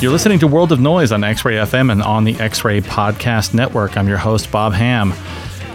You're 0.00 0.12
listening 0.12 0.38
to 0.38 0.46
World 0.46 0.72
of 0.72 0.80
Noise 0.80 1.12
on 1.12 1.22
X 1.22 1.44
Ray 1.44 1.56
FM 1.56 1.92
and 1.92 2.02
on 2.02 2.24
the 2.24 2.34
X 2.40 2.64
Ray 2.64 2.80
Podcast 2.80 3.52
Network. 3.52 3.98
I'm 3.98 4.08
your 4.08 4.16
host, 4.16 4.50
Bob 4.50 4.72
Ham. 4.72 5.12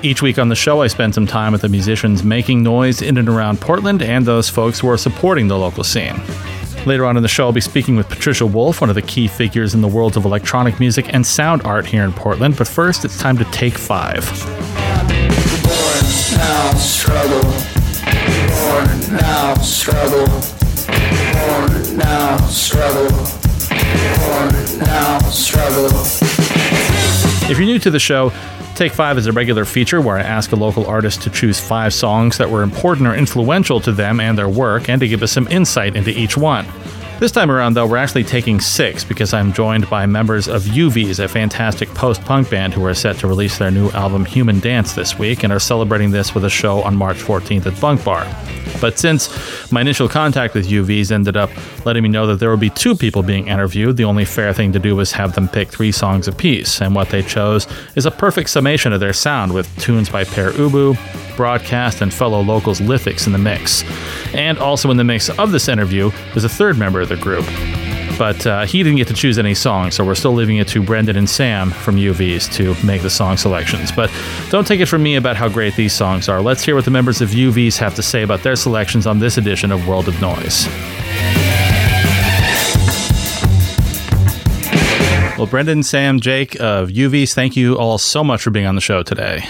Each 0.01 0.23
week 0.23 0.39
on 0.39 0.49
the 0.49 0.55
show, 0.55 0.81
I 0.81 0.87
spend 0.87 1.13
some 1.13 1.27
time 1.27 1.51
with 1.51 1.61
the 1.61 1.69
musicians 1.69 2.23
making 2.23 2.63
noise 2.63 3.03
in 3.03 3.17
and 3.17 3.29
around 3.29 3.61
Portland 3.61 4.01
and 4.01 4.25
those 4.25 4.49
folks 4.49 4.79
who 4.79 4.89
are 4.89 4.97
supporting 4.97 5.47
the 5.47 5.57
local 5.57 5.83
scene. 5.83 6.19
Later 6.87 7.05
on 7.05 7.17
in 7.17 7.23
the 7.23 7.29
show, 7.29 7.45
I'll 7.45 7.51
be 7.51 7.61
speaking 7.61 7.95
with 7.95 8.09
Patricia 8.09 8.47
Wolf, 8.47 8.81
one 8.81 8.89
of 8.89 8.95
the 8.95 9.03
key 9.03 9.27
figures 9.27 9.75
in 9.75 9.81
the 9.81 9.87
world 9.87 10.17
of 10.17 10.25
electronic 10.25 10.79
music 10.79 11.13
and 11.13 11.23
sound 11.23 11.61
art 11.61 11.85
here 11.85 12.03
in 12.03 12.11
Portland. 12.11 12.57
But 12.57 12.67
first, 12.67 13.05
it's 13.05 13.19
time 13.19 13.37
to 13.37 13.45
take 13.45 13.77
five. 13.77 14.25
Now, 16.35 16.73
struggle. 16.73 17.41
Born 17.41 19.17
now, 19.17 19.53
struggle. 19.55 20.25
Born 21.33 21.97
now, 21.97 22.37
struggle. 22.47 23.09
Born 24.19 24.53
now, 24.79 25.19
struggle. 25.29 25.89
If 27.49 27.57
you're 27.57 27.67
new 27.67 27.79
to 27.79 27.91
the 27.91 27.99
show, 27.99 28.31
Take 28.75 28.91
Five 28.91 29.17
is 29.17 29.27
a 29.27 29.31
regular 29.31 29.63
feature 29.63 30.01
where 30.01 30.17
I 30.17 30.21
ask 30.21 30.51
a 30.51 30.55
local 30.55 30.85
artist 30.85 31.21
to 31.21 31.29
choose 31.29 31.59
five 31.59 31.93
songs 31.93 32.37
that 32.37 32.49
were 32.49 32.61
important 32.63 33.07
or 33.07 33.15
influential 33.15 33.79
to 33.81 33.91
them 33.93 34.19
and 34.19 34.37
their 34.37 34.49
work, 34.49 34.89
and 34.89 34.99
to 34.99 35.07
give 35.07 35.23
us 35.23 35.31
some 35.31 35.47
insight 35.47 35.95
into 35.95 36.09
each 36.09 36.35
one. 36.35 36.65
This 37.17 37.31
time 37.31 37.49
around, 37.49 37.75
though, 37.75 37.87
we're 37.87 37.95
actually 37.95 38.25
taking 38.25 38.59
six 38.59 39.05
because 39.05 39.33
I'm 39.33 39.53
joined 39.53 39.89
by 39.89 40.05
members 40.05 40.49
of 40.49 40.63
UVs, 40.63 41.23
a 41.23 41.29
fantastic 41.29 41.87
post 41.89 42.21
punk 42.23 42.49
band 42.49 42.73
who 42.73 42.83
are 42.85 42.93
set 42.93 43.15
to 43.19 43.27
release 43.27 43.57
their 43.57 43.71
new 43.71 43.89
album 43.91 44.25
Human 44.25 44.59
Dance 44.59 44.91
this 44.93 45.17
week 45.17 45.43
and 45.43 45.53
are 45.53 45.59
celebrating 45.59 46.11
this 46.11 46.35
with 46.35 46.43
a 46.43 46.49
show 46.49 46.83
on 46.83 46.97
March 46.97 47.15
14th 47.15 47.67
at 47.67 47.79
Bunk 47.79 48.03
Bar. 48.03 48.27
But 48.81 48.99
since 48.99 49.71
my 49.71 49.79
initial 49.79 50.09
contact 50.09 50.55
with 50.55 50.67
UVs 50.67 51.09
ended 51.09 51.37
up 51.37 51.49
letting 51.85 52.03
me 52.03 52.09
know 52.09 52.27
that 52.27 52.41
there 52.41 52.51
would 52.51 52.59
be 52.59 52.69
two 52.69 52.95
people 52.95 53.23
being 53.23 53.47
interviewed, 53.47 53.95
the 53.95 54.03
only 54.03 54.25
fair 54.25 54.53
thing 54.53 54.73
to 54.73 54.79
do 54.79 54.93
was 54.93 55.13
have 55.13 55.35
them 55.35 55.47
pick 55.47 55.69
three 55.69 55.93
songs 55.93 56.27
apiece. 56.27 56.81
And 56.81 56.93
what 56.93 57.11
they 57.11 57.21
chose 57.21 57.65
is 57.95 58.05
a 58.05 58.11
perfect 58.11 58.49
summation 58.49 58.91
of 58.91 58.99
their 58.99 59.13
sound 59.13 59.53
with 59.53 59.73
tunes 59.79 60.09
by 60.09 60.25
Pere 60.25 60.51
Ubu, 60.51 60.97
Broadcast, 61.35 62.01
and 62.01 62.13
fellow 62.13 62.41
locals 62.41 62.79
Lithics 62.79 63.27
in 63.27 63.33
the 63.33 63.39
mix. 63.39 63.83
And 64.33 64.57
also 64.57 64.91
in 64.91 64.97
the 64.97 65.03
mix 65.03 65.29
of 65.29 65.51
this 65.51 65.67
interview 65.67 66.11
is 66.35 66.43
a 66.43 66.49
third 66.49 66.77
member 66.77 67.01
of 67.01 67.09
the 67.09 67.17
group. 67.17 67.45
But 68.17 68.47
uh, 68.47 68.65
he 68.65 68.81
didn't 68.81 68.97
get 68.97 69.07
to 69.09 69.13
choose 69.13 69.37
any 69.37 69.53
songs, 69.53 69.95
so 69.95 70.05
we're 70.05 70.15
still 70.15 70.33
leaving 70.33 70.57
it 70.57 70.67
to 70.69 70.81
Brendan 70.81 71.17
and 71.17 71.29
Sam 71.29 71.71
from 71.71 71.97
UVs 71.97 72.51
to 72.53 72.75
make 72.85 73.01
the 73.01 73.09
song 73.09 73.35
selections. 73.35 73.91
But 73.91 74.09
don't 74.49 74.65
take 74.65 74.79
it 74.79 74.85
from 74.85 75.03
me 75.03 75.15
about 75.15 75.35
how 75.35 75.49
great 75.49 75.75
these 75.75 75.93
songs 75.93 76.29
are. 76.29 76.41
Let's 76.41 76.63
hear 76.63 76.75
what 76.75 76.85
the 76.85 76.91
members 76.91 77.21
of 77.21 77.29
UVs 77.29 77.77
have 77.77 77.93
to 77.95 78.01
say 78.01 78.23
about 78.23 78.41
their 78.43 78.55
selections 78.55 79.05
on 79.05 79.19
this 79.19 79.37
edition 79.37 79.71
of 79.71 79.85
World 79.87 80.07
of 80.07 80.19
Noise. 80.21 80.67
Well, 85.37 85.47
Brendan, 85.47 85.83
Sam, 85.83 86.21
Jake 86.21 86.55
of 86.61 86.89
UVs, 86.89 87.33
thank 87.33 87.57
you 87.57 87.77
all 87.77 87.97
so 87.97 88.23
much 88.23 88.41
for 88.41 88.51
being 88.51 88.65
on 88.65 88.75
the 88.75 88.81
show 88.81 89.03
today. 89.03 89.43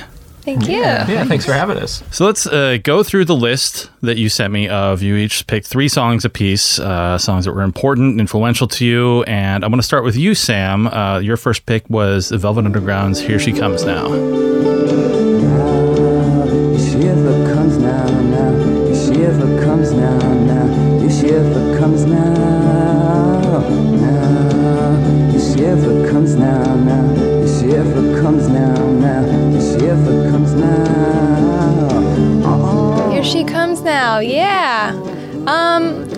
Thank 0.45 0.67
you. 0.67 0.75
Yeah, 0.77 1.25
thanks 1.25 1.43
for 1.43 1.53
having 1.53 1.77
us. 1.77 2.03
So 2.11 2.25
let's 2.25 2.45
uh, 2.45 2.77
go 2.83 3.01
through 3.01 3.25
the 3.25 3.35
list 3.35 3.89
that 4.01 4.17
you 4.17 4.29
sent 4.29 4.53
me 4.53 4.69
of. 4.69 5.01
You 5.01 5.15
each 5.15 5.47
picked 5.47 5.65
three 5.65 5.87
songs 5.87 6.23
apiece, 6.23 6.79
uh, 6.79 7.17
songs 7.17 7.45
that 7.45 7.53
were 7.53 7.63
important, 7.63 8.19
influential 8.19 8.67
to 8.67 8.85
you. 8.85 9.23
And 9.23 9.63
I'm 9.63 9.71
going 9.71 9.79
to 9.81 9.85
start 9.85 10.03
with 10.03 10.15
you, 10.15 10.35
Sam. 10.35 10.87
Uh, 10.87 11.17
your 11.19 11.35
first 11.35 11.65
pick 11.65 11.89
was 11.89 12.29
the 12.29 12.37
Velvet 12.37 12.65
Underground's 12.65 13.19
"Here 13.19 13.39
She 13.39 13.53
Comes 13.53 13.83
Now." 13.85 14.74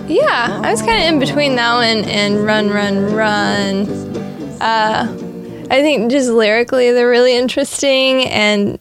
Yeah, 0.08 0.60
I 0.62 0.70
was 0.70 0.82
kind 0.82 1.02
of 1.02 1.08
in 1.08 1.18
between 1.20 1.56
that 1.56 1.74
one 1.74 2.04
and 2.08 2.44
Run, 2.44 2.70
Run, 2.70 3.14
Run. 3.14 3.86
Uh, 4.60 5.06
I 5.70 5.82
think 5.82 6.10
just 6.10 6.30
lyrically 6.30 6.92
they're 6.92 7.08
really 7.08 7.36
interesting, 7.36 8.24
and 8.26 8.78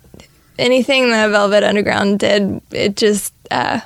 anything 0.57 1.11
that 1.11 1.29
Velvet 1.29 1.63
Underground 1.63 2.19
did, 2.19 2.61
it 2.71 2.95
just, 2.95 3.33
uh, 3.51 3.79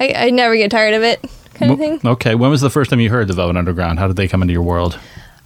I, 0.00 0.14
I 0.16 0.30
never 0.30 0.56
get 0.56 0.70
tired 0.70 0.94
of 0.94 1.02
it, 1.02 1.20
kind 1.54 1.72
of 1.72 1.78
thing. 1.78 2.00
Okay, 2.04 2.34
when 2.34 2.50
was 2.50 2.60
the 2.60 2.70
first 2.70 2.90
time 2.90 3.00
you 3.00 3.10
heard 3.10 3.28
the 3.28 3.34
Velvet 3.34 3.56
Underground? 3.56 3.98
How 3.98 4.06
did 4.06 4.16
they 4.16 4.28
come 4.28 4.42
into 4.42 4.52
your 4.52 4.62
world? 4.62 4.98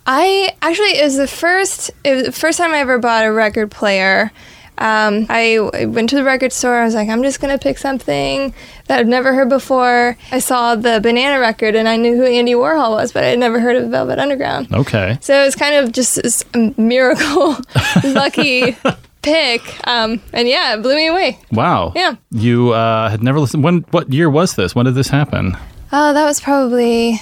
I 0.06 0.55
actually 0.62 0.99
it 0.99 1.05
was 1.05 1.16
the 1.16 1.26
first 1.26 1.91
it 2.05 2.15
was 2.15 2.22
the 2.26 2.32
first 2.32 2.59
time 2.59 2.72
I 2.72 2.78
ever 2.78 2.99
bought 2.99 3.25
a 3.25 3.32
record 3.32 3.72
player. 3.72 4.31
Um, 4.78 5.26
I, 5.28 5.87
went 5.87 6.10
to 6.10 6.16
the 6.16 6.25
record 6.25 6.53
store. 6.53 6.75
I 6.75 6.84
was 6.84 6.94
like, 6.94 7.09
I'm 7.09 7.22
just 7.22 7.41
gonna 7.41 7.59
pick 7.59 7.78
something 7.78 8.53
that 8.88 8.98
I've 9.00 9.06
never 9.06 9.34
heard 9.34 9.48
before. 9.48 10.16
I 10.31 10.38
saw 10.38 10.75
the 10.75 11.00
Banana 11.03 11.41
record, 11.41 11.75
and 11.75 11.88
I 11.88 11.97
knew 11.97 12.14
who 12.16 12.25
Andy 12.25 12.53
Warhol 12.53 12.91
was, 12.91 13.12
but 13.12 13.25
I 13.25 13.28
had 13.28 13.38
never 13.38 13.59
heard 13.60 13.76
of 13.76 13.91
Velvet 13.91 14.19
Underground. 14.19 14.72
Okay, 14.72 15.19
So 15.20 15.41
it 15.41 15.44
was 15.44 15.54
kind 15.56 15.75
of 15.76 15.92
just 15.92 16.16
this 16.22 16.44
miracle, 16.76 17.56
lucky 18.04 18.76
pick. 19.22 19.62
Um, 19.88 20.20
and 20.32 20.47
yeah, 20.47 20.75
it 20.75 20.82
blew 20.82 20.94
me 20.94 21.06
away. 21.08 21.38
wow. 21.53 21.93
Yeah. 21.97 22.16
You 22.31 22.72
uh, 22.72 23.08
had 23.08 23.22
never 23.22 23.41
listened. 23.41 23.64
When? 23.64 23.78
What 23.91 24.12
year 24.12 24.28
was 24.31 24.54
this? 24.56 24.75
When 24.75 24.84
did 24.87 24.94
this 24.94 25.08
happen? 25.08 25.56
Oh, 25.93 26.12
that 26.12 26.25
was 26.25 26.41
probably 26.41 27.20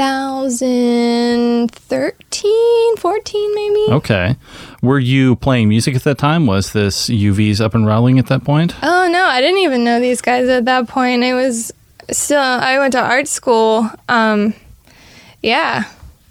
2013, 0.00 2.96
14 2.96 3.54
maybe. 3.54 3.92
Okay. 3.92 4.36
Were 4.80 4.98
you 4.98 5.36
playing 5.36 5.68
music 5.68 5.94
at 5.94 6.04
that 6.04 6.16
time? 6.16 6.46
Was 6.46 6.72
this 6.72 7.10
UV's 7.10 7.60
up 7.60 7.74
and 7.74 7.86
rolling 7.86 8.18
at 8.18 8.28
that 8.28 8.42
point? 8.42 8.74
Oh 8.82 9.10
no, 9.12 9.26
I 9.26 9.42
didn't 9.42 9.58
even 9.58 9.84
know 9.84 10.00
these 10.00 10.22
guys 10.22 10.48
at 10.48 10.64
that 10.64 10.88
point. 10.88 11.22
I 11.22 11.34
was 11.34 11.70
still 12.10 12.40
I 12.40 12.78
went 12.78 12.92
to 12.92 13.02
art 13.02 13.28
school. 13.28 13.90
Um 14.08 14.54
yeah. 15.42 15.84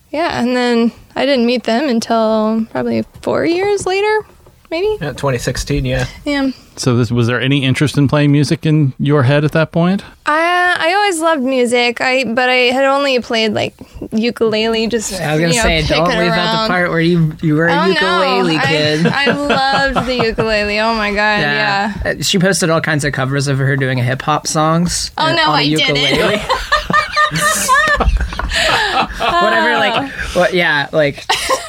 Yeah, 0.09 0.41
and 0.41 0.55
then 0.55 0.91
I 1.15 1.27
didn't 1.27 1.45
meet 1.45 1.65
them 1.65 1.89
until 1.89 2.65
probably 2.71 3.03
4 3.21 3.45
years 3.45 3.85
later, 3.85 4.25
maybe. 4.71 4.87
Yeah, 5.01 5.09
2016, 5.11 5.85
yeah. 5.85 6.05
Yeah. 6.25 6.51
So, 6.75 6.95
this, 6.95 7.11
was 7.11 7.27
there 7.27 7.41
any 7.41 7.63
interest 7.65 7.97
in 7.97 8.07
playing 8.07 8.31
music 8.31 8.65
in 8.65 8.93
your 8.99 9.23
head 9.23 9.43
at 9.43 9.51
that 9.51 9.71
point? 9.71 10.03
I 10.25 10.47
I 10.81 10.93
always 10.93 11.19
loved 11.19 11.43
music. 11.43 11.99
I 11.99 12.23
but 12.23 12.47
I 12.49 12.71
had 12.71 12.85
only 12.85 13.19
played 13.19 13.53
like 13.53 13.73
ukulele 14.13 14.87
just 14.87 15.11
I 15.19 15.33
was 15.33 15.41
gonna 15.41 15.51
you 15.53 15.57
know, 15.57 15.63
say, 15.63 15.81
don't 15.81 16.05
picking 16.05 16.19
leave 16.21 16.31
out 16.31 16.37
around. 16.37 16.63
the 16.63 16.67
part 16.69 16.89
where 16.89 17.01
you 17.01 17.33
you 17.41 17.55
were 17.55 17.67
a 17.67 17.73
Oh, 17.73 17.85
ukulele 17.87 18.55
no. 18.57 18.63
kid. 18.63 19.05
I, 19.07 19.25
I 19.25 19.31
loved 19.33 20.07
the 20.07 20.15
ukulele. 20.27 20.79
Oh 20.79 20.93
my 20.95 21.09
god, 21.09 21.39
yeah. 21.41 22.01
Uh, 22.05 22.21
She 22.21 22.39
posted 22.39 22.69
all 22.69 22.79
kinds 22.81 23.03
of 23.03 23.11
covers 23.11 23.47
of 23.47 23.57
her 23.57 23.75
doing 23.75 23.97
hip 23.97 24.21
hop 24.21 24.47
songs. 24.47 25.11
Oh, 25.17 25.25
uh, 25.25 25.33
no, 25.33 25.43
on 25.49 25.49
a 25.49 25.63
I 25.63 25.67
didn't. 25.67 26.41
ukulele. 28.49 29.43
Whatever, 29.43 29.77
like, 29.77 30.11
what? 30.35 30.53
Yeah, 30.53 30.89
like 30.91 31.25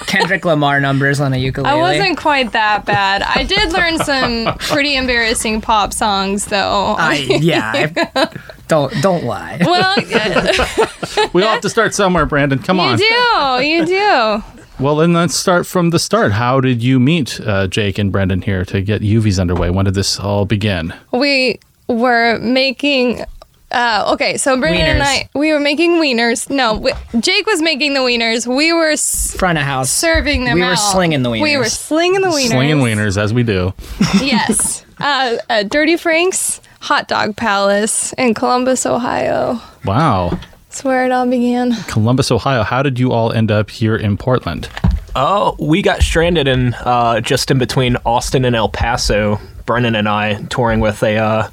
Kendrick 0.06 0.44
Lamar 0.44 0.80
numbers 0.80 1.20
on 1.20 1.32
a 1.32 1.36
ukulele. 1.36 1.70
I 1.70 1.76
wasn't 1.76 2.18
quite 2.18 2.52
that 2.52 2.84
bad. 2.84 3.22
I 3.22 3.44
did 3.44 3.72
learn 3.72 3.98
some 3.98 4.56
pretty 4.58 4.96
embarrassing 4.96 5.60
pop 5.60 5.92
songs, 5.92 6.46
though. 6.46 6.96
I, 6.98 7.16
yeah, 7.16 7.72
I, 8.14 8.28
don't 8.68 8.92
don't 9.02 9.24
lie. 9.24 9.58
well, 9.64 9.96
We 11.32 11.42
all 11.42 11.52
have 11.52 11.60
to 11.62 11.70
start 11.70 11.94
somewhere, 11.94 12.26
Brandon. 12.26 12.58
Come 12.58 12.80
on. 12.80 12.98
you 12.98 13.06
on. 13.06 13.60
do, 13.60 13.66
you 13.66 13.86
do. 13.86 14.42
Well, 14.80 14.96
then 14.96 15.12
let's 15.12 15.36
start 15.36 15.66
from 15.66 15.90
the 15.90 15.98
start. 15.98 16.32
How 16.32 16.60
did 16.60 16.82
you 16.82 16.98
meet 16.98 17.38
uh, 17.40 17.66
Jake 17.66 17.98
and 17.98 18.10
Brendan 18.10 18.42
here 18.42 18.64
to 18.64 18.80
get 18.80 19.02
UVs 19.02 19.38
underway? 19.38 19.68
When 19.68 19.84
did 19.84 19.94
this 19.94 20.18
all 20.18 20.46
begin? 20.46 20.94
We 21.12 21.60
were 21.86 22.38
making. 22.38 23.24
Uh, 23.72 24.10
okay, 24.14 24.36
so 24.36 24.58
Brendan 24.58 24.84
and 24.86 25.02
I, 25.02 25.28
we 25.34 25.52
were 25.52 25.60
making 25.60 25.92
wieners. 26.00 26.50
No, 26.50 26.74
we, 26.78 26.92
Jake 27.20 27.46
was 27.46 27.62
making 27.62 27.94
the 27.94 28.00
wieners. 28.00 28.46
We 28.46 28.72
were 28.72 28.90
s- 28.90 29.34
Front 29.36 29.58
of 29.58 29.64
house. 29.64 29.90
serving 29.90 30.44
them 30.44 30.56
We 30.56 30.64
were 30.66 30.74
slinging 30.76 31.22
the 31.22 31.30
wieners. 31.30 31.42
We 31.42 31.56
were 31.56 31.64
slinging 31.66 32.20
the 32.22 32.28
wieners. 32.28 32.48
Slinging 32.50 32.78
wieners, 32.78 33.16
as 33.16 33.32
we 33.32 33.42
do. 33.44 33.72
Yes. 34.20 34.84
uh, 34.98 35.36
uh, 35.48 35.62
Dirty 35.62 35.96
Frank's 35.96 36.60
Hot 36.80 37.06
Dog 37.08 37.36
Palace 37.36 38.12
in 38.14 38.34
Columbus, 38.34 38.86
Ohio. 38.86 39.60
Wow. 39.84 40.38
That's 40.68 40.82
where 40.84 41.04
it 41.06 41.12
all 41.12 41.26
began. 41.28 41.74
Columbus, 41.84 42.30
Ohio. 42.32 42.62
How 42.64 42.82
did 42.82 42.98
you 42.98 43.12
all 43.12 43.32
end 43.32 43.50
up 43.52 43.70
here 43.70 43.96
in 43.96 44.16
Portland? 44.16 44.68
Oh, 45.16 45.56
we 45.58 45.82
got 45.82 46.02
stranded 46.02 46.46
in 46.48 46.74
uh, 46.74 47.20
just 47.20 47.50
in 47.50 47.58
between 47.58 47.96
Austin 48.04 48.44
and 48.44 48.54
El 48.56 48.68
Paso. 48.68 49.38
Brennan 49.66 49.94
and 49.94 50.08
I 50.08 50.42
touring 50.44 50.80
with 50.80 51.02
a. 51.04 51.50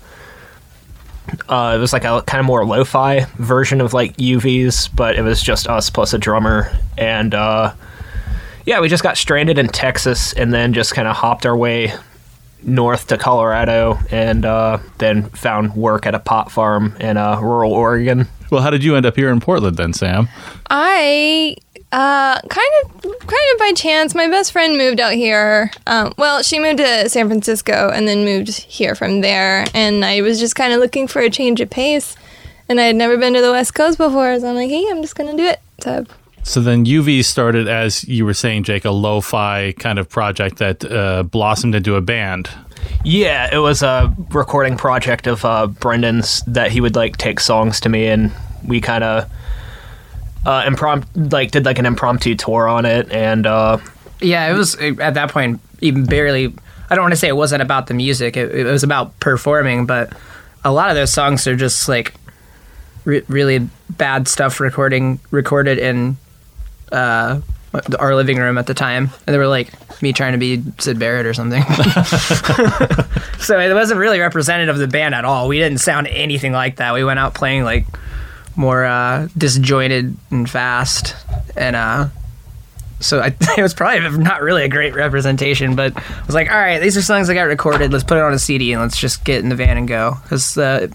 Uh, 1.49 1.73
it 1.75 1.79
was 1.79 1.93
like 1.93 2.03
a 2.03 2.21
kind 2.23 2.39
of 2.39 2.45
more 2.45 2.65
lo-fi 2.65 3.25
version 3.37 3.81
of 3.81 3.93
like 3.93 4.15
UVs, 4.17 4.89
but 4.95 5.15
it 5.15 5.21
was 5.21 5.41
just 5.41 5.67
us 5.67 5.89
plus 5.89 6.13
a 6.13 6.17
drummer, 6.17 6.71
and 6.97 7.33
uh, 7.33 7.73
yeah, 8.65 8.79
we 8.79 8.89
just 8.89 9.03
got 9.03 9.17
stranded 9.17 9.57
in 9.57 9.67
Texas, 9.67 10.33
and 10.33 10.53
then 10.53 10.73
just 10.73 10.93
kind 10.93 11.07
of 11.07 11.15
hopped 11.15 11.45
our 11.45 11.55
way 11.55 11.93
north 12.63 13.07
to 13.07 13.17
Colorado 13.17 13.97
and 14.11 14.45
uh, 14.45 14.79
then 14.97 15.29
found 15.29 15.75
work 15.75 16.05
at 16.05 16.15
a 16.15 16.19
pot 16.19 16.51
farm 16.51 16.95
in 16.99 17.17
uh, 17.17 17.39
rural 17.39 17.71
Oregon. 17.71 18.27
Well, 18.49 18.61
how 18.61 18.69
did 18.69 18.83
you 18.83 18.95
end 18.95 19.05
up 19.05 19.15
here 19.15 19.29
in 19.29 19.39
Portland 19.39 19.77
then, 19.77 19.93
Sam? 19.93 20.29
I 20.69 21.55
uh, 21.91 22.39
kind 22.41 22.67
of 22.83 23.01
kind 23.01 23.47
of 23.53 23.59
by 23.59 23.71
chance, 23.75 24.13
my 24.13 24.27
best 24.27 24.51
friend 24.51 24.77
moved 24.77 24.99
out 24.99 25.13
here. 25.13 25.71
Um, 25.85 26.13
well, 26.17 26.43
she 26.43 26.59
moved 26.59 26.79
to 26.79 27.09
San 27.09 27.27
Francisco 27.27 27.89
and 27.89 28.07
then 28.07 28.25
moved 28.25 28.49
here 28.49 28.93
from 28.93 29.21
there. 29.21 29.65
And 29.73 30.03
I 30.03 30.21
was 30.21 30.39
just 30.39 30.55
kind 30.55 30.73
of 30.73 30.79
looking 30.79 31.07
for 31.07 31.21
a 31.21 31.29
change 31.29 31.61
of 31.61 31.69
pace. 31.69 32.15
And 32.69 32.81
I 32.81 32.83
had 32.83 32.97
never 32.97 33.17
been 33.17 33.33
to 33.33 33.41
the 33.41 33.51
West 33.51 33.73
Coast 33.73 33.97
before, 33.97 34.37
so 34.39 34.49
I'm 34.49 34.55
like, 34.55 34.69
hey, 34.69 34.85
I'm 34.89 35.01
just 35.01 35.15
gonna 35.15 35.37
do 35.37 35.45
it. 35.45 35.61
So 35.79 36.05
So 36.43 36.59
then 36.59 36.85
UV 36.85 37.23
started, 37.23 37.69
as 37.69 38.03
you 38.05 38.25
were 38.25 38.33
saying, 38.33 38.63
Jake, 38.63 38.83
a 38.83 38.91
lo-fi 38.91 39.73
kind 39.79 39.97
of 39.97 40.09
project 40.09 40.57
that 40.57 40.83
uh, 40.83 41.23
blossomed 41.23 41.75
into 41.75 41.95
a 41.95 42.01
band. 42.01 42.49
Yeah, 43.05 43.49
it 43.53 43.59
was 43.59 43.81
a 43.83 44.13
recording 44.31 44.75
project 44.75 45.27
of 45.27 45.45
uh, 45.45 45.67
Brendan's 45.67 46.41
that 46.47 46.71
he 46.71 46.81
would 46.81 46.95
like 46.95 47.15
take 47.15 47.39
songs 47.39 47.79
to 47.81 47.89
me, 47.89 48.07
and 48.07 48.31
we 48.65 48.81
kind 48.81 49.03
of 49.03 49.29
uh, 50.47 50.63
impromptu 50.65 51.19
like 51.29 51.51
did 51.51 51.65
like 51.65 51.77
an 51.77 51.85
impromptu 51.85 52.33
tour 52.33 52.69
on 52.69 52.85
it, 52.85 53.11
and 53.11 53.45
uh, 53.45 53.77
Yeah, 54.21 54.49
it 54.49 54.57
was 54.57 54.75
at 54.75 55.13
that 55.15 55.29
point 55.29 55.59
even 55.81 56.05
barely. 56.05 56.55
I 56.89 56.95
don't 56.95 57.03
want 57.03 57.11
to 57.11 57.17
say 57.17 57.27
it 57.27 57.35
wasn't 57.35 57.61
about 57.61 57.87
the 57.87 57.93
music. 57.93 58.37
It, 58.37 58.55
it 58.55 58.63
was 58.63 58.83
about 58.83 59.19
performing, 59.19 59.85
but 59.85 60.13
a 60.63 60.71
lot 60.71 60.89
of 60.89 60.95
those 60.95 61.11
songs 61.11 61.45
are 61.47 61.55
just 61.57 61.89
like 61.89 62.13
re- 63.03 63.25
really 63.27 63.67
bad 63.89 64.29
stuff 64.29 64.61
recording 64.61 65.19
recorded 65.31 65.79
in 65.79 66.15
uh, 66.93 67.41
our 67.99 68.15
living 68.15 68.37
room 68.37 68.57
at 68.57 68.67
the 68.67 68.73
time, 68.73 69.09
and 69.27 69.33
they 69.33 69.37
were 69.37 69.47
like 69.47 69.73
me 70.01 70.13
trying 70.13 70.31
to 70.31 70.37
be 70.37 70.63
Syd 70.77 70.97
Barrett 70.97 71.25
or 71.25 71.33
something. 71.33 71.61
so 73.39 73.59
it 73.59 73.73
wasn't 73.73 73.99
really 73.99 74.21
representative 74.21 74.75
of 74.75 74.79
the 74.79 74.87
band 74.87 75.13
at 75.13 75.25
all. 75.25 75.49
We 75.49 75.59
didn't 75.59 75.79
sound 75.79 76.07
anything 76.07 76.53
like 76.53 76.77
that. 76.77 76.93
We 76.93 77.03
went 77.03 77.19
out 77.19 77.33
playing 77.33 77.65
like 77.65 77.85
more 78.57 78.83
uh, 78.85 79.29
disjointed 79.37 80.17
and 80.29 80.49
fast, 80.49 81.15
and 81.55 81.75
uh, 81.75 82.09
so 82.99 83.19
I, 83.19 83.27
it 83.57 83.61
was 83.61 83.73
probably 83.73 84.17
not 84.17 84.41
really 84.41 84.63
a 84.63 84.69
great 84.69 84.95
representation, 84.95 85.75
but 85.75 85.95
I 85.95 86.25
was 86.25 86.35
like, 86.35 86.51
all 86.51 86.57
right, 86.57 86.79
these 86.79 86.97
are 86.97 87.01
songs 87.01 87.29
I 87.29 87.33
got 87.33 87.43
recorded. 87.43 87.91
Let's 87.91 88.03
put 88.03 88.17
it 88.17 88.23
on 88.23 88.33
a 88.33 88.39
CD 88.39 88.73
and 88.73 88.81
let's 88.81 88.97
just 88.97 89.23
get 89.23 89.43
in 89.43 89.49
the 89.49 89.55
van 89.55 89.77
and 89.77 89.87
go. 89.87 90.15
Because 90.23 90.57
uh, 90.57 90.87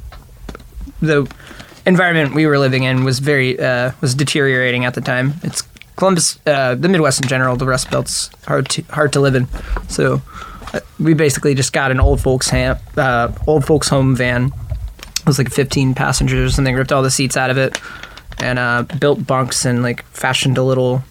the 1.01 1.33
environment 1.87 2.35
we 2.35 2.47
were 2.47 2.59
living 2.59 2.85
in 2.85 3.05
was 3.05 3.19
very 3.19 3.59
uh, 3.59 3.93
was 4.01 4.15
deteriorating 4.15 4.85
at 4.85 4.95
the 4.95 5.01
time. 5.01 5.35
It's 5.43 5.63
Columbus, 5.97 6.39
uh, 6.47 6.75
the 6.75 6.89
Midwest 6.89 7.23
in 7.23 7.29
general, 7.29 7.57
the 7.57 7.67
Rust 7.67 7.91
Belt's 7.91 8.31
hard 8.47 8.69
to 8.71 8.83
hard 8.85 9.13
to 9.13 9.21
live 9.21 9.35
in. 9.35 9.47
So 9.89 10.23
uh, 10.73 10.81
we 10.99 11.15
basically 11.15 11.55
just 11.55 11.73
got 11.73 11.91
an 11.91 12.01
old 12.01 12.21
folks 12.21 12.53
uh, 12.53 13.33
old 13.47 13.65
folks 13.65 13.89
home 13.89 14.17
van. 14.17 14.53
It 15.23 15.27
was 15.27 15.39
like 15.39 15.51
15 15.51 15.95
passengers, 15.95 16.59
and 16.59 16.67
they 16.67 16.75
ripped 16.75 16.93
all 16.93 17.03
the 17.03 17.11
seats 17.11 17.37
out 17.37 17.49
of 17.51 17.57
it 17.57 17.81
and 18.39 18.59
uh, 18.59 18.83
built 18.99 19.27
bunks 19.27 19.65
and 19.65 19.83
like 19.83 20.05
fashioned 20.07 20.59
a 20.59 20.63
little 20.63 21.03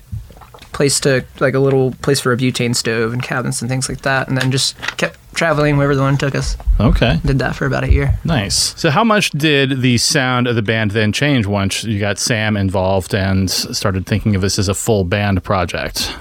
place 0.74 1.00
to 1.02 1.24
like 1.40 1.54
a 1.54 1.60
little 1.60 1.92
place 2.02 2.20
for 2.20 2.32
a 2.34 2.38
butane 2.38 2.76
stove 2.76 3.14
and 3.14 3.22
cabins 3.24 3.62
and 3.62 3.70
things 3.70 3.88
like 3.90 4.02
that, 4.02 4.28
and 4.28 4.38
then 4.38 4.52
just 4.52 4.78
kept 4.98 5.18
traveling 5.34 5.78
wherever 5.78 5.96
the 5.96 6.02
wind 6.02 6.20
took 6.20 6.36
us. 6.36 6.58
Okay, 6.80 7.20
Did 7.26 7.40
that 7.40 7.56
for 7.56 7.66
about 7.66 7.84
a 7.86 7.92
year. 7.92 8.18
nice. 8.26 8.78
So 8.80 8.90
how 8.90 9.04
much 9.04 9.32
did 9.32 9.82
the 9.82 9.98
sound 9.98 10.48
of 10.48 10.56
the 10.56 10.62
band 10.62 10.92
then 10.92 11.14
change 11.14 11.46
once 11.46 11.84
you 11.86 12.00
got 12.00 12.20
Sam 12.20 12.58
involved 12.58 13.14
and 13.16 13.50
started 13.50 14.06
thinking 14.06 14.36
of 14.36 14.42
this 14.42 14.60
as 14.60 14.68
a 14.68 14.74
full 14.74 15.04
band 15.06 15.42
project? 15.44 16.14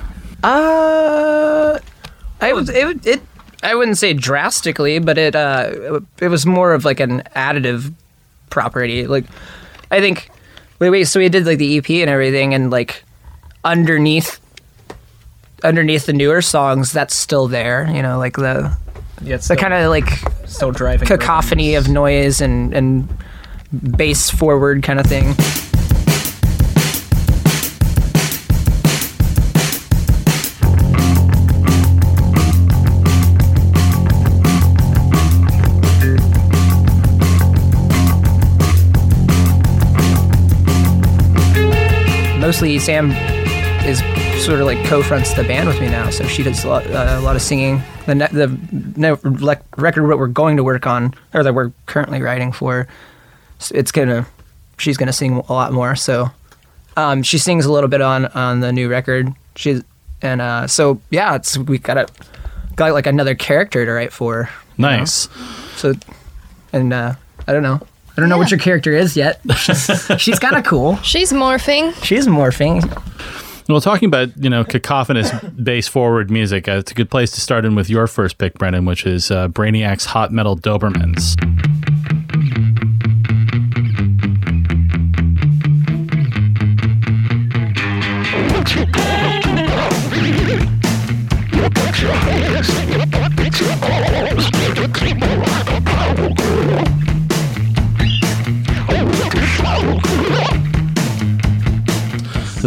Uh, 0.45 1.79
I 2.41 2.53
was 2.53 2.69
it 2.71 3.07
it. 3.07 3.23
I 3.63 3.75
wouldn't 3.75 3.99
say 3.99 4.15
drastically, 4.15 4.99
but 4.99 5.19
it 5.19 5.35
uh 5.37 6.01
it 6.21 6.29
was 6.29 6.47
more 6.47 6.73
of 6.73 6.85
like 6.85 7.01
an 7.01 7.23
additive 7.37 7.93
property. 8.49 9.07
Like 9.07 9.25
I 9.91 10.01
think 10.01 10.31
wait 10.79 10.91
wait 10.91 11.05
so 11.05 11.21
we 11.21 11.29
did 11.29 11.47
like 11.47 11.59
the 11.59 11.79
EP 11.79 11.89
and 11.91 12.11
everything, 12.11 12.55
and 12.55 12.71
like 12.71 13.05
underneath 13.65 14.41
underneath 15.63 16.07
the 16.07 16.13
newer 16.13 16.43
songs, 16.43 16.93
that's 16.93 17.15
still 17.15 17.49
there. 17.49 17.89
You 17.91 18.03
know, 18.03 18.19
like 18.19 18.37
the 18.37 18.77
yeah, 19.23 19.35
it's 19.35 19.49
the 19.49 19.57
kind 19.57 19.75
of 19.75 19.91
like 19.91 20.09
still 20.47 20.73
driving 20.73 21.07
cacophony 21.07 21.75
of 21.75 21.89
noise 21.89 22.41
and 22.41 22.73
and 22.75 23.09
bass 23.97 24.31
forward 24.31 24.83
kind 24.83 24.99
of 24.99 25.07
thing. 25.07 25.35
Mostly 42.51 42.81
Sam 42.81 43.13
is 43.87 44.01
sort 44.45 44.59
of 44.59 44.67
like 44.67 44.85
co-fronts 44.87 45.35
the 45.35 45.45
band 45.45 45.69
with 45.69 45.81
me 45.81 45.87
now, 45.87 46.11
so 46.11 46.27
she 46.27 46.43
does 46.43 46.65
a 46.65 46.69
lot, 46.69 46.85
uh, 46.89 47.17
a 47.17 47.21
lot 47.21 47.37
of 47.37 47.43
singing. 47.43 47.81
The 48.07 48.17
ne- 48.17 48.27
the 48.27 48.49
ne- 48.97 49.57
record 49.77 50.11
that 50.11 50.17
we're 50.17 50.27
going 50.27 50.57
to 50.57 50.65
work 50.65 50.85
on, 50.85 51.15
or 51.33 51.45
that 51.45 51.55
we're 51.55 51.71
currently 51.87 52.21
writing 52.21 52.51
for, 52.51 52.89
it's 53.71 53.93
gonna 53.93 54.27
she's 54.79 54.97
gonna 54.97 55.13
sing 55.13 55.45
a 55.49 55.53
lot 55.53 55.73
more. 55.73 55.95
So 55.95 56.33
um, 56.97 57.23
she 57.23 57.39
sings 57.39 57.67
a 57.67 57.73
little 57.73 57.89
bit 57.89 58.01
on 58.01 58.27
on 58.27 58.59
the 58.59 58.73
new 58.73 58.89
record. 58.89 59.33
She's 59.55 59.85
and 60.21 60.41
uh, 60.41 60.67
so 60.67 61.01
yeah, 61.11 61.37
it's 61.37 61.57
we 61.57 61.79
got 61.79 61.99
a 61.99 62.09
got 62.75 62.93
like 62.95 63.07
another 63.07 63.37
character 63.37 63.87
to 63.87 63.93
write 63.93 64.13
for. 64.13 64.51
you 64.77 64.83
know? 64.83 64.89
Nice. 64.89 65.29
So 65.77 65.95
and 66.73 66.93
uh, 66.93 67.15
I 67.47 67.53
don't 67.53 67.63
know. 67.63 67.81
I 68.17 68.21
don't 68.21 68.29
know 68.29 68.39
what 68.39 68.51
your 68.51 68.61
character 68.61 68.93
is 68.93 69.17
yet. 69.17 69.41
She's, 69.57 69.91
she's 70.19 70.39
kind 70.39 70.57
of 70.57 70.65
cool. 70.65 70.97
she's 70.97 71.33
morphing. 71.33 71.95
She's 72.05 72.27
morphing. 72.27 72.83
Well, 73.69 73.81
talking 73.81 74.09
about 74.09 74.37
you 74.37 74.51
know 74.51 74.65
cacophonous 74.65 75.31
bass 75.63 75.87
forward 75.87 76.31
music, 76.31 76.67
uh, 76.67 76.73
it's 76.73 76.91
a 76.91 76.95
good 76.95 77.11
place 77.11 77.31
to 77.33 77.41
start 77.41 77.65
in 77.65 77.77
with 77.77 77.89
your 77.89 78.09
first 78.09 78.37
pick, 78.39 78.55
Brendan, 78.55 78.85
which 78.85 79.07
is 79.07 79.31
uh, 79.31 79.49
Brainiac's 79.49 80.07
Hot 80.07 80.33
Metal 80.33 80.57
Dobermans. 80.57 81.37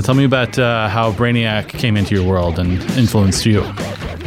tell 0.04 0.16
me 0.16 0.26
about 0.26 0.58
uh, 0.60 0.88
how 0.90 1.12
Brainiac 1.12 1.70
came 1.70 1.98
into 1.98 2.14
your 2.16 2.24
world 2.28 2.60
and 2.60 2.82
influenced 2.98 3.46
you. 3.46 3.64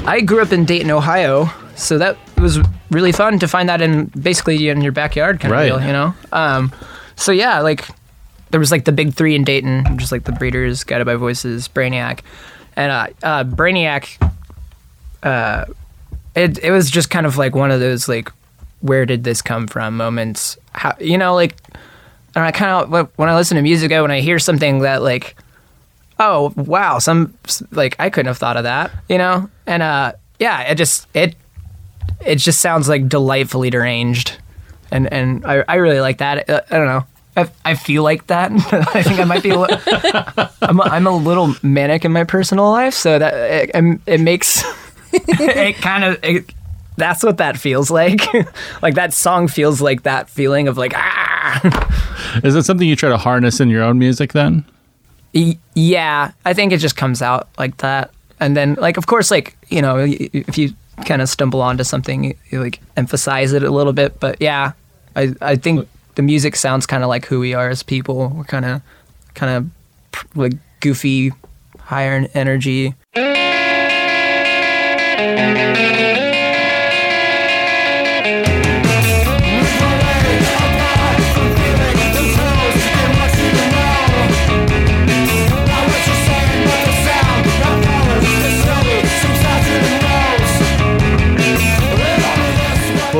I 0.06 0.20
grew 0.20 0.40
up 0.42 0.52
in 0.52 0.64
Dayton, 0.64 0.90
Ohio, 0.90 1.48
so 1.74 1.98
that 1.98 2.16
was 2.38 2.58
really 2.90 3.12
fun 3.12 3.38
to 3.40 3.48
find 3.48 3.68
that 3.68 3.80
in 3.80 4.06
basically 4.06 4.68
in 4.68 4.80
your 4.80 4.92
backyard 4.92 5.40
kind 5.40 5.52
of 5.52 5.58
Right. 5.58 5.66
deal, 5.66 5.80
you 5.80 5.92
know. 5.92 6.14
Um, 6.32 6.72
so 7.16 7.32
yeah, 7.32 7.60
like 7.60 7.86
there 8.50 8.60
was 8.60 8.70
like 8.70 8.84
the 8.84 8.92
big 8.92 9.14
three 9.14 9.34
in 9.34 9.44
Dayton, 9.44 9.98
just 9.98 10.12
like 10.12 10.24
the 10.24 10.32
Breeders, 10.32 10.84
Guided 10.84 11.06
by 11.06 11.16
Voices, 11.16 11.68
Brainiac, 11.68 12.20
and 12.76 12.92
uh, 12.92 13.06
uh, 13.22 13.44
Brainiac. 13.44 14.16
Uh, 15.22 15.64
it 16.34 16.58
it 16.62 16.70
was 16.70 16.90
just 16.90 17.10
kind 17.10 17.26
of 17.26 17.36
like 17.36 17.54
one 17.54 17.70
of 17.70 17.80
those 17.80 18.08
like, 18.08 18.30
where 18.80 19.06
did 19.06 19.24
this 19.24 19.42
come 19.42 19.66
from 19.66 19.96
moments? 19.96 20.56
How 20.72 20.94
you 21.00 21.18
know 21.18 21.34
like, 21.34 21.56
and 22.34 22.44
I 22.44 22.52
kind 22.52 22.94
of 22.94 23.10
when 23.18 23.28
I 23.28 23.34
listen 23.34 23.56
to 23.56 23.62
music, 23.62 23.90
when 23.90 24.10
I 24.10 24.20
hear 24.20 24.38
something 24.38 24.80
that 24.80 25.02
like 25.02 25.36
oh 26.18 26.52
wow 26.56 26.98
some 26.98 27.34
like 27.70 27.94
i 27.98 28.08
couldn't 28.10 28.28
have 28.28 28.38
thought 28.38 28.56
of 28.56 28.64
that 28.64 28.90
you 29.08 29.18
know? 29.18 29.48
And 29.66 29.82
uh 29.82 30.12
yeah 30.38 30.62
it 30.62 30.76
just 30.76 31.06
it 31.14 31.34
it 32.24 32.36
just 32.36 32.60
sounds 32.60 32.88
like 32.88 33.08
delightfully 33.08 33.70
deranged. 33.70 34.38
And 34.90 35.12
and 35.12 35.44
i, 35.44 35.64
I 35.68 35.74
really 35.76 36.00
like 36.00 36.18
that. 36.18 36.48
Uh, 36.48 36.60
i 36.70 36.76
don't 36.76 36.86
know. 36.86 37.04
I, 37.36 37.50
I 37.66 37.74
feel 37.74 38.02
like 38.02 38.28
that. 38.28 38.50
I 38.94 39.02
think 39.02 39.20
i 39.20 39.24
might 39.24 39.42
be 39.42 39.50
a 39.50 39.58
li- 39.58 39.68
I'm, 40.62 40.80
a, 40.80 40.84
I'm 40.84 41.06
a 41.06 41.14
little 41.16 41.54
manic 41.62 42.04
in 42.04 42.12
my 42.12 42.24
personal 42.24 42.70
life 42.70 42.94
so 42.94 43.18
that 43.18 43.34
it, 43.34 43.70
it, 43.74 44.00
it 44.06 44.20
makes 44.20 44.64
it 45.12 45.76
kind 45.76 46.04
of 46.04 46.18
it, 46.24 46.52
that's 46.96 47.22
what 47.22 47.36
that 47.38 47.58
feels 47.58 47.90
like. 47.90 48.22
Like 48.80 48.94
that 48.94 49.12
song 49.12 49.48
feels 49.48 49.82
like 49.82 50.04
that 50.04 50.30
feeling 50.30 50.66
of 50.66 50.78
like 50.78 50.94
ah! 50.96 52.40
Is 52.42 52.54
it 52.54 52.62
something 52.64 52.88
you 52.88 52.96
try 52.96 53.10
to 53.10 53.18
harness 53.18 53.60
in 53.60 53.68
your 53.68 53.82
own 53.82 53.98
music 53.98 54.32
then? 54.32 54.64
Yeah, 55.32 56.32
I 56.44 56.54
think 56.54 56.72
it 56.72 56.78
just 56.78 56.96
comes 56.96 57.20
out 57.22 57.48
like 57.58 57.76
that. 57.78 58.10
And 58.40 58.56
then, 58.56 58.74
like, 58.74 58.96
of 58.96 59.06
course, 59.06 59.30
like, 59.30 59.56
you 59.68 59.82
know, 59.82 59.98
if 59.98 60.58
you 60.58 60.72
kind 61.04 61.20
of 61.20 61.28
stumble 61.28 61.60
onto 61.62 61.84
something, 61.84 62.24
you, 62.24 62.34
you 62.50 62.60
like 62.62 62.80
emphasize 62.96 63.52
it 63.52 63.62
a 63.62 63.70
little 63.70 63.92
bit. 63.92 64.18
But 64.20 64.40
yeah, 64.40 64.72
I, 65.14 65.34
I 65.40 65.56
think 65.56 65.88
the 66.14 66.22
music 66.22 66.56
sounds 66.56 66.86
kind 66.86 67.02
of 67.02 67.08
like 67.08 67.26
who 67.26 67.40
we 67.40 67.54
are 67.54 67.68
as 67.68 67.82
people. 67.82 68.28
We're 68.28 68.44
kind 68.44 68.64
of, 68.64 68.82
kind 69.34 69.70
of 70.14 70.36
like 70.36 70.54
goofy, 70.80 71.32
higher 71.78 72.26
energy. 72.34 72.94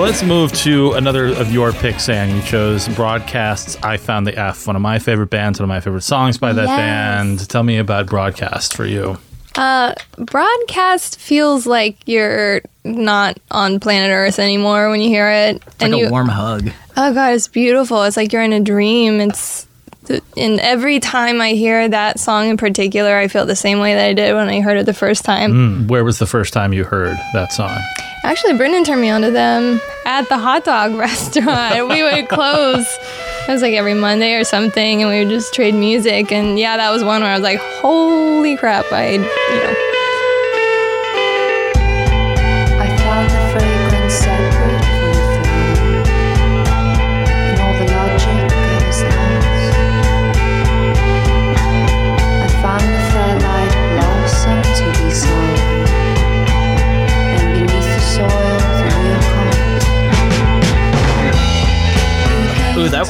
Let's 0.07 0.23
move 0.23 0.53
to 0.53 0.93
another 0.93 1.27
of 1.27 1.53
your 1.53 1.73
picks, 1.73 2.05
Sam. 2.05 2.35
You 2.35 2.41
chose 2.43 2.87
Broadcast's 2.89 3.77
I 3.83 3.97
Found 3.97 4.25
the 4.25 4.39
F, 4.39 4.65
one 4.69 4.77
of 4.77 4.83
my 4.83 5.01
favorite 5.01 5.31
bands, 5.31 5.59
one 5.59 5.65
of 5.65 5.69
my 5.69 5.81
favorite 5.81 6.03
songs 6.05 6.39
by 6.39 6.53
that 6.53 6.67
Yes. 6.69 6.77
band. 6.79 7.49
Tell 7.49 7.65
me 7.65 7.79
about 7.79 8.07
Broadcast 8.07 8.77
for 8.77 8.87
you. 8.87 9.19
Uh, 9.57 9.95
Broadcast 10.17 11.19
feels 11.19 11.67
like 11.67 11.97
you're 12.07 12.61
not 12.85 13.39
on 13.51 13.81
planet 13.81 14.11
Earth 14.13 14.39
anymore 14.39 14.91
when 14.91 15.01
you 15.01 15.09
hear 15.09 15.29
it. 15.29 15.61
It's 15.67 15.83
like 15.83 15.93
a 15.93 16.09
warm 16.09 16.29
hug. 16.29 16.71
Oh 16.97 17.13
god, 17.13 17.35
it's 17.35 17.49
beautiful. 17.49 18.03
It's 18.05 18.17
like 18.17 18.33
you're 18.33 18.43
in 18.43 18.53
a 18.53 18.61
dream. 18.61 19.21
It's 19.21 19.65
and 20.37 20.61
every 20.61 21.01
time 21.01 21.41
I 21.41 21.51
hear 21.51 21.89
that 21.89 22.19
song 22.21 22.49
in 22.49 22.57
particular, 22.57 23.17
I 23.17 23.29
feel 23.29 23.47
the 23.47 23.57
same 23.57 23.79
way 23.81 23.95
that 23.95 24.05
I 24.07 24.13
did 24.13 24.35
when 24.35 24.49
I 24.49 24.61
heard 24.61 24.77
it 24.79 24.87
the 24.87 24.95
first 24.95 25.25
time. 25.25 25.51
Hmm, 25.53 25.87
Where 25.89 26.05
was 26.05 26.19
the 26.19 26.27
first 26.27 26.53
time 26.53 26.73
you 26.73 26.85
heard 26.85 27.17
that 27.35 27.53
song? 27.53 27.77
Actually, 28.25 28.55
Brendan 28.55 28.83
turned 28.85 29.01
me 29.01 29.11
onto 29.11 29.31
them 29.31 29.81
at 30.05 30.29
the 30.29 30.37
hot 30.39 30.65
dog 30.65 30.95
restaurant. 30.99 31.89
we 31.89 32.03
would 32.03 32.29
close. 32.29 32.87
It 33.49 33.53
was 33.53 33.63
like 33.63 33.75
every 33.75 33.95
Monday 33.95 34.35
or 34.35 34.43
something, 34.45 35.03
and 35.03 35.11
we 35.11 35.21
would 35.21 35.29
just 35.31 35.55
trade 35.55 35.75
music. 35.75 36.33
And 36.33 36.59
yeah, 36.59 36.77
that 36.77 36.91
was 36.91 37.05
one 37.05 37.23
where 37.23 37.31
I 37.31 37.35
was 37.35 37.43
like, 37.45 37.61
"Holy 37.81 38.57
crap!" 38.57 38.85
I, 38.91 39.13
you 39.13 39.19
know, 39.21 39.75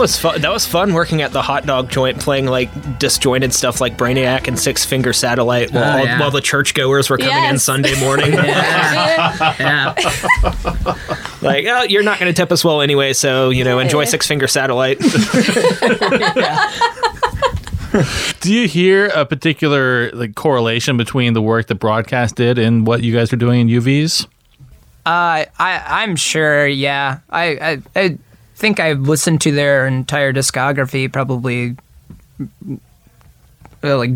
was 0.07 0.19
fun. 0.19 0.41
That 0.41 0.53
was 0.53 0.67
fun 0.67 0.95
working 0.95 1.23
at 1.23 1.33
the 1.33 1.43
hot 1.43 1.67
dog 1.67 1.91
joint, 1.91 2.21
playing 2.21 2.47
like 2.47 2.99
disjointed 2.99 3.53
stuff 3.53 3.81
like 3.81 3.97
Brainiac 3.97 4.47
and 4.47 4.59
Six 4.59 4.85
Finger 4.85 5.13
Satellite, 5.13 5.73
while, 5.73 6.01
Oh, 6.01 6.05
yeah. 6.05 6.21
while 6.21 6.31
the 6.31 6.41
churchgoers 6.41 7.11
were 7.11 7.19
coming 7.19 7.51
in 7.51 7.59
Sunday 7.59 7.99
morning. 8.01 8.33
Yeah. 8.37 9.95
like, 11.43 11.67
oh, 11.67 11.83
you're 11.89 12.03
not 12.03 12.19
going 12.21 12.33
to 12.33 12.37
tip 12.37 12.53
us 12.53 12.65
well 12.65 12.81
anyway, 12.81 13.13
so 13.13 13.51
you 13.51 13.65
know, 13.65 13.79
enjoy 13.81 14.05
Six 14.05 14.27
Finger 14.27 14.47
Satellite. 14.47 14.99
Do 18.41 18.53
you 18.53 18.69
hear 18.69 19.07
a 19.09 19.25
particular 19.25 20.11
like 20.13 20.35
correlation 20.35 20.97
between 20.97 21.33
the 21.33 21.41
work 21.43 21.67
that 21.69 21.77
Broadcast 21.77 22.37
did 22.37 22.59
and 22.59 22.87
what 22.87 23.03
you 23.03 23.13
guys 23.15 23.33
are 23.33 23.37
doing 23.37 23.63
in 23.63 23.69
UVs? 23.69 24.27
Uh, 25.07 25.47
I 25.59 25.83
I'm 25.87 26.17
sure. 26.17 26.67
Yeah, 26.67 27.21
I, 27.31 27.45
I 27.45 27.83
I 28.01 28.19
think 28.57 28.81
I've 28.81 29.01
listened 29.01 29.41
to 29.43 29.53
their 29.53 29.87
entire 29.87 30.33
discography 30.33 31.13
probably 31.13 31.77
uh, 33.85 33.97
like 33.99 34.11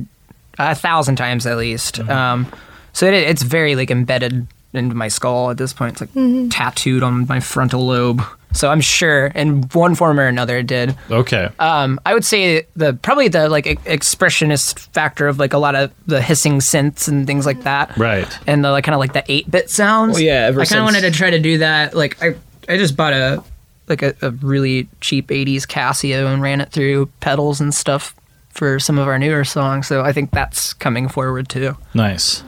a 0.58 0.74
thousand 0.74 1.16
times 1.16 1.46
at 1.46 1.56
least. 1.56 2.00
Um, 2.00 2.50
so 2.92 3.06
it, 3.06 3.14
it's 3.14 3.42
very 3.42 3.76
like 3.76 3.90
embedded 3.90 4.46
into 4.72 4.94
my 4.94 5.08
skull 5.08 5.50
at 5.50 5.58
this 5.58 5.72
point. 5.72 6.00
It's 6.00 6.14
like 6.16 6.50
tattooed 6.50 7.02
on 7.02 7.26
my 7.26 7.40
frontal 7.40 7.86
lobe. 7.86 8.22
So 8.52 8.68
I'm 8.68 8.80
sure 8.80 9.26
in 9.26 9.62
one 9.74 9.94
form 9.94 10.18
or 10.18 10.26
another 10.26 10.58
it 10.58 10.66
did. 10.66 10.96
Okay. 11.08 11.48
Um, 11.60 12.00
I 12.04 12.14
would 12.14 12.24
say 12.24 12.66
the 12.74 12.94
probably 12.94 13.28
the 13.28 13.48
like 13.48 13.66
e- 13.66 13.76
expressionist 13.76 14.80
factor 14.92 15.28
of 15.28 15.38
like 15.38 15.52
a 15.52 15.58
lot 15.58 15.76
of 15.76 15.92
the 16.06 16.20
hissing 16.20 16.58
synths 16.58 17.06
and 17.06 17.26
things 17.28 17.46
like 17.46 17.62
that 17.62 17.96
Right. 17.96 18.26
and 18.48 18.64
the 18.64 18.72
like 18.72 18.82
kind 18.84 18.94
of 18.94 18.98
like 18.98 19.12
the 19.12 19.22
eight 19.30 19.48
bit 19.48 19.70
sounds. 19.70 20.14
Well, 20.14 20.22
yeah, 20.22 20.46
ever 20.46 20.62
I 20.62 20.64
kind 20.64 20.80
of 20.80 20.86
since- 20.88 20.94
wanted 20.96 21.12
to 21.12 21.16
try 21.16 21.30
to 21.30 21.38
do 21.38 21.58
that. 21.58 21.94
Like 21.94 22.20
I, 22.20 22.34
I 22.68 22.76
just 22.76 22.96
bought 22.96 23.12
a 23.12 23.44
like 23.90 24.02
a, 24.02 24.14
a 24.22 24.30
really 24.30 24.88
cheap 25.00 25.28
'80s 25.28 25.66
Casio 25.66 26.32
and 26.32 26.40
ran 26.40 26.60
it 26.62 26.70
through 26.70 27.06
pedals 27.20 27.60
and 27.60 27.74
stuff 27.74 28.14
for 28.50 28.78
some 28.80 28.98
of 28.98 29.06
our 29.06 29.18
newer 29.18 29.44
songs. 29.44 29.86
So 29.86 30.02
I 30.02 30.12
think 30.12 30.30
that's 30.30 30.72
coming 30.72 31.08
forward 31.08 31.48
too. 31.48 31.76
Nice. 31.94 32.42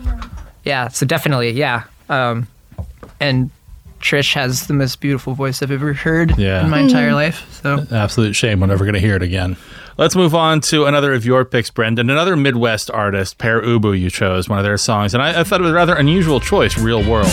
Yeah. 0.64 0.88
So 0.88 1.04
definitely, 1.04 1.50
yeah. 1.50 1.84
Um, 2.08 2.46
and 3.20 3.50
Trish 4.00 4.34
has 4.34 4.66
the 4.66 4.74
most 4.74 5.00
beautiful 5.00 5.34
voice 5.34 5.62
I've 5.62 5.70
ever 5.70 5.92
heard 5.92 6.36
Yeah. 6.38 6.64
in 6.64 6.70
my 6.70 6.80
entire 6.80 7.14
life. 7.14 7.46
So 7.62 7.86
Absolute 7.92 8.34
shame 8.34 8.60
we're 8.60 8.66
never 8.66 8.84
going 8.84 8.94
to 8.94 9.00
hear 9.00 9.14
it 9.16 9.22
again. 9.22 9.56
Let's 9.98 10.16
move 10.16 10.34
on 10.34 10.60
to 10.62 10.86
another 10.86 11.12
of 11.12 11.24
your 11.24 11.44
picks, 11.44 11.70
Brendan. 11.70 12.08
Another 12.10 12.34
Midwest 12.34 12.90
artist, 12.90 13.38
Pere 13.38 13.62
Ubu, 13.62 13.98
you 13.98 14.08
chose 14.10 14.48
one 14.48 14.58
of 14.58 14.64
their 14.64 14.78
songs, 14.78 15.12
and 15.14 15.22
I, 15.22 15.40
I 15.40 15.44
thought 15.44 15.60
it 15.60 15.64
was 15.64 15.70
a 15.72 15.74
rather 15.74 15.94
unusual 15.94 16.40
choice, 16.40 16.76
Real 16.78 17.08
World. 17.08 17.30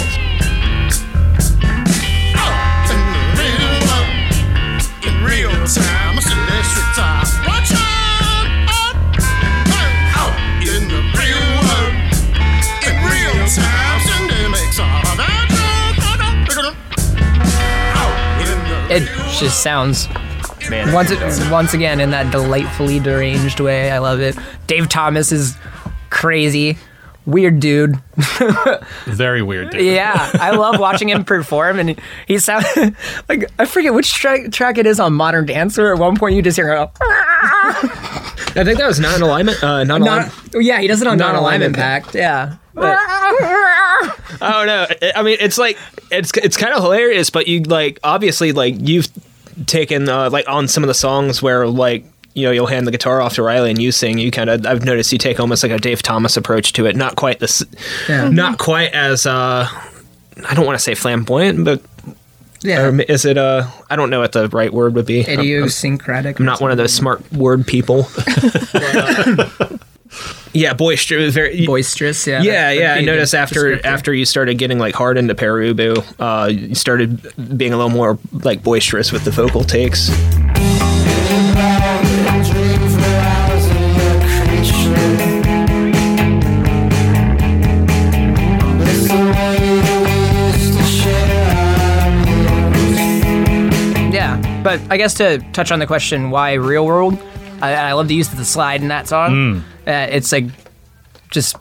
Just 19.40 19.62
sounds 19.64 20.08
Man, 20.70 20.94
once 20.94 21.12
once 21.50 21.74
again 21.74 22.00
in 22.00 22.12
that 22.12 22.32
delightfully 22.32 23.00
deranged 23.00 23.60
way. 23.60 23.92
I 23.92 24.00
love 24.00 24.20
it. 24.20 24.36
Dave 24.68 24.90
Thomas 24.90 25.32
is 25.32 25.58
crazy, 26.10 26.78
weird 27.26 27.60
dude. 27.60 27.96
Very 29.06 29.42
weird. 29.42 29.72
Dude. 29.72 29.82
Yeah, 29.82 30.30
I 30.34 30.52
love 30.52 30.80
watching 30.80 31.10
him 31.10 31.24
perform, 31.24 31.80
and 31.80 31.90
he, 31.90 31.98
he 32.28 32.38
sounds 32.40 32.66
like 33.30 33.50
I 33.58 33.66
forget 33.66 33.94
which 33.94 34.14
track, 34.14 34.52
track 34.52 34.78
it 34.78 34.86
is 34.86 35.00
on 35.00 35.14
Modern 35.14 35.46
Dancer. 35.46 35.94
At 35.94 36.00
one 36.00 36.18
point, 36.18 36.36
you 36.36 36.42
just 36.42 36.58
hear 36.58 36.70
him 36.70 36.86
go, 36.86 36.92
I 37.02 38.64
think 38.64 38.78
that 38.78 38.88
was 38.88 39.00
non 39.00 39.22
alignment. 39.22 39.64
Uh, 39.64 39.84
non 39.86 40.02
non, 40.02 40.30
yeah, 40.54 40.80
he 40.82 40.88
does 40.88 41.02
it 41.02 41.08
on 41.08 41.18
Non-alignment 41.18 41.74
non-alignment 41.74 41.76
pact. 41.76 42.16
Yeah, 42.16 42.56
But- 42.74 42.98
I 44.42 44.52
don't 44.54 44.68
know. 44.68 44.86
I- 45.02 45.12
I 45.20 45.24
mean, 45.24 45.38
it's 45.40 45.58
like 45.58 45.78
it's 46.12 46.32
it's 46.38 46.58
kind 46.58 46.74
of 46.74 46.82
hilarious, 46.84 47.30
but 47.30 47.48
you 47.48 47.62
like 47.64 48.00
obviously 48.04 48.52
like 48.52 48.76
you've 48.78 49.08
taken 49.66 50.08
uh, 50.10 50.30
like 50.30 50.48
on 50.48 50.68
some 50.68 50.84
of 50.84 50.88
the 50.88 50.94
songs 50.94 51.42
where 51.42 51.68
like 51.68 52.06
you 52.34 52.44
know 52.46 52.52
you'll 52.52 52.68
hand 52.68 52.86
the 52.88 52.92
guitar 52.92 53.22
off 53.22 53.36
to 53.36 53.44
Riley 53.44 53.70
and 53.72 53.82
you 53.82 53.92
sing. 53.92 54.18
You 54.18 54.32
kind 54.32 54.50
of 54.50 54.66
I've 54.66 54.86
noticed 54.86 55.12
you 55.12 55.18
take 55.18 55.40
almost 55.40 55.64
like 55.64 55.72
a 55.72 55.78
Dave 55.80 56.02
Thomas 56.04 56.38
approach 56.38 56.74
to 56.74 56.86
it. 56.86 56.96
Not 56.96 57.16
quite 57.16 57.40
this, 57.40 57.64
Yeah. 58.08 58.30
not 58.30 58.58
quite 58.60 58.94
as 58.94 59.26
uh, 59.26 59.68
I 60.48 60.54
don't 60.54 60.66
want 60.66 60.78
to 60.78 60.84
say 60.84 60.96
flamboyant, 60.96 61.66
but 61.66 61.82
yeah. 62.62 62.84
or 62.88 63.02
is 63.02 63.26
it 63.26 63.38
uh 63.38 63.68
I 63.90 63.96
don't 63.96 64.10
know 64.10 64.20
what 64.20 64.32
the 64.34 64.48
right 64.50 64.72
word 64.74 64.96
would 64.96 65.06
be. 65.06 65.20
I'm- 65.22 65.30
I'm- 65.32 65.40
Idiosyncratic. 65.40 66.40
I'm 66.40 66.46
not 66.46 66.62
one 66.62 66.72
of 66.72 66.78
those 66.78 66.94
smart 66.94 67.30
word 67.34 67.66
people. 67.68 68.08
yeah, 70.54 70.74
boisterous. 70.74 71.34
Very 71.34 71.66
boisterous. 71.66 72.26
Yeah, 72.26 72.42
Yeah, 72.42 72.52
that'd 72.52 72.80
yeah. 72.80 72.94
I 72.96 73.00
be 73.00 73.06
noticed 73.06 73.36
after 73.36 73.86
after 73.86 74.14
you 74.14 74.26
started 74.26 74.58
getting 74.58 74.80
like 74.80 74.96
hard 74.96 75.18
into 75.18 75.36
Pere 75.36 75.56
Ubu, 75.74 76.04
uh, 76.20 76.48
you 76.48 76.76
started 76.76 77.22
being 77.58 77.74
a 77.74 77.78
little 77.78 77.92
more 77.92 78.18
like 78.32 78.64
boisterous 78.64 79.12
with 79.12 79.24
the 79.26 79.32
vocal 79.32 79.64
takes. 79.64 80.10
Yeah, 94.12 94.62
but 94.64 94.82
I 94.90 94.98
guess 94.98 95.14
to 95.16 95.38
touch 95.54 95.72
on 95.72 95.80
the 95.80 95.86
question 95.88 96.32
why 96.32 96.54
real 96.54 96.86
world, 96.86 97.22
I, 97.62 97.74
I 97.76 97.94
love 97.94 98.08
the 98.08 98.16
use 98.16 98.32
of 98.32 98.38
the 98.38 98.46
slide 98.46 98.82
in 98.82 98.88
that 98.90 99.08
song. 99.08 99.64
Uh, 99.88 100.08
it's 100.10 100.32
like 100.32 100.46
just 101.32 101.56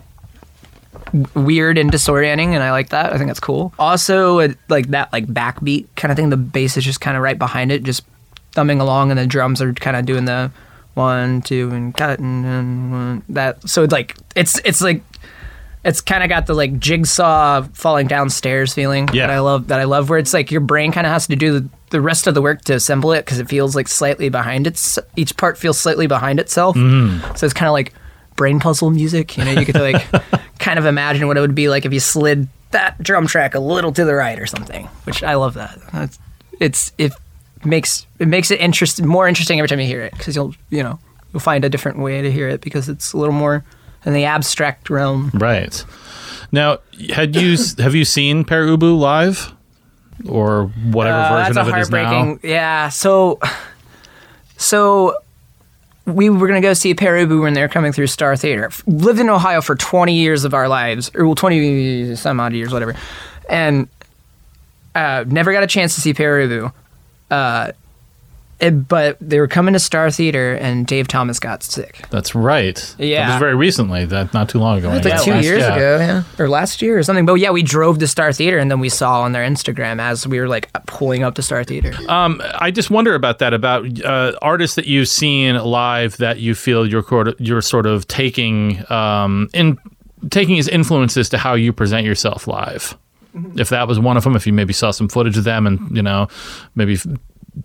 weird 1.35 1.79
and 1.79 1.91
disorienting, 1.91 2.55
and 2.55 2.63
I 2.63 2.71
like 2.71 2.91
that. 2.91 3.13
I 3.13 3.17
think 3.19 3.29
that's 3.29 3.41
cool. 3.41 3.73
Also, 3.79 4.39
it, 4.41 4.59
like 4.69 4.89
that 4.89 5.13
like 5.13 5.27
backbeat 5.27 5.87
kind 5.97 6.11
of 6.13 6.17
thing. 6.17 6.31
The 6.31 6.37
bass 6.37 6.77
is 6.77 6.85
just 6.85 7.01
kind 7.01 7.17
of 7.17 7.23
right 7.23 7.39
behind 7.39 7.73
it, 7.73 7.83
just 7.83 8.05
thumbing 8.53 8.81
along, 8.81 9.11
and 9.11 9.19
the 9.19 9.27
drums 9.27 9.61
are 9.63 9.73
kind 9.73 9.97
of 9.97 10.05
doing 10.07 10.25
the 10.27 10.51
one, 10.95 11.43
two, 11.43 11.71
and 11.71 11.95
cut 11.97 12.19
and, 12.19 12.45
and 12.45 12.93
one, 12.93 13.23
that. 13.31 13.69
So 13.69 13.83
it's 13.85 13.93
like 13.93 14.17
it's 14.37 14.61
it's 14.65 14.81
like 14.81 15.03
it's 15.85 16.01
kind 16.01 16.23
of 16.23 16.29
got 16.29 16.47
the 16.47 16.55
like 16.55 16.79
jigsaw 16.79 17.63
falling 17.73 18.07
downstairs 18.09 18.75
feeling 18.75 19.09
Yeah. 19.13 19.27
that 19.29 19.33
I 19.35 19.41
love. 19.41 19.69
That 19.69 19.81
I 19.81 19.85
love 19.85 20.11
where 20.11 20.19
it's 20.19 20.35
like 20.35 20.51
your 20.51 20.61
brain 20.61 20.93
kind 20.93 21.07
of 21.07 21.13
has 21.13 21.27
to 21.29 21.37
do 21.37 21.61
the, 21.61 21.69
the 21.91 22.01
rest 22.01 22.27
of 22.27 22.35
the 22.35 22.43
work 22.43 22.63
to 22.63 22.75
assemble 22.75 23.13
it 23.13 23.25
because 23.25 23.39
it 23.39 23.49
feels 23.49 23.75
like 23.77 23.89
slightly 23.89 24.29
behind 24.29 24.67
its. 24.67 24.99
Each 25.17 25.37
part 25.37 25.59
feels 25.59 25.79
slightly 25.79 26.07
behind 26.07 26.41
itself. 26.41 26.77
Mm-hmm. 26.77 27.35
So 27.35 27.47
it's 27.47 27.55
kind 27.55 27.69
of 27.69 27.73
like 27.73 27.93
brain 28.37 28.61
puzzle 28.61 28.91
music. 28.91 29.37
You 29.37 29.45
know, 29.45 29.53
you 29.53 29.67
could 29.67 29.77
like 29.77 30.07
kind 30.59 30.79
of 30.79 30.87
imagine 30.87 31.27
what 31.27 31.37
it 31.37 31.41
would 31.41 31.55
be 31.55 31.69
like 31.69 31.85
if 31.85 31.93
you 31.93 32.01
slid 32.01 32.49
that 32.71 33.03
drum 33.03 33.27
track 33.27 33.55
a 33.55 33.61
little 33.61 33.93
to 33.93 34.05
the 34.05 34.15
right 34.15 34.39
or 34.39 34.47
something. 34.47 34.87
Which 35.05 35.23
I 35.23 35.35
love 35.35 35.55
that. 35.55 35.79
It's 35.95 36.19
it's 36.61 36.93
it 36.99 37.13
makes 37.65 38.07
it 38.19 38.29
makes 38.29 38.51
it 38.51 38.61
interest 38.61 39.03
more 39.03 39.29
interesting 39.29 39.59
every 39.59 39.69
time 39.69 39.81
you 39.81 39.87
hear 39.87 40.03
it 40.03 40.13
because 40.13 40.37
you'll 40.37 40.55
you 40.71 40.83
know 40.83 40.99
you'll 41.33 41.41
find 41.41 41.65
a 41.65 41.69
different 41.69 41.99
way 41.99 42.23
to 42.23 42.31
hear 42.31 42.49
it 42.49 42.61
because 42.61 42.89
it's 42.89 43.13
a 43.13 43.19
little 43.19 43.35
more 43.35 43.65
in 44.05 44.13
the 44.13 44.25
abstract 44.25 44.91
realm. 44.91 45.31
Right. 45.35 45.85
Now, 46.51 46.79
had 47.11 47.37
you 47.37 47.57
have 47.79 47.95
you 47.95 48.05
seen 48.05 48.45
Pere 48.45 48.67
Ubu 48.67 48.99
live? 48.99 49.53
Or 50.29 50.65
whatever 50.91 51.19
Uh, 51.19 51.37
version 51.45 51.59
of 51.59 51.69
it 51.69 51.79
is 51.79 51.91
now? 51.91 52.05
heartbreaking. 52.05 52.51
Yeah. 52.51 52.89
So, 52.89 53.39
so 54.57 55.15
we 56.07 56.31
were 56.31 56.49
gonna 56.49 56.61
go 56.61 56.73
see 56.73 56.95
Pere 56.95 57.27
Ubu 57.27 57.43
when 57.43 57.53
they 57.55 57.61
were 57.61 57.69
coming 57.69 57.93
through 57.93 58.07
Star 58.09 58.37
Theater. 58.37 58.71
Lived 58.87 59.21
in 59.21 59.29
Ohio 59.29 59.61
for 59.61 59.75
20 59.77 60.15
years 60.15 60.45
of 60.45 60.55
our 60.55 60.69
lives, 60.69 61.11
or 61.15 61.27
well, 61.27 61.35
20 61.35 62.17
some 62.17 62.41
odd 62.41 62.53
years, 62.55 62.73
whatever, 62.73 62.95
and 63.49 63.89
uh, 64.95 65.25
never 65.29 65.53
got 65.53 65.63
a 65.63 65.67
chance 65.67 65.95
to 65.95 66.01
see 66.01 66.15
Pere 66.15 66.47
Ubu. 66.49 66.73
Uh, 67.31 67.73
but 68.59 69.17
they 69.21 69.39
were 69.39 69.47
coming 69.49 69.73
to 69.75 69.79
Star 69.79 70.11
Theater, 70.11 70.55
and 70.55 70.87
Dave 70.87 71.07
Thomas 71.09 71.39
got 71.39 71.63
sick. 71.63 72.05
That's 72.11 72.35
right. 72.35 72.95
Yeah, 72.99 73.29
it 73.29 73.33
was 73.35 73.39
very 73.39 73.55
recently. 73.55 74.05
That 74.05 74.35
not 74.35 74.49
too 74.49 74.59
long 74.59 74.79
ago. 74.79 74.91
It's 74.93 75.07
I 75.07 75.11
like 75.11 75.19
guess. 75.19 75.25
two 75.25 75.31
Last- 75.33 75.45
years 75.45 75.61
yeah. 75.61 75.75
ago, 75.77 75.99
yeah, 75.99 76.23
or 76.45 76.49
last 76.49 76.83
year 76.83 76.99
or 76.99 77.03
something. 77.03 77.25
But 77.27 77.35
yeah, 77.35 77.51
we 77.51 77.63
drove 77.63 77.99
to 77.99 78.09
Star 78.09 78.33
Theater, 78.33 78.59
and 78.59 78.71
then 78.71 78.81
we 78.81 78.89
saw 78.89 79.23
on 79.23 79.33
their 79.33 79.45
Instagram 79.49 80.01
as 80.01 80.27
we 80.27 80.41
were 80.41 80.49
like 80.49 80.71
pulling 80.87 81.23
up 81.23 81.35
to 81.37 81.43
Star 81.43 81.63
Theater. 81.65 81.93
Um, 82.09 82.43
I 82.57 82.71
just 82.71 82.91
wonder 82.91 83.15
about 83.15 83.39
that 83.39 83.55
about 83.55 84.03
uh, 84.05 84.33
artists 84.43 84.77
that 84.77 84.87
you've 84.87 85.09
seen 85.09 85.57
live 85.57 86.17
that 86.17 86.39
you 86.41 86.55
feel 86.55 86.87
you're 86.87 87.05
sort 87.05 87.29
of, 87.29 87.35
you're 87.41 87.63
sort 87.63 87.87
of 87.87 88.09
taking 88.09 88.85
um, 88.91 89.49
in 89.55 89.79
taking 90.31 90.59
as 90.59 90.67
influences 90.67 91.29
to 91.29 91.39
how 91.39 91.55
you 91.55 91.73
present 91.73 92.05
yourself 92.05 92.49
live. 92.49 92.99
If 93.57 93.69
that 93.69 93.87
was 93.87 94.01
one 94.01 94.17
of 94.17 94.25
them, 94.25 94.35
if 94.35 94.47
you 94.49 94.53
maybe 94.53 94.73
saw 94.73 94.91
some 94.91 95.09
footage 95.09 95.37
of 95.37 95.45
them 95.45 95.65
and 95.67 95.95
you 95.97 96.03
know 96.03 96.27
maybe 96.75 96.95
f- 96.95 97.07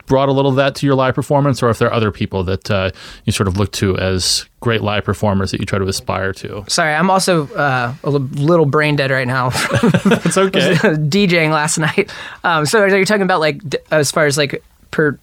brought 0.05 0.29
a 0.29 0.31
little 0.31 0.51
of 0.51 0.57
that 0.57 0.75
to 0.75 0.85
your 0.85 0.95
live 0.95 1.15
performance, 1.15 1.61
or 1.61 1.69
if 1.69 1.79
there 1.79 1.87
are 1.87 1.93
other 1.93 2.11
people 2.11 2.43
that 2.43 2.69
uh, 2.71 2.91
you 3.25 3.31
sort 3.31 3.47
of 3.47 3.57
look 3.57 3.71
to 3.73 3.97
as 3.97 4.45
great 4.59 4.81
live 4.81 5.03
performers 5.03 5.51
that 5.51 5.59
you 5.59 5.65
try 5.65 5.79
to 5.79 5.85
aspire 5.87 6.33
to. 6.33 6.63
Sorry, 6.67 6.93
I'm 6.93 7.09
also 7.09 7.47
uh, 7.53 7.93
a 8.03 8.09
little 8.09 8.65
brain 8.65 8.95
dead 8.95 9.11
right 9.11 9.27
now. 9.27 9.51
It's 10.25 10.37
okay. 10.37 10.73
DJing 10.73 11.51
last 11.51 11.77
night. 11.77 12.11
Um, 12.43 12.65
so 12.65 12.81
are 12.81 12.97
you 12.97 13.05
talking 13.05 13.23
about 13.23 13.39
like 13.39 13.61
as 13.91 14.11
far 14.11 14.25
as 14.25 14.37
like 14.37 14.63
per 14.91 15.17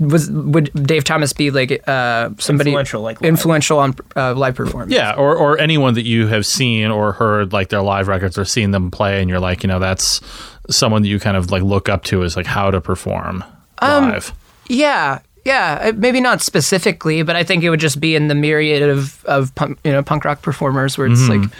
was 0.00 0.30
would 0.30 0.70
Dave 0.86 1.04
Thomas 1.04 1.32
be 1.32 1.50
like 1.50 1.86
uh, 1.88 2.30
somebody 2.38 2.70
Influential, 2.70 3.02
like, 3.02 3.20
live. 3.20 3.28
influential 3.28 3.78
on 3.78 3.94
uh, 4.16 4.34
live 4.34 4.56
performance? 4.56 4.92
Yeah, 4.92 5.14
or 5.14 5.36
or 5.36 5.58
anyone 5.58 5.94
that 5.94 6.04
you 6.04 6.26
have 6.26 6.44
seen 6.44 6.90
or 6.90 7.12
heard 7.12 7.52
like 7.52 7.68
their 7.68 7.82
live 7.82 8.08
records 8.08 8.36
or 8.36 8.44
seen 8.44 8.72
them 8.72 8.90
play, 8.90 9.20
and 9.20 9.30
you're 9.30 9.40
like, 9.40 9.62
you 9.62 9.68
know, 9.68 9.78
that's 9.78 10.20
someone 10.68 11.02
that 11.02 11.08
you 11.08 11.20
kind 11.20 11.36
of 11.36 11.50
like 11.50 11.62
look 11.62 11.88
up 11.88 12.02
to 12.04 12.24
as 12.24 12.36
like 12.36 12.46
how 12.46 12.70
to 12.70 12.80
perform 12.80 13.44
Um, 13.80 14.10
live. 14.10 14.32
yeah, 14.68 15.20
yeah. 15.44 15.78
uh, 15.86 15.92
Maybe 15.96 16.20
not 16.20 16.40
specifically, 16.42 17.22
but 17.22 17.36
I 17.36 17.44
think 17.44 17.62
it 17.64 17.70
would 17.70 17.80
just 17.80 18.00
be 18.00 18.14
in 18.14 18.28
the 18.28 18.34
myriad 18.34 18.82
of 18.82 19.24
of 19.24 19.54
punk, 19.54 19.78
you 19.84 19.92
know 19.92 20.02
punk 20.02 20.24
rock 20.24 20.42
performers 20.42 20.96
where 20.98 21.06
it's 21.06 21.20
Mm-hmm. 21.20 21.42
like. 21.42 21.50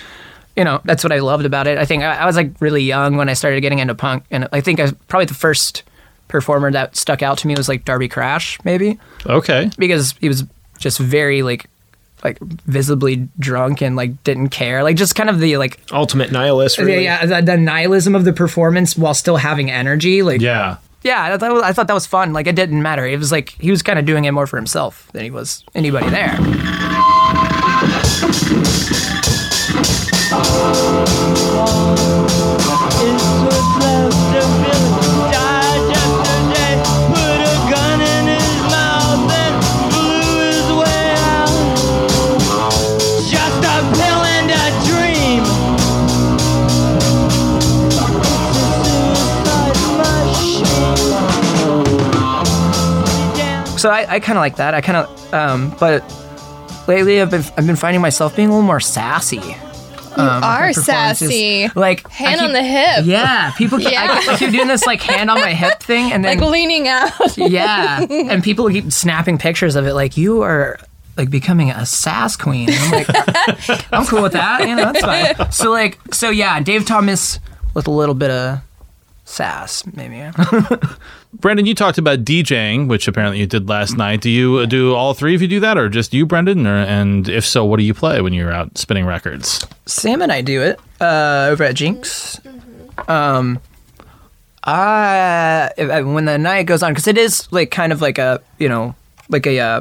You 0.56 0.62
know, 0.62 0.80
that's 0.84 1.02
what 1.02 1.12
I 1.12 1.18
loved 1.18 1.46
about 1.46 1.66
it. 1.66 1.78
I 1.78 1.84
think 1.84 2.04
I, 2.04 2.14
I 2.14 2.26
was 2.26 2.36
like 2.36 2.52
really 2.60 2.84
young 2.84 3.16
when 3.16 3.28
I 3.28 3.32
started 3.32 3.60
getting 3.60 3.80
into 3.80 3.92
punk, 3.96 4.22
and 4.30 4.46
I 4.52 4.60
think 4.60 4.78
I, 4.78 4.92
probably 5.08 5.24
the 5.26 5.34
first 5.34 5.82
performer 6.28 6.70
that 6.70 6.94
stuck 6.94 7.22
out 7.24 7.38
to 7.38 7.48
me 7.48 7.56
was 7.56 7.68
like 7.68 7.84
Darby 7.84 8.06
Crash, 8.06 8.56
maybe. 8.62 9.00
Okay, 9.26 9.68
because 9.78 10.14
he 10.20 10.28
was 10.28 10.44
just 10.78 11.00
very 11.00 11.42
like 11.42 11.66
like 12.22 12.38
visibly 12.38 13.28
drunk 13.40 13.82
and 13.82 13.96
like 13.96 14.22
didn't 14.22 14.50
care 14.50 14.84
like 14.84 14.94
just 14.96 15.16
kind 15.16 15.28
of 15.28 15.40
the 15.40 15.56
like 15.56 15.80
Ultimate 15.92 16.30
nihilist. 16.30 16.78
yeah, 16.78 16.84
Really. 16.84 17.02
yeah 17.04 17.26
the, 17.26 17.42
the 17.42 17.56
nihilism 17.56 18.14
of 18.14 18.24
the 18.24 18.32
performance 18.32 18.96
while 18.96 19.12
still 19.14 19.38
having 19.38 19.72
energy 19.72 20.22
like 20.22 20.40
yeah, 20.40 20.76
yeah. 21.04 21.34
I, 21.34 21.38
thought, 21.38 21.62
I 21.62 21.72
thought 21.72 21.86
that 21.86 21.94
was 21.94 22.06
fun 22.06 22.32
like 22.32 22.46
it 22.46 22.56
didn't 22.56 22.82
matter 22.82 23.06
it 23.06 23.18
was 23.18 23.30
like 23.30 23.50
he 23.60 23.70
was 23.70 23.82
kind 23.82 23.98
of 23.98 24.04
doing 24.04 24.24
it 24.24 24.32
more 24.32 24.46
for 24.46 24.56
himself 24.56 25.08
than 25.12 25.22
he 25.22 25.30
was 25.30 25.64
anybody 25.74 26.08
there 26.10 26.36
so 53.84 53.90
I, 53.90 54.14
I 54.14 54.18
kind 54.20 54.38
of 54.38 54.40
like 54.40 54.56
that 54.56 54.72
I 54.72 54.80
kind 54.80 54.96
of 54.96 55.34
um 55.34 55.76
but 55.78 56.02
lately 56.88 57.20
I've 57.20 57.30
been 57.30 57.42
I've 57.58 57.66
been 57.66 57.76
finding 57.76 58.00
myself 58.00 58.34
being 58.34 58.48
a 58.48 58.50
little 58.52 58.66
more 58.66 58.80
sassy 58.80 59.36
You 59.36 60.22
are 60.22 60.72
sassy. 60.72 61.68
like 61.74 62.08
Hand 62.08 62.40
on 62.40 62.52
the 62.52 62.62
hip. 62.62 63.04
yeah 63.04 63.50
people 63.58 63.78
keep, 63.78 63.92
Yeah. 63.92 64.06
I, 64.26 64.32
I 64.32 64.36
keep 64.38 64.52
doing 64.52 64.68
this 64.68 64.86
like 64.86 65.02
hand 65.02 65.28
on 65.30 65.38
my 65.38 65.52
hip 65.52 65.80
thing 65.82 66.12
and 66.12 66.24
then 66.24 66.38
Like 66.38 66.50
leaning 66.50 66.88
out. 66.88 67.12
yeah 67.36 68.00
and 68.08 68.42
people 68.48 68.70
keep 68.70 68.90
snapping 68.90 69.36
pictures 69.36 69.76
of 69.76 69.86
it 69.86 69.92
like 69.92 70.16
you 70.16 70.40
are 70.40 70.78
like 71.18 71.28
becoming 71.28 71.70
a 71.70 71.84
sass 71.84 72.36
queen 72.36 72.70
i'm 72.72 72.90
like 72.90 73.06
i'm 73.92 74.06
cool 74.06 74.22
with 74.22 74.32
that 74.32 74.66
you 74.66 74.74
know 74.74 74.92
that's 74.92 75.00
fine 75.36 75.52
so 75.52 75.70
like 75.70 75.98
so 76.10 76.30
yeah 76.30 76.58
dave 76.60 76.86
thomas 76.86 77.38
with 77.74 77.86
a 77.86 77.90
little 77.90 78.14
bit 78.16 78.30
of 78.30 78.60
sass 79.26 79.84
maybe 79.94 80.22
Brendan, 81.40 81.66
you 81.66 81.74
talked 81.74 81.98
about 81.98 82.20
DJing, 82.24 82.88
which 82.88 83.06
apparently 83.08 83.38
you 83.40 83.46
did 83.46 83.68
last 83.68 83.96
night. 83.96 84.20
Do 84.20 84.30
you 84.30 84.58
uh, 84.58 84.66
do 84.66 84.94
all 84.94 85.14
three 85.14 85.34
of 85.34 85.42
you 85.42 85.48
do 85.48 85.60
that, 85.60 85.76
or 85.76 85.88
just 85.88 86.14
you, 86.14 86.24
Brendan? 86.26 86.66
Or, 86.66 86.76
and 86.76 87.28
if 87.28 87.44
so, 87.44 87.64
what 87.64 87.78
do 87.78 87.82
you 87.84 87.92
play 87.94 88.20
when 88.20 88.32
you're 88.32 88.52
out 88.52 88.76
spinning 88.78 89.04
records? 89.06 89.66
sam 89.86 90.22
and 90.22 90.32
i 90.32 90.40
do 90.40 90.62
it 90.62 90.80
uh 91.02 91.48
over 91.50 91.62
at 91.62 91.74
jinx 91.74 92.40
um 93.06 93.60
I, 94.62 95.70
I- 95.78 96.00
when 96.00 96.24
the 96.24 96.38
night 96.38 96.62
goes 96.64 96.82
on 96.82 96.92
because 96.92 97.06
it 97.06 97.18
is 97.18 97.46
like 97.52 97.70
kind 97.70 97.92
of 97.92 98.00
like 98.00 98.16
a 98.18 98.40
you 98.58 98.68
know 98.68 98.94
like 99.28 99.46
a 99.46 99.60
uh, 99.60 99.80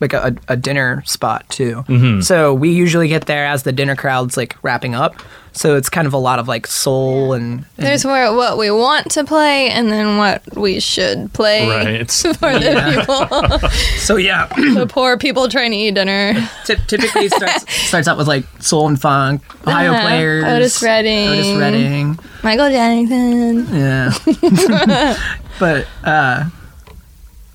like 0.00 0.12
a, 0.12 0.34
a 0.48 0.56
dinner 0.56 1.02
spot 1.06 1.48
too. 1.48 1.84
So 2.20 2.52
we 2.52 2.70
usually 2.70 3.08
get 3.08 3.26
there 3.26 3.46
as 3.46 3.62
the 3.62 3.72
dinner 3.72 3.94
crowd's 3.96 4.36
like 4.36 4.56
wrapping 4.62 4.94
up. 4.94 5.22
So 5.56 5.74
it's 5.74 5.88
kind 5.88 6.06
of 6.06 6.12
a 6.12 6.18
lot 6.18 6.38
of 6.38 6.48
like 6.48 6.66
soul 6.66 7.32
and, 7.32 7.64
and 7.78 7.86
There's 7.86 8.04
where 8.04 8.30
what 8.34 8.58
we 8.58 8.70
want 8.70 9.10
to 9.12 9.24
play 9.24 9.70
and 9.70 9.90
then 9.90 10.18
what 10.18 10.42
we 10.54 10.80
should 10.80 11.32
play 11.32 11.66
Right. 11.66 12.10
for 12.10 12.32
the 12.58 12.94
people, 12.94 13.68
so 13.98 14.16
yeah. 14.16 14.46
the 14.74 14.86
poor 14.86 15.16
people 15.16 15.48
trying 15.48 15.70
to 15.70 15.76
eat 15.78 15.94
dinner. 15.94 16.34
Ty- 16.66 16.74
typically 16.86 17.28
starts 17.30 17.72
starts 17.88 18.06
out 18.06 18.18
with 18.18 18.28
like 18.28 18.44
soul 18.60 18.86
and 18.86 19.00
funk, 19.00 19.42
Ohio 19.66 19.92
Uh-huh. 19.92 20.00
players, 20.06 20.44
Otis 20.44 20.82
Redding. 20.82 21.28
Otis 21.30 21.58
Redding, 21.58 22.18
Michael 22.42 22.68
Jackson. 22.68 23.66
yeah. 23.74 25.16
but 25.58 25.86
uh, 26.04 26.44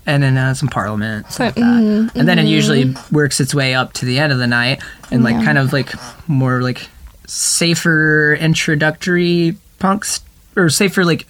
and 0.06 0.22
then 0.24 0.36
uh, 0.36 0.54
some 0.54 0.68
Parliament, 0.68 1.30
stuff 1.30 1.54
like 1.54 1.54
that. 1.54 2.10
and 2.16 2.28
then 2.28 2.40
it 2.40 2.46
usually 2.46 2.94
works 3.12 3.38
its 3.40 3.54
way 3.54 3.74
up 3.74 3.92
to 3.94 4.04
the 4.04 4.18
end 4.18 4.32
of 4.32 4.38
the 4.38 4.48
night, 4.48 4.82
and 5.12 5.22
like 5.22 5.34
Yeah. 5.36 5.44
kind 5.44 5.58
of 5.58 5.72
like 5.72 5.92
more 6.28 6.60
like 6.62 6.88
safer 7.32 8.34
introductory 8.38 9.56
punks 9.78 10.20
or 10.54 10.68
safer 10.68 11.02
like 11.04 11.26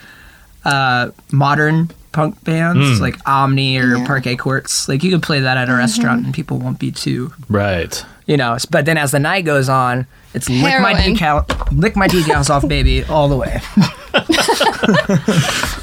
uh 0.65 1.11
modern 1.31 1.91
punk 2.11 2.43
bands 2.45 3.01
like 3.01 3.17
Omni 3.27 3.79
or 3.79 3.97
Yeah. 3.97 4.07
Parquet 4.07 4.37
Courts. 4.37 4.89
Like 4.89 5.03
you 5.05 5.11
could 5.13 5.23
play 5.23 5.41
that 5.41 5.57
at 5.57 5.71
a 5.71 5.75
restaurant 5.75 6.25
and 6.27 6.35
people 6.35 6.59
won't 6.59 6.79
be 6.79 6.91
too 6.91 7.33
Right. 7.49 8.05
you 8.27 8.37
know. 8.37 8.59
But 8.71 8.85
then 8.85 8.99
as 8.99 9.13
the 9.13 9.19
night 9.21 9.45
goes 9.45 9.69
on, 9.69 10.07
it's 10.35 10.49
lick 10.49 10.63
my 10.81 10.95
Heroin. 10.95 11.17
decal, 11.17 11.73
lick 11.79 11.95
my 11.97 12.09
decals 12.09 12.51
off, 12.51 12.67
baby, 12.69 13.05
all 13.05 13.29
the 13.29 13.37
way. 13.37 13.61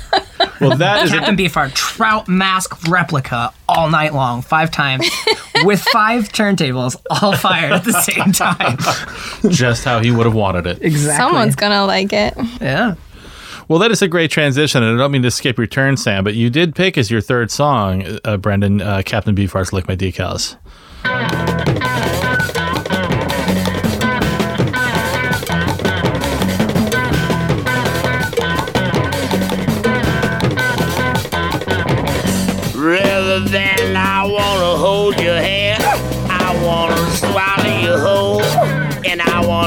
Well, 0.60 0.78
that 0.78 1.04
is 1.04 1.12
a 1.12 1.18
Captain 1.18 1.38
Beefheart 1.38 1.74
trout 1.74 2.28
mask 2.28 2.88
replica 2.88 3.52
all 3.68 3.90
night 3.90 4.14
long, 4.14 4.42
five 4.42 4.72
times, 4.72 5.10
with 5.64 5.82
five 5.82 6.30
turntables, 6.30 6.96
all 7.22 7.36
fired 7.36 7.72
at 7.74 7.84
the 7.84 7.94
same 8.02 8.32
time. 8.32 8.78
just 9.52 9.84
how 9.86 10.00
he 10.00 10.12
would 10.12 10.26
have 10.26 10.36
wanted 10.36 10.68
it. 10.68 10.82
Exactly. 10.82 11.18
Someone's 11.18 11.56
gonna 11.56 11.86
like 11.86 12.12
it. 12.14 12.34
yeah. 12.62 12.96
Well, 13.68 13.78
that 13.80 13.92
is 13.92 14.02
a 14.02 14.08
great 14.08 14.32
transition, 14.32 14.82
and 14.82 14.96
I 14.96 14.98
don't 15.02 15.12
mean 15.12 15.22
to 15.22 15.30
skip 15.32 15.58
your 15.58 15.68
turn, 15.68 15.96
Sam, 15.96 16.24
but 16.24 16.34
you 16.34 16.50
did 16.50 16.74
pick 16.76 16.98
as 16.98 17.12
your 17.12 17.22
third 17.22 17.52
song, 17.52 18.18
uh, 18.26 18.38
Brendan, 18.38 18.82
uh, 18.82 19.04
Captain 19.06 19.36
Beefheart's 19.36 19.72
"Lick 19.72 19.88
My 19.88 19.96
Decals." 19.96 20.56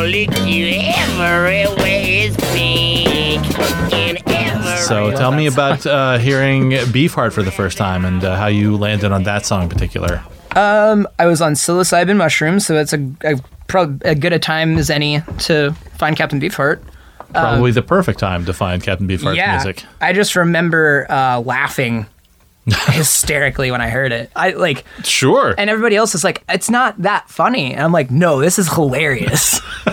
And 0.02 0.12
I 0.12 0.26
wanna 0.26 0.38
lick 0.38 0.38
you 0.46 0.66
everywhere 0.96 2.02
it's 2.04 2.36
pink. 2.52 3.92
In 3.92 4.18
every 4.26 4.76
So, 4.78 5.10
tell 5.12 5.32
me 5.32 5.46
about 5.46 5.86
uh, 5.86 6.18
hearing 6.18 6.70
Beefheart 6.70 7.32
for 7.32 7.42
the 7.42 7.50
first 7.50 7.78
time 7.78 8.04
and 8.04 8.24
uh, 8.24 8.36
how 8.36 8.48
you 8.48 8.76
landed 8.76 9.12
on 9.12 9.22
that 9.24 9.46
song 9.46 9.64
in 9.64 9.68
particular. 9.68 10.22
Um, 10.56 11.08
I 11.18 11.26
was 11.26 11.40
on 11.40 11.54
psilocybin 11.54 12.16
mushrooms, 12.16 12.66
so 12.66 12.76
it's 12.76 12.92
a, 12.92 13.10
a, 13.24 13.40
prob- 13.68 14.02
a 14.04 14.14
good 14.14 14.32
a 14.32 14.38
time 14.38 14.76
as 14.76 14.90
any 14.90 15.22
to 15.40 15.72
find 15.96 16.16
Captain 16.16 16.40
Beefheart. 16.40 16.82
Probably 17.30 17.70
the 17.70 17.82
perfect 17.82 18.18
time 18.18 18.44
to 18.44 18.52
find 18.52 18.82
Captain 18.82 19.08
Beefheart's 19.08 19.36
yeah, 19.38 19.52
music. 19.52 19.84
I 20.02 20.12
just 20.12 20.36
remember 20.36 21.06
uh, 21.10 21.40
laughing 21.40 22.06
hysterically 22.66 23.70
when 23.70 23.80
I 23.80 23.88
heard 23.88 24.12
it. 24.12 24.30
I 24.36 24.50
like, 24.50 24.84
Sure. 25.02 25.54
and 25.56 25.70
everybody 25.70 25.96
else 25.96 26.14
is 26.14 26.22
like, 26.24 26.44
"It's 26.48 26.68
not 26.68 27.00
that 27.02 27.30
funny." 27.30 27.72
And 27.72 27.82
I'm 27.82 27.92
like, 27.92 28.10
"No, 28.10 28.40
this 28.40 28.58
is 28.58 28.70
hilarious." 28.70 29.60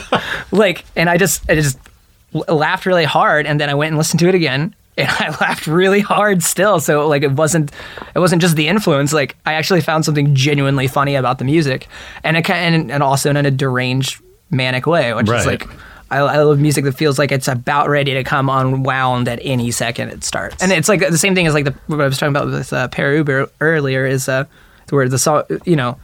like, 0.51 0.85
and 0.95 1.09
I 1.09 1.17
just, 1.17 1.49
I 1.49 1.55
just 1.55 1.77
laughed 2.47 2.85
really 2.85 3.05
hard, 3.05 3.45
and 3.45 3.59
then 3.59 3.69
I 3.69 3.73
went 3.73 3.89
and 3.89 3.97
listened 3.97 4.19
to 4.21 4.27
it 4.29 4.35
again, 4.35 4.73
and 4.97 5.09
I 5.09 5.29
laughed 5.41 5.67
really 5.67 6.01
hard 6.01 6.43
still. 6.43 6.79
So 6.79 7.07
like, 7.07 7.23
it 7.23 7.31
wasn't, 7.31 7.71
it 8.15 8.19
wasn't 8.19 8.41
just 8.41 8.55
the 8.55 8.67
influence. 8.67 9.13
Like, 9.13 9.35
I 9.45 9.53
actually 9.53 9.81
found 9.81 10.05
something 10.05 10.35
genuinely 10.35 10.87
funny 10.87 11.15
about 11.15 11.37
the 11.39 11.45
music, 11.45 11.87
and 12.23 12.35
it 12.37 12.49
and, 12.49 12.91
and 12.91 13.01
also 13.03 13.29
in 13.29 13.37
a 13.37 13.51
deranged, 13.51 14.21
manic 14.51 14.85
way, 14.87 15.13
which 15.13 15.27
Right. 15.27 15.39
is 15.41 15.45
like. 15.45 15.67
I, 16.11 16.17
I 16.17 16.37
love 16.41 16.57
music 16.57 16.85
that 16.85 16.93
feels 16.93 17.19
like 17.19 17.31
it's 17.31 17.47
about 17.47 17.87
ready 17.87 18.15
to 18.15 18.23
come 18.23 18.49
unwound 18.49 19.27
at 19.27 19.37
any 19.43 19.69
second 19.69 20.09
it 20.09 20.23
starts. 20.23 20.59
And 20.59 20.71
it's 20.71 20.89
like 20.89 21.01
the 21.01 21.19
same 21.19 21.35
thing 21.35 21.45
as 21.45 21.53
like 21.53 21.65
the, 21.65 21.75
what 21.85 22.01
I 22.01 22.05
was 22.07 22.17
talking 22.17 22.35
about 22.35 22.47
with 22.47 22.73
uh, 22.73 22.87
Pere 22.87 23.23
Ubu 23.23 23.47
earlier 23.61 24.07
is 24.07 24.27
uh, 24.27 24.45
where 24.89 25.07
the 25.07 25.19
song, 25.19 25.43
you 25.65 25.75
know, 25.75 25.99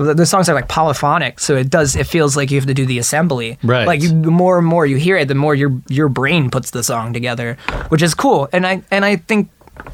the, 0.00 0.26
songs 0.26 0.48
are 0.48 0.54
like 0.54 0.68
polyphonic, 0.68 1.40
so 1.40 1.56
it 1.56 1.68
does 1.68 1.96
it 1.96 2.06
feels 2.06 2.36
like 2.36 2.50
you 2.50 2.58
have 2.58 2.66
to 2.66 2.74
do 2.74 2.86
the 2.86 2.98
assembly. 2.98 3.58
Right. 3.62 3.86
Like 3.86 4.02
you, 4.02 4.08
the 4.08 4.30
more 4.30 4.58
and 4.58 4.66
more 4.66 4.86
you 4.86 4.96
hear 4.96 5.16
it, 5.16 5.28
the 5.28 5.34
more 5.34 5.54
your 5.54 5.72
your 5.88 6.08
brain 6.08 6.50
puts 6.50 6.70
the 6.70 6.82
song 6.82 7.12
together, 7.12 7.56
which 7.88 8.02
is 8.02 8.14
cool. 8.14 8.48
And 8.52 8.66
I 8.66 8.82
and 8.90 9.04
I 9.04 9.16
think 9.16 9.50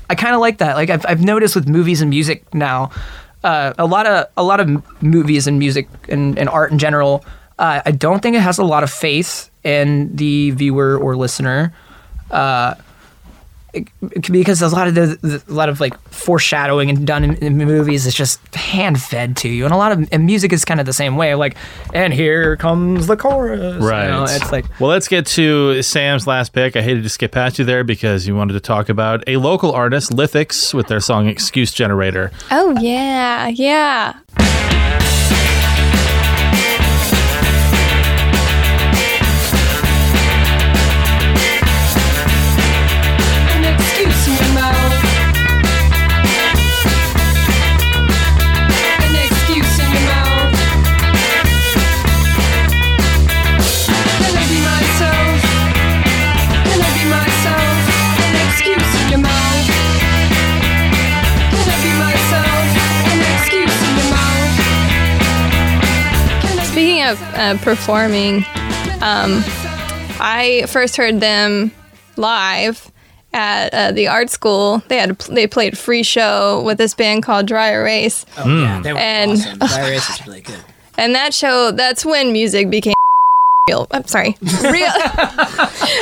I 0.09 0.15
kind 0.15 0.35
of 0.35 0.41
like 0.41 0.59
that. 0.59 0.77
Like 0.77 0.91
I've 0.91 1.05
I've 1.07 1.25
noticed 1.25 1.55
with 1.55 1.69
movies 1.69 2.01
and 2.01 2.11
music 2.11 2.55
now, 2.55 2.91
uh, 3.43 3.75
a 3.79 3.87
lot 3.87 4.07
of 4.07 4.27
a 4.37 4.43
lot 4.43 4.61
of 4.61 5.03
movies 5.03 5.47
and 5.47 5.59
music 5.59 5.89
and, 6.09 6.39
and 6.39 6.49
art 6.49 6.71
in 6.73 6.79
general. 6.79 7.25
Uh, 7.59 7.81
I 7.85 7.91
don't 7.91 8.23
think 8.23 8.37
it 8.37 8.43
has 8.43 8.59
a 8.59 8.65
lot 8.65 8.83
of 8.83 8.91
faith 8.91 9.51
in 9.65 10.15
the 10.15 10.51
viewer 10.53 10.97
or 10.99 11.17
listener 11.17 11.73
because 14.31 14.63
a 14.63 14.69
lot 14.69 14.89
of 14.89 14.95
the, 14.95 15.19
the 15.23 15.43
a 15.49 15.53
lot 15.53 15.69
of 15.69 15.81
like 15.81 15.97
foreshadowing 16.11 16.91
and 16.91 17.07
done 17.07 17.25
in, 17.25 17.35
in 17.37 17.57
movies 17.57 18.07
is 18.07 18.15
just 18.15 18.41
hand 18.55 19.01
fed 19.01 19.37
to 19.39 19.49
you, 19.49 19.65
and 19.65 19.73
a 19.75 19.77
lot 19.77 19.93
of 19.93 20.09
and 20.13 20.27
music 20.27 20.53
is 20.53 20.65
kind 20.65 20.81
of 20.81 20.87
the 20.87 20.93
same 20.93 21.17
way. 21.17 21.35
Like, 21.35 21.57
and 21.95 22.13
here 22.13 22.57
comes 22.57 23.07
the 23.07 23.17
chorus. 23.17 23.83
you 23.83 23.89
Right. 23.89 24.09
know, 24.09 24.25
it's 24.25 24.51
like 24.53 24.65
well, 24.81 24.91
let's 24.91 25.09
get 25.09 25.27
to 25.27 25.83
Sam's 25.83 26.27
last 26.27 26.53
pick. 26.53 26.77
I 26.77 26.83
hated 26.83 27.03
to 27.03 27.09
skip 27.09 27.33
past 27.33 27.59
you 27.59 27.65
there 27.65 27.85
because 27.85 28.27
you 28.27 28.35
wanted 28.37 28.55
to 28.55 28.61
talk 28.61 28.89
about 28.89 29.23
a 29.27 29.37
local 29.37 29.73
artist, 29.73 30.11
Lithics, 30.13 30.73
with 30.75 30.87
their 30.89 31.01
song 31.01 31.27
Excuse 31.29 31.73
Generator. 31.73 32.31
Oh 32.51 32.77
yeah, 32.81 33.49
yeah. 33.49 34.15
Uh, 67.37 67.59
performing, 67.63 68.37
um, 69.03 69.43
I 70.19 70.65
first 70.69 70.97
heard 70.97 71.21
them 71.21 71.71
live 72.17 72.91
at 73.33 73.73
uh, 73.75 73.93
the 73.93 74.09
art 74.09 74.31
school. 74.31 74.83
They 74.89 74.99
had 74.99 75.19
they 75.21 75.47
played 75.47 75.75
a 75.75 75.77
free 75.77 76.03
show 76.03 76.63
with 76.65 76.79
this 76.79 76.95
band 76.95 77.23
called 77.23 77.47
Dry 77.47 77.73
Erase, 77.73 78.25
oh 78.39 78.49
yeah, 78.63 78.81
they 78.81 78.93
were 78.93 78.99
And- 78.99 79.33
awesome. 79.33 79.59
Dry 79.59 79.87
Erase 79.89 80.09
is 80.11 80.27
really 80.27 80.41
good. 80.41 80.61
and 80.99 81.15
that 81.15 81.35
show 81.35 81.71
that's 81.73 82.05
when 82.05 82.33
music 82.33 82.71
became 82.71 82.95
real. 83.69 83.87
I'm 83.91 84.07
sorry, 84.07 84.37
real, 84.63 84.93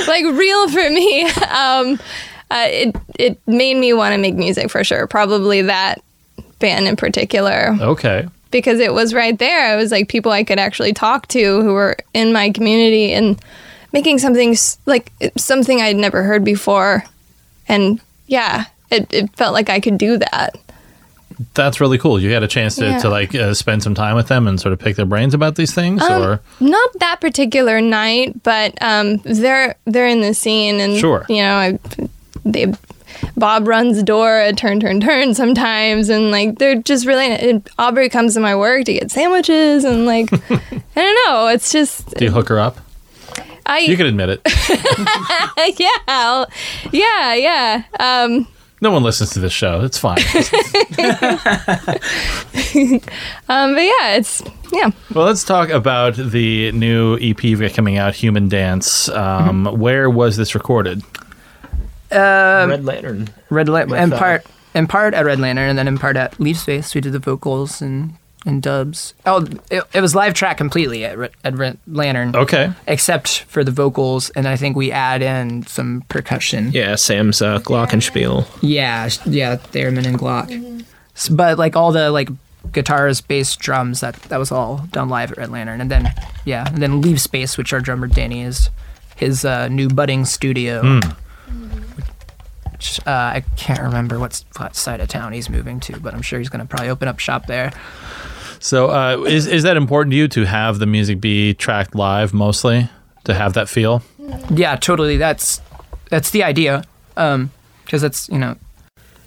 like 0.06 0.24
real 0.24 0.68
for 0.68 0.88
me. 0.90 1.24
Um, 1.50 1.98
uh, 2.50 2.66
it 2.68 2.96
it 3.18 3.40
made 3.48 3.74
me 3.76 3.92
want 3.92 4.12
to 4.12 4.18
make 4.18 4.34
music 4.34 4.70
for 4.70 4.84
sure. 4.84 5.06
Probably 5.08 5.62
that 5.62 6.02
band 6.60 6.86
in 6.86 6.94
particular 6.96 7.76
Okay. 7.80 8.28
Because 8.54 8.78
it 8.78 8.94
was 8.94 9.12
right 9.12 9.36
there. 9.38 9.74
It 9.74 9.76
was 9.76 9.90
like 9.90 10.08
people 10.08 10.30
I 10.30 10.44
could 10.44 10.60
actually 10.60 10.92
talk 10.92 11.26
to 11.28 11.60
who 11.62 11.72
were 11.74 11.96
in 12.14 12.32
my 12.32 12.50
community 12.50 13.12
and 13.12 13.36
making 13.92 14.20
something 14.20 14.56
like 14.86 15.10
something 15.36 15.80
I'd 15.80 15.96
never 15.96 16.22
heard 16.22 16.44
before. 16.44 17.02
And 17.68 18.00
yeah, 18.28 18.66
it, 18.92 19.12
it 19.12 19.36
felt 19.36 19.54
like 19.54 19.68
I 19.70 19.80
could 19.80 19.98
do 19.98 20.18
that. 20.18 20.54
That's 21.54 21.80
really 21.80 21.98
cool. 21.98 22.20
You 22.20 22.32
had 22.32 22.44
a 22.44 22.48
chance 22.48 22.76
to, 22.76 22.84
Yeah. 22.86 22.98
to 22.98 23.08
like 23.10 23.34
uh, 23.34 23.54
spend 23.54 23.82
some 23.82 23.94
time 23.94 24.14
with 24.14 24.28
them 24.28 24.46
and 24.46 24.60
sort 24.60 24.72
of 24.72 24.78
pick 24.78 24.94
their 24.94 25.04
brains 25.04 25.34
about 25.34 25.56
these 25.56 25.74
things, 25.74 26.00
Um, 26.00 26.22
or 26.22 26.40
Not 26.60 26.90
that 27.00 27.20
particular 27.20 27.80
night, 27.80 28.40
but 28.44 28.80
um, 28.80 29.16
they're 29.24 29.74
they're 29.84 30.06
in 30.06 30.20
the 30.20 30.32
scene, 30.32 30.78
and 30.78 30.96
Sure. 30.96 31.26
you 31.28 31.42
know, 31.42 31.56
I, 31.56 31.78
they 32.44 32.72
Bob 33.36 33.66
runs 33.68 33.96
the 33.96 34.02
door 34.02 34.36
at 34.38 34.56
turn 34.56 34.80
turn 34.80 35.00
turn 35.00 35.34
sometimes, 35.34 36.08
and 36.08 36.30
like 36.30 36.58
they're 36.58 36.76
just 36.82 37.06
really. 37.06 37.26
And 37.26 37.68
Aubrey 37.78 38.08
comes 38.08 38.34
to 38.34 38.40
my 38.40 38.54
work 38.56 38.84
to 38.86 38.92
get 38.92 39.10
sandwiches, 39.10 39.84
and 39.84 40.06
like 40.06 40.32
I 40.50 40.70
don't 40.94 41.18
know, 41.26 41.48
it's 41.48 41.72
just 41.72 42.14
do 42.14 42.24
you 42.26 42.30
hook 42.30 42.48
her 42.48 42.58
up? 42.58 42.78
I 43.66 43.78
You 43.80 43.96
can 43.96 44.06
admit 44.06 44.28
it. 44.28 44.40
yeah, 45.80 45.88
I'll- 46.06 46.46
yeah, 46.92 47.34
yeah. 47.34 47.82
Um, 47.98 48.46
No 48.82 48.90
one 48.90 49.02
listens 49.02 49.30
to 49.30 49.40
this 49.40 49.54
show. 49.54 49.80
It's 49.80 49.96
fine. 49.96 50.18
um, 53.48 53.74
but 53.74 53.82
yeah, 53.82 54.16
it's 54.16 54.42
yeah. 54.72 54.90
well, 55.14 55.24
let's 55.26 55.44
talk 55.44 55.70
about 55.70 56.16
the 56.16 56.72
new 56.72 57.16
EP 57.20 57.72
coming 57.74 57.96
out, 57.96 58.14
Human 58.14 58.48
Dance. 58.48 59.08
Um, 59.08 59.64
Mm-hmm. 59.64 59.80
Where 59.80 60.10
was 60.10 60.36
this 60.36 60.54
recorded? 60.54 61.02
Red 62.10 62.84
Lantern. 62.84 63.28
Red 63.50 63.68
Lantern, 63.68 63.98
in 63.98 64.12
uh, 64.12 64.18
part, 64.18 64.46
in 64.74 64.86
part 64.86 65.14
at 65.14 65.24
Red 65.24 65.40
Lantern, 65.40 65.68
and 65.70 65.78
then 65.78 65.88
in 65.88 65.98
part 65.98 66.16
at 66.16 66.38
Leaf 66.40 66.58
Space. 66.58 66.94
We 66.94 67.00
did 67.00 67.12
the 67.12 67.18
vocals 67.18 67.80
and 67.82 68.14
and 68.46 68.62
dubs. 68.62 69.14
Oh, 69.24 69.46
it, 69.70 69.84
it 69.94 70.00
was 70.02 70.14
live 70.14 70.34
track 70.34 70.58
completely 70.58 71.02
at 71.06 71.16
Red, 71.16 71.30
at 71.44 71.54
Red 71.56 71.78
Lantern, 71.86 72.36
Okay. 72.36 72.70
except 72.86 73.40
for 73.48 73.64
the 73.64 73.70
vocals, 73.70 74.28
and 74.30 74.46
I 74.46 74.56
think 74.56 74.76
we 74.76 74.92
add 74.92 75.22
in 75.22 75.64
some 75.66 76.02
percussion. 76.10 76.70
Yeah, 76.70 76.96
Sam's 76.96 77.40
uh, 77.40 77.60
Glockenspiel. 77.60 78.46
Yeah, 78.60 79.08
yeah, 79.24 79.56
Theremin 79.56 80.04
and 80.06 80.18
Glock. 80.18 80.84
S- 81.16 81.30
But 81.30 81.56
like 81.58 81.74
all 81.74 81.90
the 81.90 82.10
like 82.10 82.28
guitars, 82.70 83.22
bass, 83.22 83.56
drums, 83.56 84.00
that 84.00 84.14
that 84.28 84.38
was 84.38 84.52
all 84.52 84.84
done 84.92 85.08
live 85.08 85.32
at 85.32 85.38
Red 85.38 85.50
Lantern, 85.50 85.80
and 85.80 85.90
then 85.90 86.12
yeah, 86.44 86.68
and 86.68 86.82
then 86.82 87.00
Leave 87.00 87.22
Space, 87.22 87.56
which 87.56 87.72
our 87.72 87.80
drummer 87.80 88.08
Danny 88.08 88.42
is 88.42 88.68
his 89.16 89.46
uh, 89.46 89.68
new 89.68 89.88
budding 89.88 90.26
studio. 90.26 91.00
Which, 92.84 93.00
uh, 93.06 93.10
I 93.10 93.44
can't 93.56 93.80
remember 93.80 94.18
what's, 94.18 94.44
what 94.58 94.76
side 94.76 95.00
of 95.00 95.08
town 95.08 95.32
he's 95.32 95.48
moving 95.48 95.80
to, 95.80 95.98
but 95.98 96.12
I'm 96.12 96.20
sure 96.20 96.38
he's 96.38 96.50
gonna 96.50 96.66
probably 96.66 96.90
open 96.90 97.08
up 97.08 97.18
shop 97.18 97.46
there. 97.46 97.72
So, 98.60 98.90
uh, 98.90 99.22
is 99.26 99.46
is 99.46 99.62
that 99.62 99.78
important 99.78 100.12
to 100.12 100.16
you 100.18 100.28
to 100.28 100.44
have 100.44 100.78
the 100.80 100.86
music 100.86 101.18
be 101.18 101.54
tracked 101.54 101.94
live 101.94 102.34
mostly 102.34 102.90
to 103.24 103.32
have 103.32 103.54
that 103.54 103.70
feel? 103.70 104.02
Yeah, 104.50 104.76
totally. 104.76 105.16
That's 105.16 105.62
that's 106.10 106.30
the 106.30 106.42
idea. 106.44 106.84
Um, 107.16 107.50
because 107.86 108.02
that's 108.02 108.28
you 108.28 108.38
know 108.38 108.56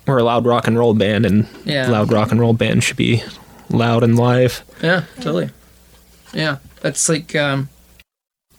We're 0.05 0.19
a 0.19 0.23
loud 0.23 0.45
rock 0.45 0.67
and 0.67 0.77
roll 0.77 0.93
band, 0.93 1.25
and 1.25 1.47
Yeah. 1.65 1.89
loud 1.89 2.11
rock 2.11 2.29
and 2.31 2.39
roll 2.39 2.53
band 2.53 2.83
should 2.83 2.97
be 2.97 3.23
loud 3.71 4.03
and 4.03 4.15
live. 4.17 4.63
yeah, 4.83 5.05
totally. 5.15 5.49
Yeah, 6.31 6.57
that's 6.81 7.09
like 7.09 7.35
um, 7.35 7.69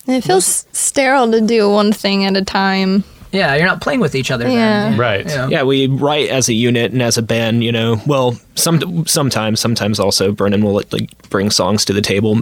it 0.08 0.22
feels 0.24 0.66
sterile 0.72 1.30
to 1.30 1.40
do 1.40 1.70
one 1.70 1.92
thing 1.92 2.24
at 2.24 2.36
a 2.36 2.42
time. 2.44 3.04
Yeah, 3.32 3.54
you're 3.54 3.66
not 3.66 3.80
playing 3.80 4.00
with 4.00 4.14
each 4.14 4.30
other. 4.30 4.48
Yeah. 4.48 4.90
Then. 4.90 4.98
Right. 4.98 5.26
Yeah. 5.26 5.48
Yeah, 5.48 5.62
we 5.62 5.86
write 5.86 6.28
as 6.28 6.48
a 6.48 6.54
unit 6.54 6.92
and 6.92 7.02
as 7.02 7.18
a 7.18 7.22
band. 7.22 7.64
You 7.64 7.72
know, 7.72 8.00
well, 8.06 8.38
some 8.54 9.06
sometimes, 9.06 9.60
sometimes 9.60 10.00
also 10.00 10.32
Brennan 10.32 10.62
will 10.62 10.82
like 10.92 11.28
bring 11.30 11.50
songs 11.50 11.84
to 11.86 11.92
the 11.92 12.02
table, 12.02 12.40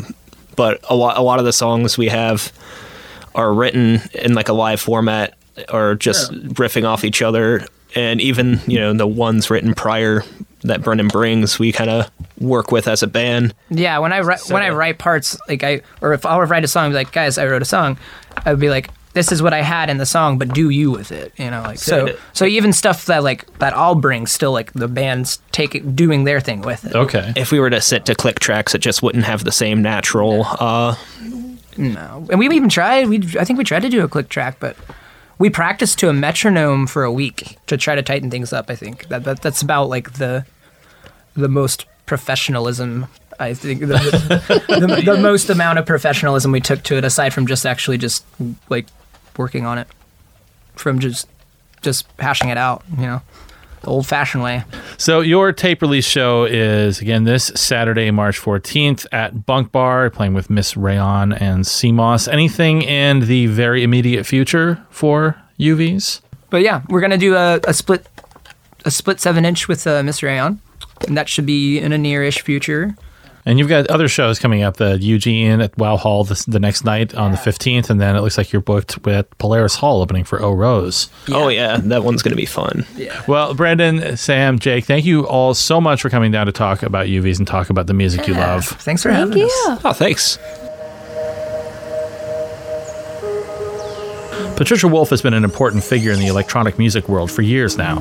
but 0.55 0.81
a 0.89 0.95
lot, 0.95 1.17
a 1.17 1.23
lot 1.23 1.39
of 1.39 1.45
the 1.45 1.53
songs 1.53 1.99
we 1.99 2.09
have 2.09 2.53
are 3.35 3.53
written 3.53 4.01
in 4.15 4.35
like 4.35 4.49
a 4.49 4.53
live 4.53 4.81
format 4.81 5.35
or 5.73 5.95
just 5.95 6.33
riffing 6.33 6.85
off 6.85 7.05
each 7.05 7.23
other, 7.23 7.67
and 7.95 8.21
even 8.21 8.61
you 8.67 8.79
know 8.79 8.93
the 8.93 9.07
ones 9.07 9.51
written 9.51 9.75
prior 9.75 10.23
that 10.63 10.83
Brennan 10.83 11.09
brings, 11.09 11.59
we 11.59 11.73
kind 11.73 11.91
of 11.91 12.11
work 12.41 12.71
with 12.71 12.89
as 12.89 13.03
a 13.03 13.07
band. 13.07 13.55
Yeah, 13.71 13.99
when 13.99 14.13
I 14.13 14.21
write 14.21 14.41
when 14.49 14.63
I 14.63 14.71
write 14.71 14.99
parts, 14.99 15.39
like 15.49 15.63
I 15.63 15.81
or 16.01 16.13
if 16.13 16.27
I'll 16.27 16.41
write 16.43 16.65
a 16.65 16.69
song, 16.69 16.91
be 16.91 16.95
like, 16.95 17.13
guys, 17.13 17.39
I 17.39 17.47
wrote 17.47 17.63
a 17.63 17.67
song, 17.67 17.99
I 18.45 18.51
would 18.51 18.61
be 18.61 18.71
like, 18.71 18.91
this 19.17 19.33
is 19.33 19.43
what 19.43 19.53
I 19.53 19.63
had 19.63 19.89
in 19.91 19.97
the 19.97 20.07
song, 20.07 20.37
but 20.39 20.53
do 20.55 20.69
you 20.71 20.91
with 20.93 21.11
it, 21.11 21.33
you 21.39 21.51
know, 21.51 21.63
like 21.63 21.79
so. 21.79 22.07
So- 22.09 22.17
So 22.35 22.45
even 22.45 22.73
stuff 22.73 23.07
that 23.07 23.25
like 23.25 23.47
that 23.59 23.75
I'll 23.75 23.95
bring, 23.97 24.27
still 24.29 24.53
like 24.53 24.73
the 24.75 24.87
band's 24.89 25.41
taking 25.53 25.95
doing 25.97 26.25
their 26.25 26.39
thing 26.39 26.61
with 26.61 26.85
it. 26.85 26.95
Okay. 26.95 27.33
If 27.35 27.51
we 27.51 27.59
were 27.59 27.71
to 27.71 27.81
sit 27.81 28.05
to 28.07 28.15
click 28.15 28.39
tracks, 28.41 28.75
it 28.75 28.79
just 28.83 29.03
wouldn't 29.03 29.25
have 29.25 29.43
the 29.45 29.53
same 29.53 29.81
natural, 29.83 30.45
uh, 30.61 30.95
No, 31.79 32.27
and 32.31 32.39
we 32.39 32.47
even 32.55 32.69
tried. 32.69 33.09
We 33.09 33.19
I 33.41 33.45
think 33.45 33.59
we 33.59 33.65
tried 33.65 33.83
to 33.83 33.89
do 33.89 34.05
a 34.05 34.09
click 34.09 34.29
track, 34.29 34.59
but 34.61 34.77
we 35.39 35.51
practiced 35.51 35.99
to 36.01 36.09
a 36.09 36.13
metronome 36.13 36.87
for 36.87 37.05
a 37.05 37.13
week 37.13 37.59
to 37.67 37.77
try 37.77 37.95
to 37.95 38.03
tighten 38.03 38.31
things 38.31 38.53
up. 38.53 38.71
I 38.71 38.77
think 38.77 39.09
that, 39.09 39.25
that 39.25 39.43
that's 39.43 39.63
about 39.63 39.89
like 39.89 40.15
the 40.15 40.45
the 41.35 41.49
most 41.49 41.85
professionalism. 42.07 43.07
I 43.39 43.53
think 43.53 43.81
the, 43.81 43.87
the, 44.69 45.03
the 45.05 45.19
most 45.21 45.51
amount 45.51 45.79
of 45.79 45.85
professionalism 45.85 46.53
we 46.53 46.61
took 46.63 46.83
to 46.85 46.97
it, 46.97 47.05
aside 47.05 47.35
from 47.35 47.47
just 47.47 47.67
actually 47.67 47.99
just 47.99 48.25
like 48.71 48.87
working 49.39 49.65
on 49.67 49.79
it, 49.79 49.89
from 50.75 50.99
just 50.99 51.29
just 51.83 52.07
hashing 52.19 52.49
it 52.49 52.59
out. 52.59 52.85
You 52.97 53.07
know, 53.07 53.23
the 53.83 53.89
old 53.89 54.07
fashioned 54.07 54.43
way. 54.43 54.65
So 54.99 55.21
your 55.21 55.53
tape 55.53 55.83
release 55.83 56.07
show 56.07 56.45
is 56.45 57.01
again 57.01 57.25
this 57.25 57.47
Saturday, 57.55 58.11
March 58.11 58.41
14th 58.41 59.07
at 59.13 59.47
Bunk 59.47 59.73
Bar, 59.73 60.11
playing 60.11 60.35
with 60.35 60.51
Miss 60.51 60.77
Rayon 60.77 61.33
and 61.33 61.65
CMOS. 61.65 62.31
Anything 62.31 62.83
in 62.83 63.21
the 63.21 63.47
very 63.47 63.83
immediate 63.83 64.25
future 64.25 64.85
for 64.91 65.37
UVs? 65.59 66.21
But 66.51 66.63
yeah, 66.63 66.83
we're 66.89 67.01
gonna 67.01 67.19
do 67.19 67.35
a, 67.35 67.61
a 67.67 67.73
split 67.73 68.07
a 68.85 68.91
split 68.91 69.21
seven 69.21 69.45
inch 69.45 69.69
with 69.69 69.87
uh, 69.87 70.03
Mr. 70.03 70.25
Rayon, 70.25 70.61
and 71.07 71.17
that 71.17 71.29
should 71.29 71.47
be 71.47 71.79
in 71.79 71.93
a 71.93 71.97
nearish 71.97 72.41
future. 72.43 72.95
And 73.47 73.61
you've 73.61 73.69
got 73.69 73.87
other 73.87 74.09
shows 74.09 74.41
coming 74.41 74.63
up, 74.63 74.77
the 74.77 74.99
Eugene 74.99 75.61
at 75.61 75.79
Wow 75.79 75.97
Hall 75.97 76.25
this, 76.25 76.45
the 76.45 76.59
next 76.59 76.85
night 76.85 77.15
on 77.15 77.31
the 77.31 77.39
15th, 77.39 77.89
and 77.91 78.01
then 78.01 78.17
it 78.17 78.21
looks 78.21 78.37
like 78.37 78.53
you're 78.53 78.61
booked 78.61 79.05
with 79.07 79.27
Polaris 79.39 79.77
Hall 79.77 80.03
opening 80.03 80.25
for 80.25 80.43
O 80.43 80.51
Rose. 80.53 81.09
Oh 81.29 81.47
yeah, 81.49 81.77
that 81.77 82.03
one's 82.03 82.23
gonna 82.23 82.35
be 82.35 82.45
fun. 82.45 82.85
Yeah. 82.97 83.23
Well, 83.29 83.55
Brandon, 83.55 84.17
Sam, 84.17 84.59
Jake, 84.59 84.85
thank 84.85 85.05
you 85.05 85.27
all 85.29 85.55
so 85.55 85.81
much 85.81 86.03
for 86.03 86.11
coming 86.11 86.33
down 86.33 86.47
to 86.47 86.53
talk 86.53 86.83
about 86.83 87.07
UVs 87.07 87.39
and 87.39 87.47
talk 87.47 87.71
about 87.71 87.87
the 87.87 87.95
music 87.95 88.27
you 88.27 88.35
love. 88.35 88.67
Thanks 88.67 89.03
for 89.05 89.11
Thank 89.11 89.29
having 89.31 89.45
us. 89.45 89.51
you. 89.51 89.79
Oh, 89.85 89.93
thanks. 89.93 90.39
Patricia 94.57 94.89
Wolf 94.89 95.11
has 95.11 95.21
been 95.21 95.35
an 95.35 95.45
important 95.45 95.85
figure 95.85 96.13
in 96.13 96.19
the 96.19 96.29
electronic 96.29 96.79
music 96.79 97.11
world 97.11 97.31
for 97.31 97.43
years 97.43 97.77
now. 97.77 97.99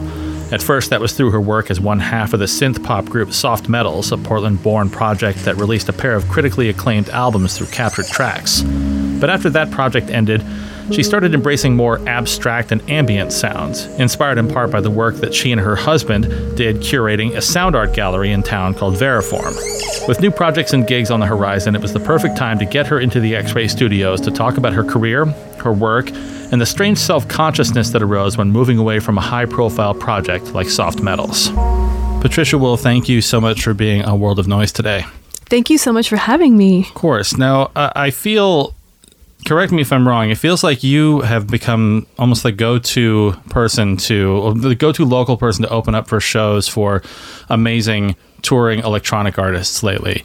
At 0.53 0.61
first, 0.61 0.89
that 0.89 1.01
was 1.01 1.11
through 1.11 1.31
her 1.31 1.41
work 1.41 1.69
as 1.69 1.81
one 1.81 1.99
half 1.99 2.31
of 2.31 2.39
the 2.39 2.45
synth 2.45 2.81
pop 2.81 3.05
group 3.07 3.33
Soft 3.33 3.67
Metals, 3.67 4.13
a 4.13 4.17
Portland 4.17 4.63
born 4.63 4.89
project 4.89 5.39
that 5.39 5.57
released 5.57 5.89
a 5.89 5.93
pair 5.93 6.15
of 6.15 6.29
critically 6.29 6.69
acclaimed 6.69 7.09
albums 7.09 7.57
through 7.57 7.67
captured 7.67 8.05
tracks. 8.05 8.61
But 8.61 9.29
after 9.29 9.49
that 9.49 9.69
project 9.69 10.09
ended, 10.09 10.45
she 10.91 11.03
started 11.03 11.33
embracing 11.33 11.75
more 11.75 11.99
abstract 12.07 12.71
and 12.71 12.89
ambient 12.89 13.33
sounds, 13.33 13.87
inspired 13.99 14.37
in 14.37 14.47
part 14.47 14.71
by 14.71 14.79
the 14.79 14.91
work 14.91 15.15
that 15.15 15.33
she 15.33 15.51
and 15.51 15.59
her 15.59 15.75
husband 15.75 16.23
did 16.55 16.77
curating 16.77 17.35
a 17.35 17.41
sound 17.41 17.75
art 17.75 17.91
gallery 17.93 18.31
in 18.31 18.43
town 18.43 18.75
called 18.75 18.93
Variform. 18.93 20.07
With 20.07 20.21
new 20.21 20.31
projects 20.31 20.71
and 20.71 20.87
gigs 20.87 21.11
on 21.11 21.19
the 21.19 21.25
horizon, 21.25 21.75
it 21.75 21.81
was 21.81 21.91
the 21.91 21.99
perfect 21.99 22.37
time 22.37 22.59
to 22.59 22.65
get 22.65 22.87
her 22.87 22.99
into 22.99 23.19
the 23.19 23.35
X 23.35 23.53
Ray 23.55 23.67
studios 23.67 24.21
to 24.21 24.31
talk 24.31 24.57
about 24.57 24.73
her 24.73 24.83
career, 24.83 25.25
her 25.25 25.73
work, 25.73 26.11
and 26.51 26.62
the 26.62 26.65
strange 26.65 26.97
self 26.97 27.27
consciousness 27.27 27.89
that 27.91 28.01
arose 28.01 28.38
when 28.38 28.51
moving 28.51 28.77
away 28.77 28.99
from 28.99 29.17
a 29.17 29.21
high 29.21 29.45
profile 29.45 29.93
project 29.93 30.53
like 30.53 30.69
Soft 30.69 31.01
Metals. 31.01 31.49
Patricia 32.21 32.58
Wolf, 32.58 32.81
thank 32.81 33.08
you 33.08 33.21
so 33.21 33.39
much 33.39 33.63
for 33.63 33.73
being 33.73 34.03
on 34.03 34.19
World 34.19 34.39
of 34.39 34.47
Noise 34.47 34.71
today. 34.71 35.05
Thank 35.47 35.69
you 35.69 35.77
so 35.77 35.93
much 35.93 36.10
for 36.10 36.17
having 36.17 36.58
me. 36.58 36.81
Of 36.81 36.93
course. 36.95 37.38
Now, 37.38 37.71
uh, 37.75 37.91
I 37.95 38.10
feel, 38.10 38.73
correct 39.45 39.71
me 39.71 39.81
if 39.81 39.93
I'm 39.93 40.08
wrong, 40.08 40.29
it 40.29 40.38
feels 40.38 40.63
like 40.63 40.84
you 40.84 41.21
have 41.21 41.47
become 41.47 42.08
almost 42.17 42.43
the 42.43 42.51
go 42.51 42.79
to 42.79 43.34
person 43.49 43.95
to, 43.97 44.53
the 44.55 44.75
go 44.75 44.91
to 44.91 45.05
local 45.05 45.38
person 45.38 45.63
to 45.63 45.69
open 45.69 45.95
up 45.95 46.08
for 46.08 46.19
shows 46.19 46.67
for 46.67 47.01
amazing 47.49 48.15
touring 48.41 48.79
electronic 48.79 49.39
artists 49.39 49.81
lately. 49.84 50.23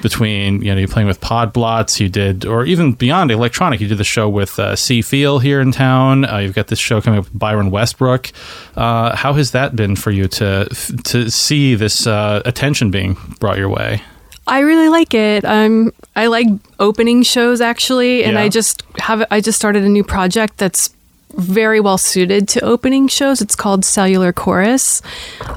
Between, 0.00 0.62
you 0.62 0.72
know, 0.72 0.78
you're 0.78 0.88
playing 0.88 1.08
with 1.08 1.20
Pod 1.20 1.52
Blotz, 1.52 2.00
you 2.00 2.08
did, 2.08 2.46
or 2.46 2.64
even 2.64 2.92
beyond 2.92 3.30
electronic, 3.30 3.80
you 3.80 3.88
did 3.88 3.98
the 3.98 4.04
show 4.04 4.28
with 4.28 4.58
uh, 4.58 4.76
C 4.76 5.02
Feel 5.02 5.40
here 5.40 5.60
in 5.60 5.72
town. 5.72 6.24
Uh, 6.24 6.38
you've 6.38 6.54
got 6.54 6.68
this 6.68 6.78
show 6.78 7.00
coming 7.00 7.18
up 7.18 7.24
with 7.24 7.38
Byron 7.38 7.70
Westbrook. 7.70 8.30
Uh, 8.76 9.16
how 9.16 9.32
has 9.32 9.50
that 9.50 9.74
been 9.74 9.96
for 9.96 10.10
you 10.10 10.28
to 10.28 10.66
to 11.04 11.30
see 11.30 11.74
this 11.74 12.06
uh, 12.06 12.42
attention 12.44 12.90
being 12.90 13.16
brought 13.40 13.58
your 13.58 13.68
way? 13.68 14.02
I 14.48 14.60
really 14.60 14.88
like 14.88 15.14
it. 15.14 15.44
Um, 15.44 15.92
I 16.16 16.26
like 16.26 16.48
opening 16.80 17.22
shows 17.22 17.60
actually, 17.60 18.24
and 18.24 18.34
Yeah. 18.34 18.42
I 18.42 18.48
just 18.48 18.82
have 18.98 19.24
I 19.30 19.40
just 19.40 19.56
started 19.58 19.84
a 19.84 19.88
new 19.88 20.02
project 20.04 20.58
that's 20.58 20.90
very 21.34 21.78
well 21.78 21.98
suited 21.98 22.48
to 22.48 22.60
opening 22.64 23.06
shows. 23.06 23.40
It's 23.40 23.54
called 23.54 23.84
Cellular 23.84 24.32
Chorus. 24.32 25.02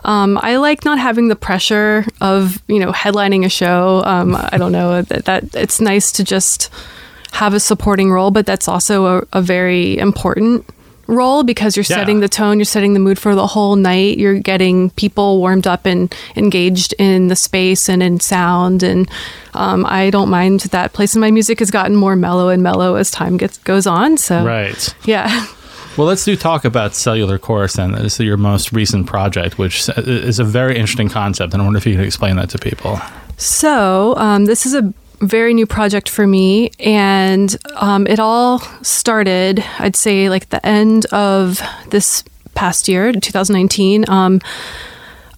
Um, 0.04 0.38
I 0.42 0.58
like 0.58 0.86
not 0.86 1.00
having 1.00 1.30
the 1.30 1.36
pressure 1.36 2.06
of 2.20 2.62
you 2.68 2.80
know 2.80 2.92
headlining 2.92 3.46
a 3.46 3.50
show. 3.50 4.04
Um, 4.06 4.36
I 4.36 4.58
don't 4.58 4.72
know 4.72 5.02
that, 5.02 5.26
that 5.26 5.56
it's 5.56 5.80
nice 5.82 6.12
to 6.14 6.24
just 6.24 6.70
have 7.32 7.54
a 7.54 7.60
supporting 7.60 8.12
role, 8.12 8.30
but 8.30 8.46
that's 8.46 8.68
also 8.68 9.06
a, 9.20 9.24
a 9.34 9.42
very 9.42 9.98
important 9.98 10.66
role 11.08 11.44
because 11.44 11.76
you're 11.76 11.84
Yeah. 11.90 11.98
setting 11.98 12.20
the 12.20 12.30
tone, 12.30 12.58
you're 12.58 12.66
setting 12.66 12.94
the 12.94 13.00
mood 13.00 13.20
for 13.20 13.36
the 13.36 13.48
whole 13.48 13.76
night. 13.76 14.18
You're 14.18 14.40
getting 14.40 14.90
people 14.92 15.40
warmed 15.40 15.68
up 15.68 15.86
and 15.86 16.14
engaged 16.36 16.94
in 17.00 17.28
the 17.28 17.36
space 17.36 17.90
and 17.90 18.02
in 18.02 18.20
sound. 18.20 18.84
And 18.84 19.10
um, 19.54 19.86
I 19.88 20.10
don't 20.10 20.30
mind 20.30 20.62
that 20.72 20.94
place. 20.94 21.14
And 21.14 21.22
my 21.22 21.32
music 21.32 21.60
has 21.60 21.72
gotten 21.72 21.96
more 21.96 22.16
mellow 22.16 22.50
and 22.50 22.64
mellow 22.64 22.96
as 22.96 23.12
time 23.12 23.38
gets 23.38 23.58
goes 23.60 23.86
on. 23.88 24.18
So 24.18 24.44
Right. 24.46 24.94
yeah. 25.06 25.46
Well, 25.98 26.08
let's 26.08 26.24
do 26.24 26.38
talk 26.38 26.64
about 26.64 26.96
Cellular 26.96 27.38
Chorus 27.38 27.74
then. 27.74 27.92
This 27.92 28.18
is 28.18 28.26
your 28.26 28.38
most 28.38 28.72
recent 28.72 29.08
project, 29.08 29.58
which 29.58 29.90
is 29.98 30.40
a 30.40 30.44
very 30.46 30.78
interesting 30.78 31.10
concept. 31.10 31.54
And 31.54 31.62
I 31.62 31.66
wonder 31.66 31.78
if 31.78 31.86
you 31.86 31.98
could 31.98 32.06
explain 32.06 32.38
that 32.38 32.50
to 32.52 32.58
people. 32.58 33.02
So, 33.36 34.16
um, 34.18 34.46
this 34.46 34.66
is 34.66 34.74
a 34.74 34.94
very 35.22 35.54
new 35.54 35.66
project 35.66 36.10
for 36.10 36.26
me, 36.28 36.72
and 36.80 37.56
um, 37.76 38.08
it 38.08 38.20
all 38.20 38.60
started, 38.82 39.64
I'd 39.80 39.96
say, 39.96 40.30
like 40.30 40.50
the 40.50 40.66
end 40.66 41.06
of 41.08 41.62
this 41.90 42.24
past 42.56 42.88
year, 42.88 43.12
2019. 43.12 44.10
Um, 44.10 44.42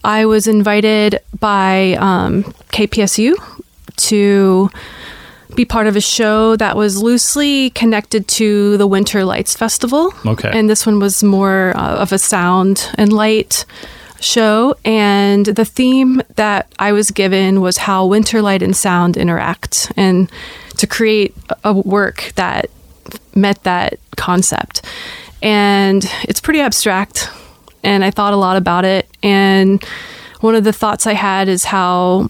I 0.03 0.25
was 0.25 0.47
invited 0.47 1.19
by 1.39 1.93
um, 1.99 2.43
KPSU 2.71 3.35
to 3.95 4.69
be 5.55 5.65
part 5.65 5.87
of 5.87 5.95
a 5.95 6.01
show 6.01 6.55
that 6.55 6.75
was 6.75 7.01
loosely 7.01 7.69
connected 7.71 8.27
to 8.27 8.75
the 8.77 8.87
Winter 8.87 9.23
Lights 9.23 9.55
Festival. 9.55 10.13
Okay. 10.25 10.51
And 10.51 10.69
this 10.69 10.85
one 10.85 10.99
was 10.99 11.23
more 11.23 11.73
uh, 11.77 11.97
of 11.97 12.11
a 12.11 12.17
sound 12.17 12.89
and 12.95 13.13
light 13.13 13.65
show. 14.23 14.75
And 14.85 15.45
the 15.45 15.65
theme 15.65 16.21
that 16.35 16.71
I 16.79 16.91
was 16.91 17.11
given 17.11 17.61
was 17.61 17.77
how 17.77 18.05
winter 18.05 18.41
light 18.41 18.63
and 18.63 18.75
sound 18.75 19.17
interact 19.17 19.91
and 19.95 20.31
to 20.77 20.87
create 20.87 21.35
a 21.63 21.73
work 21.73 22.31
that 22.35 22.69
met 23.35 23.63
that 23.63 23.99
concept. 24.15 24.81
And 25.41 26.05
it's 26.23 26.39
pretty 26.39 26.61
abstract. 26.61 27.29
And 27.83 28.03
I 28.03 28.11
thought 28.11 28.33
a 28.33 28.37
lot 28.37 28.57
about 28.57 28.85
it. 28.85 29.07
And 29.21 29.83
one 30.39 30.55
of 30.55 30.63
the 30.63 30.73
thoughts 30.73 31.05
I 31.05 31.13
had 31.13 31.47
is 31.47 31.65
how 31.65 32.29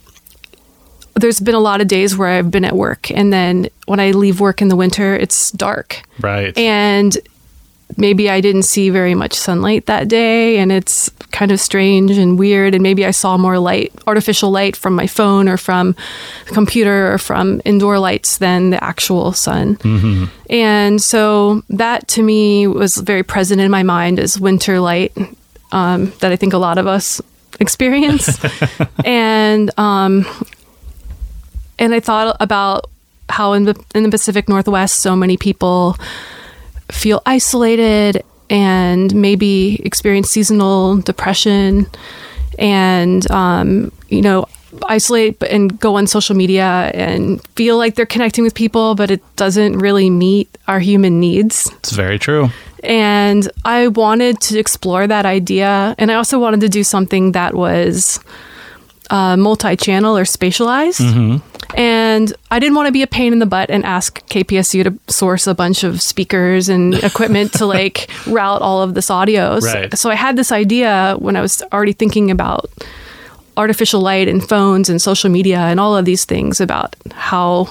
there's 1.16 1.40
been 1.40 1.56
a 1.56 1.60
lot 1.60 1.80
of 1.80 1.88
days 1.88 2.18
where 2.18 2.30
I've 2.30 2.50
been 2.50 2.66
at 2.66 2.76
work, 2.76 3.12
and 3.12 3.32
then 3.32 3.70
when 3.86 4.00
I 4.00 4.12
leave 4.12 4.40
work 4.40 4.62
in 4.62 4.68
the 4.68 4.76
winter, 4.76 5.16
it's 5.16 5.52
dark. 5.52 6.02
Right. 6.20 6.58
And 6.58 7.16
maybe 7.98 8.30
I 8.30 8.42
didn't 8.42 8.64
see 8.64 8.90
very 8.90 9.16
much 9.16 9.34
sunlight 9.34 9.86
that 9.86 10.08
day, 10.08 10.58
and 10.58 10.72
it's 10.72 11.10
kind 11.32 11.52
of 11.52 11.60
strange 11.60 12.18
and 12.18 12.38
weird. 12.38 12.74
And 12.74 12.84
maybe 12.84 13.06
I 13.06 13.12
saw 13.12 13.38
more 13.38 13.60
light, 13.60 13.92
artificial 14.08 14.52
light 14.52 14.76
from 14.76 14.96
my 14.96 15.08
phone 15.08 15.48
or 15.48 15.58
from 15.58 15.96
the 16.48 16.54
computer 16.54 17.14
or 17.14 17.18
from 17.18 17.62
indoor 17.66 18.00
lights 18.00 18.38
than 18.38 18.70
the 18.70 18.84
actual 18.84 19.34
sun. 19.34 19.78
And 20.50 21.02
so 21.02 21.64
that 21.70 22.08
to 22.10 22.24
me 22.24 22.68
was 22.68 22.98
very 22.98 23.24
present 23.24 23.62
in 23.62 23.72
my 23.72 23.84
mind 23.84 24.20
as 24.20 24.40
winter 24.40 24.80
light 24.80 25.16
um, 25.72 26.14
that 26.20 26.32
I 26.32 26.36
think 26.36 26.54
a 26.54 26.58
lot 26.58 26.78
of 26.78 26.88
us 26.88 27.22
experience. 27.60 28.40
and 29.06 29.72
um, 29.78 30.26
and 31.80 31.94
I 31.94 32.00
thought 32.00 32.38
about 32.40 32.90
how 33.30 33.54
in 33.54 33.66
the 33.66 33.84
in 33.96 34.04
the 34.04 34.10
Pacific 34.10 34.48
Northwest, 34.48 35.00
so 35.00 35.16
many 35.16 35.38
people 35.38 35.98
feel 36.94 37.22
isolated 37.26 38.24
and 38.50 39.14
maybe 39.16 39.82
experience 39.84 40.30
seasonal 40.30 40.98
depression, 40.98 41.88
and 42.60 43.30
um, 43.32 43.92
you 44.10 44.22
know 44.22 44.48
isolate 44.88 45.42
and 45.44 45.80
go 45.80 45.98
on 45.98 46.08
social 46.08 46.36
media 46.36 46.92
and 46.94 47.46
feel 47.56 47.78
like 47.78 47.96
they're 47.96 48.06
connecting 48.06 48.44
with 48.44 48.56
people, 48.56 48.96
but 48.96 49.12
it 49.12 49.22
doesn't 49.36 49.78
really 49.78 50.10
meet 50.10 50.50
our 50.68 50.80
human 50.80 51.20
needs. 51.20 51.72
It's 51.80 51.92
very 51.92 52.18
true. 52.18 52.50
And 52.84 53.50
I 53.64 53.88
wanted 53.88 54.40
to 54.42 54.60
explore 54.60 55.08
that 55.08 55.26
idea. 55.26 55.96
And 55.98 56.12
I 56.12 56.16
also 56.16 56.40
wanted 56.40 56.62
to 56.62 56.70
do 56.70 56.84
something 56.84 57.32
that 57.32 57.54
was 57.54 58.20
uh, 59.10 59.38
multi 59.38 59.76
channel 59.76 60.18
or 60.18 60.24
spatialized. 60.24 61.42
And 61.76 62.34
I 62.52 62.60
didn't 62.60 62.76
want 62.76 62.88
to 62.88 62.92
be 62.92 63.02
a 63.02 63.08
pain 63.08 63.34
in 63.34 63.40
the 63.40 63.46
butt 63.46 63.70
and 63.70 63.84
ask 63.86 64.20
KPSU 64.28 64.84
to 64.84 65.14
source 65.14 65.48
a 65.48 65.54
bunch 65.54 65.84
of 65.84 66.02
speakers 66.02 66.70
and 66.70 66.94
equipment 67.04 67.54
to 67.54 67.66
like 67.66 68.10
route 68.28 68.62
all 68.62 68.82
of 68.82 68.94
this 68.94 69.10
audio. 69.10 69.60
So- 69.60 69.68
So 69.98 70.10
I 70.10 70.16
had 70.16 70.36
this 70.36 70.52
idea 70.52 71.16
when 71.20 71.36
I 71.36 71.42
was 71.42 71.62
already 71.74 71.94
thinking 71.94 72.30
about 72.32 72.70
artificial 73.58 74.02
light 74.02 74.28
and 74.28 74.48
phones 74.48 74.90
and 74.90 75.02
social 75.02 75.30
media 75.30 75.60
and 75.60 75.80
all 75.80 75.96
of 75.96 76.06
these 76.06 76.26
things 76.26 76.60
about 76.60 76.96
how 77.14 77.70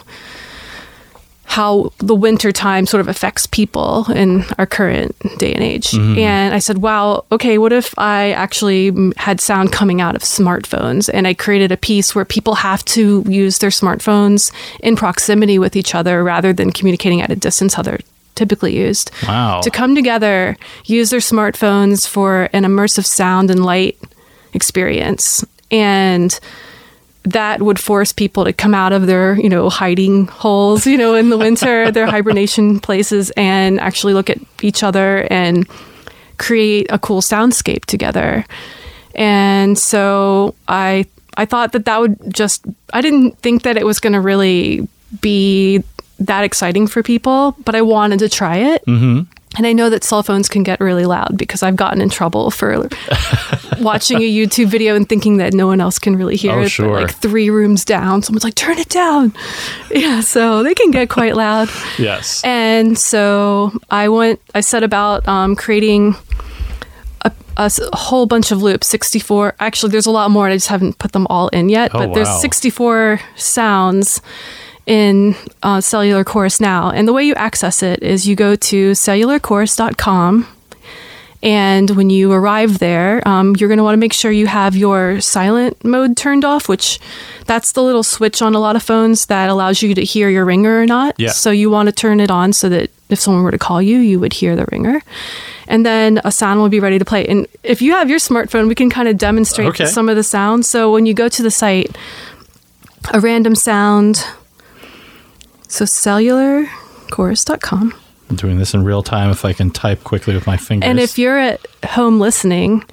how 1.52 1.92
the 1.98 2.14
winter 2.14 2.50
time 2.50 2.86
sort 2.86 3.02
of 3.02 3.08
affects 3.08 3.46
people 3.46 4.10
in 4.12 4.42
our 4.56 4.64
current 4.64 5.14
day 5.36 5.52
and 5.52 5.62
age. 5.62 5.90
Mm-hmm. 5.90 6.18
And 6.18 6.54
I 6.54 6.58
said, 6.58 6.78
wow, 6.78 7.26
okay, 7.30 7.58
what 7.58 7.74
if 7.74 7.92
I 7.98 8.32
actually 8.32 8.90
had 9.18 9.38
sound 9.38 9.70
coming 9.70 10.00
out 10.00 10.16
of 10.16 10.22
smartphones? 10.22 11.10
And 11.12 11.26
I 11.26 11.34
created 11.34 11.70
a 11.70 11.76
piece 11.76 12.14
where 12.14 12.24
people 12.24 12.54
have 12.54 12.82
to 12.96 13.22
use 13.28 13.58
their 13.58 13.68
smartphones 13.68 14.50
in 14.80 14.96
proximity 14.96 15.58
with 15.58 15.76
each 15.76 15.94
other 15.94 16.24
rather 16.24 16.54
than 16.54 16.72
communicating 16.72 17.20
at 17.20 17.30
a 17.30 17.36
distance, 17.36 17.74
how 17.74 17.82
they're 17.82 18.00
typically 18.34 18.74
used. 18.74 19.10
Wow. 19.28 19.60
To 19.60 19.70
come 19.70 19.94
together, 19.94 20.56
use 20.86 21.10
their 21.10 21.20
smartphones 21.20 22.08
for 22.08 22.48
an 22.54 22.64
immersive 22.64 23.04
sound 23.04 23.50
and 23.50 23.62
light 23.62 23.98
experience. 24.54 25.44
And 25.70 26.40
that 27.24 27.62
would 27.62 27.78
force 27.78 28.12
people 28.12 28.44
to 28.44 28.52
come 28.52 28.74
out 28.74 28.92
of 28.92 29.06
their, 29.06 29.38
you 29.38 29.48
know, 29.48 29.68
hiding 29.68 30.26
holes, 30.26 30.86
you 30.86 30.98
know, 30.98 31.14
in 31.14 31.30
the 31.30 31.38
winter, 31.38 31.90
their 31.92 32.06
hibernation 32.06 32.80
places, 32.80 33.30
and 33.36 33.78
actually 33.80 34.14
look 34.14 34.28
at 34.28 34.38
each 34.60 34.82
other 34.82 35.26
and 35.30 35.68
create 36.38 36.86
a 36.90 36.98
cool 36.98 37.20
soundscape 37.20 37.84
together. 37.84 38.44
And 39.14 39.78
so 39.78 40.54
I 40.68 41.06
I 41.36 41.44
thought 41.44 41.72
that 41.72 41.84
that 41.84 42.00
would 42.00 42.34
just 42.34 42.64
I 42.92 43.00
didn't 43.00 43.38
think 43.38 43.62
that 43.62 43.76
it 43.76 43.86
was 43.86 44.00
going 44.00 44.14
to 44.14 44.20
really 44.20 44.88
be 45.20 45.82
that 46.18 46.44
exciting 46.44 46.86
for 46.86 47.02
people, 47.02 47.56
but 47.64 47.74
I 47.74 47.82
wanted 47.82 48.20
to 48.20 48.28
try 48.28 48.56
it. 48.58 48.84
Mm-hmm. 48.86 49.30
And 49.56 49.66
I 49.66 49.72
know 49.74 49.90
that 49.90 50.02
cell 50.02 50.22
phones 50.22 50.48
can 50.48 50.62
get 50.62 50.80
really 50.80 51.04
loud 51.04 51.36
because 51.36 51.62
I've 51.62 51.76
gotten 51.76 52.00
in 52.00 52.08
trouble 52.08 52.50
for 52.50 52.88
watching 53.80 54.18
a 54.18 54.20
YouTube 54.30 54.66
video 54.68 54.96
and 54.96 55.06
thinking 55.06 55.36
that 55.36 55.52
no 55.52 55.66
one 55.66 55.80
else 55.80 55.98
can 55.98 56.16
really 56.16 56.36
hear 56.36 56.52
Oh, 56.52 56.62
it. 56.62 56.70
sure. 56.70 57.00
like 57.00 57.14
three 57.14 57.50
rooms 57.50 57.84
down, 57.84 58.22
someone's 58.22 58.44
like, 58.44 58.54
turn 58.54 58.78
it 58.78 58.88
down. 58.88 59.32
Yeah, 59.90 60.20
so 60.22 60.62
they 60.62 60.72
can 60.74 60.90
get 60.90 61.10
quite 61.10 61.36
loud. 61.36 61.68
Yes. 61.98 62.42
And 62.44 62.98
so 62.98 63.72
I 63.90 64.08
went, 64.08 64.40
I 64.54 64.60
set 64.62 64.82
about 64.82 65.28
um, 65.28 65.54
creating 65.54 66.14
a 67.58 67.70
whole 67.92 68.24
bunch 68.24 68.50
of 68.50 68.62
loops, 68.62 68.86
64. 68.88 69.54
Actually, 69.60 69.92
there's 69.92 70.06
a 70.06 70.10
lot 70.10 70.30
more. 70.30 70.46
and 70.46 70.54
I 70.54 70.56
just 70.56 70.68
haven't 70.68 70.96
put 70.98 71.12
them 71.12 71.26
all 71.28 71.48
in 71.48 71.68
yet, 71.68 71.90
Oh, 71.94 71.98
but 71.98 72.14
there's 72.14 72.40
64 72.40 73.20
sounds 73.36 74.22
in 74.86 75.34
uh, 75.62 75.80
Cellular 75.80 76.24
Chorus 76.24 76.60
now. 76.60 76.90
And 76.90 77.06
the 77.06 77.12
way 77.12 77.24
you 77.24 77.34
access 77.34 77.82
it 77.82 78.02
is 78.02 78.26
you 78.26 78.34
go 78.36 78.56
to 78.56 78.90
cellularchorus.com. 78.92 80.46
And 81.44 81.90
when 81.90 82.08
you 82.08 82.30
arrive 82.30 82.78
there, 82.78 83.26
um, 83.26 83.56
you're 83.56 83.68
going 83.68 83.78
to 83.78 83.82
want 83.82 83.94
to 83.94 83.98
make 84.00 84.12
sure 84.12 84.30
you 84.30 84.46
have 84.46 84.76
your 84.76 85.20
silent 85.20 85.84
mode 85.84 86.16
turned 86.16 86.44
off, 86.44 86.68
which 86.68 87.00
that's 87.46 87.72
the 87.72 87.82
little 87.82 88.04
switch 88.04 88.40
on 88.42 88.54
a 88.54 88.60
lot 88.60 88.76
of 88.76 88.82
phones 88.84 89.26
that 89.26 89.50
allows 89.50 89.82
you 89.82 89.92
to 89.96 90.02
hear 90.04 90.28
your 90.28 90.44
ringer 90.44 90.80
or 90.80 90.86
not. 90.86 91.16
Yeah. 91.18 91.30
So 91.30 91.50
you 91.50 91.68
want 91.68 91.88
to 91.88 91.92
turn 91.92 92.20
it 92.20 92.30
on 92.30 92.52
so 92.52 92.68
that 92.68 92.90
if 93.08 93.18
someone 93.18 93.42
were 93.42 93.50
to 93.50 93.58
call 93.58 93.82
you, 93.82 93.98
you 93.98 94.20
would 94.20 94.34
hear 94.34 94.54
the 94.54 94.66
ringer. 94.70 95.02
And 95.66 95.84
then 95.84 96.20
a 96.24 96.30
sound 96.30 96.60
will 96.60 96.68
be 96.68 96.78
ready 96.78 97.00
to 97.00 97.04
play. 97.04 97.26
And 97.26 97.48
if 97.64 97.82
you 97.82 97.90
have 97.92 98.08
your 98.08 98.20
smartphone, 98.20 98.68
we 98.68 98.76
can 98.76 98.88
kind 98.88 99.08
of 99.08 99.18
demonstrate 99.18 99.68
Okay. 99.70 99.86
some 99.86 100.08
of 100.08 100.14
the 100.14 100.22
sounds. 100.22 100.68
So 100.68 100.92
when 100.92 101.06
you 101.06 101.14
go 101.14 101.28
to 101.28 101.42
the 101.42 101.50
site, 101.50 101.96
a 103.12 103.18
random 103.18 103.56
sound. 103.56 104.24
So 105.72 105.84
cellularchorus.com. 105.86 107.94
I'm 108.28 108.36
doing 108.36 108.58
this 108.58 108.74
in 108.74 108.84
real 108.84 109.02
time 109.02 109.30
if 109.30 109.46
I 109.46 109.54
can 109.54 109.70
type 109.70 110.04
quickly 110.04 110.34
with 110.34 110.46
my 110.46 110.58
fingers. 110.58 110.86
And 110.86 111.00
if 111.00 111.18
you're 111.18 111.38
at 111.38 111.66
home 111.82 112.20
listening, 112.20 112.84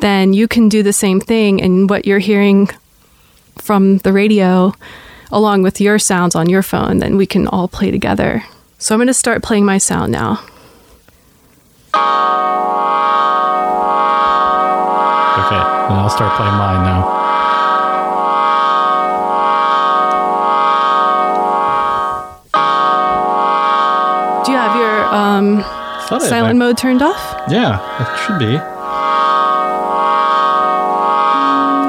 then 0.00 0.32
you 0.32 0.48
can 0.48 0.68
do 0.68 0.82
the 0.82 0.92
same 0.92 1.20
thing. 1.20 1.62
And 1.62 1.88
what 1.88 2.06
you're 2.06 2.18
hearing 2.18 2.70
from 3.58 3.98
the 3.98 4.12
radio, 4.12 4.74
along 5.30 5.62
with 5.62 5.80
your 5.80 6.00
sounds 6.00 6.34
on 6.34 6.48
your 6.48 6.64
phone, 6.64 6.98
then 6.98 7.16
we 7.16 7.24
can 7.24 7.46
all 7.46 7.68
play 7.68 7.92
together. 7.92 8.42
So 8.78 8.96
I'm 8.96 8.98
going 8.98 9.06
to 9.06 9.14
start 9.14 9.44
playing 9.44 9.64
my 9.64 9.78
sound 9.78 10.10
now. 10.10 10.40
Okay, 15.38 15.62
then 15.88 16.00
I'll 16.00 16.10
start 16.10 16.36
playing 16.36 16.54
mine 16.54 16.84
now. 16.84 17.23
Thought 26.20 26.28
silent 26.28 26.58
my- 26.58 26.66
mode 26.66 26.76
turned 26.78 27.02
off? 27.02 27.20
Yeah, 27.48 27.78
it 28.00 28.08
should 28.26 28.38
be. 28.38 28.58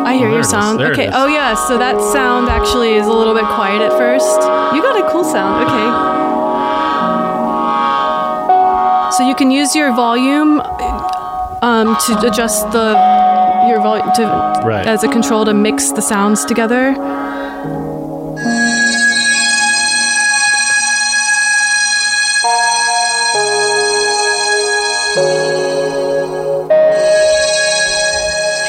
I 0.07 0.13
hear 0.17 0.27
it 0.29 0.31
your 0.31 0.41
is. 0.41 0.49
sound. 0.49 0.79
There 0.79 0.91
it 0.91 0.99
okay. 0.99 1.09
Oh 1.13 1.27
yeah. 1.27 1.55
So 1.55 1.77
that 1.77 1.99
sound 2.13 2.47
actually 2.49 2.93
is 2.95 3.07
a 3.07 3.11
little 3.13 3.33
bit 3.33 3.45
quiet 3.45 3.81
at 3.81 3.91
first. 3.97 4.35
You 4.75 4.81
got 4.81 4.97
a 5.03 5.09
cool 5.11 5.23
sound. 5.23 5.65
Okay. 5.65 5.89
So 9.17 9.25
you 9.27 9.35
can 9.35 9.49
use 9.49 9.75
your 9.75 9.93
volume 9.95 10.59
um, 11.61 11.95
to 12.05 12.19
adjust 12.27 12.71
the 12.71 12.93
your 13.67 13.81
volume 13.81 14.11
to 14.15 14.25
Right. 14.65 14.85
as 14.85 15.03
a 15.03 15.07
control 15.07 15.45
to 15.45 15.53
mix 15.53 15.91
the 15.91 16.01
sounds 16.01 16.43
together. 16.45 16.93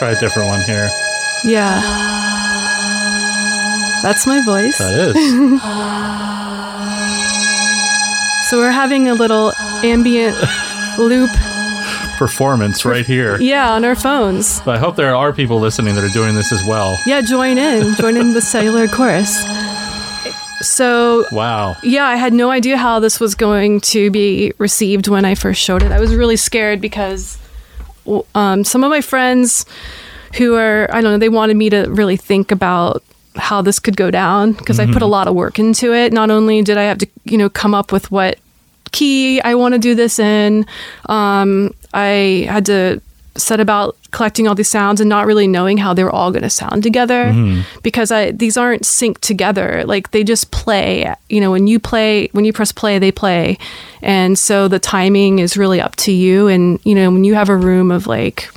Try 0.07 0.16
a 0.16 0.21
different 0.21 0.49
one 0.49 0.61
here. 0.62 0.88
Yeah. 1.45 1.81
That's 4.03 4.27
my 4.27 4.40
voice. 4.45 4.79
That 4.79 4.95
is. 5.16 5.61
So 8.51 8.59
we're 8.59 8.71
having 8.71 9.09
a 9.09 9.14
little 9.14 9.53
ambient 9.83 10.37
loop. 10.99 11.31
Performance 12.19 12.85
right 12.85 13.05
here. 13.05 13.38
Yeah, 13.40 13.73
on 13.73 13.85
our 13.85 13.97
phones. 13.97 14.61
But 14.61 14.77
I 14.77 14.79
hope 14.79 14.95
there 14.97 15.14
are 15.16 15.33
people 15.33 15.59
listening 15.59 15.97
that 15.97 16.05
are 16.05 16.12
doing 16.14 16.35
this 16.37 16.53
as 16.53 16.64
well. 16.64 16.97
Yeah, 17.07 17.21
join 17.23 17.59
in. 17.59 17.95
Join 17.97 18.16
in 18.16 18.33
the 18.33 18.40
cellular 18.40 18.87
chorus. 18.87 19.45
So, 20.61 21.27
Wow. 21.33 21.77
yeah, 21.83 22.05
I 22.07 22.16
had 22.16 22.33
no 22.33 22.51
idea 22.51 22.77
how 22.79 23.01
this 23.01 23.19
was 23.21 23.35
going 23.35 23.81
to 23.92 24.11
be 24.11 24.53
received 24.59 25.09
when 25.09 25.25
I 25.25 25.35
first 25.35 25.61
showed 25.61 25.83
it. 25.83 25.90
I 25.92 26.01
was 26.01 26.14
really 26.14 26.37
scared 26.37 26.81
because 26.81 27.37
um, 28.35 28.64
some 28.64 28.85
of 28.85 28.90
my 28.90 29.01
friends 29.01 29.66
who 30.37 30.55
are, 30.55 30.88
I 30.92 31.01
don't 31.01 31.12
know, 31.12 31.19
they 31.19 31.29
wanted 31.29 31.57
me 31.57 31.71
to 31.71 31.87
really 31.90 32.16
think 32.16 32.51
about 32.51 33.03
how 33.37 33.62
this 33.62 33.79
could 33.79 33.97
go 33.97 34.11
down 34.11 34.53
because 34.53 34.81
I 34.81 34.90
put 34.90 35.03
a 35.03 35.07
lot 35.07 35.29
of 35.29 35.35
work 35.35 35.59
into 35.59 35.92
it. 35.92 36.12
Not 36.12 36.31
only 36.31 36.62
did 36.62 36.79
I 36.79 36.85
have 36.85 36.99
to, 36.99 37.09
you 37.25 37.38
know, 37.38 37.51
come 37.51 37.75
up 37.75 37.92
with 37.92 38.11
what 38.11 38.38
key 38.92 39.40
I 39.42 39.55
want 39.55 39.75
to 39.75 39.79
do 39.79 39.95
this 39.95 40.19
in, 40.19 40.66
um, 41.07 41.75
I 41.92 42.47
had 42.49 42.66
to 42.66 43.01
set 43.38 43.61
about 43.61 43.96
collecting 44.16 44.49
all 44.49 44.55
these 44.55 44.68
sounds 44.68 45.01
and 45.01 45.09
not 45.11 45.27
really 45.27 45.46
knowing 45.46 45.77
how 45.77 45.92
they 45.92 46.03
were 46.03 46.11
all 46.11 46.31
going 46.31 46.42
to 46.42 46.51
sound 46.51 46.83
together 46.83 47.27
mm-hmm. 47.27 47.61
because 47.83 48.11
I 48.11 48.31
these 48.31 48.57
aren't 48.57 48.83
synced 48.83 49.20
together. 49.20 49.85
Like 49.85 50.11
they 50.12 50.25
just 50.25 50.51
play 50.51 51.14
you 51.29 51.40
know 51.40 51.51
when 51.51 51.66
you 51.66 51.79
play 51.79 52.29
when 52.33 52.44
you 52.44 52.53
press 52.53 52.72
play 52.72 52.99
they 52.99 53.12
play. 53.12 53.59
And 54.03 54.38
so 54.38 54.68
the 54.68 54.79
timing 54.79 55.38
is 55.38 55.57
really 55.57 55.81
up 55.81 55.96
to 55.96 56.12
you. 56.12 56.49
And 56.49 56.81
you 56.85 56.94
know 56.94 57.11
when 57.11 57.25
you 57.25 57.35
have 57.35 57.49
a 57.49 57.57
room 57.57 57.90
of 57.90 58.07
like 58.07 58.49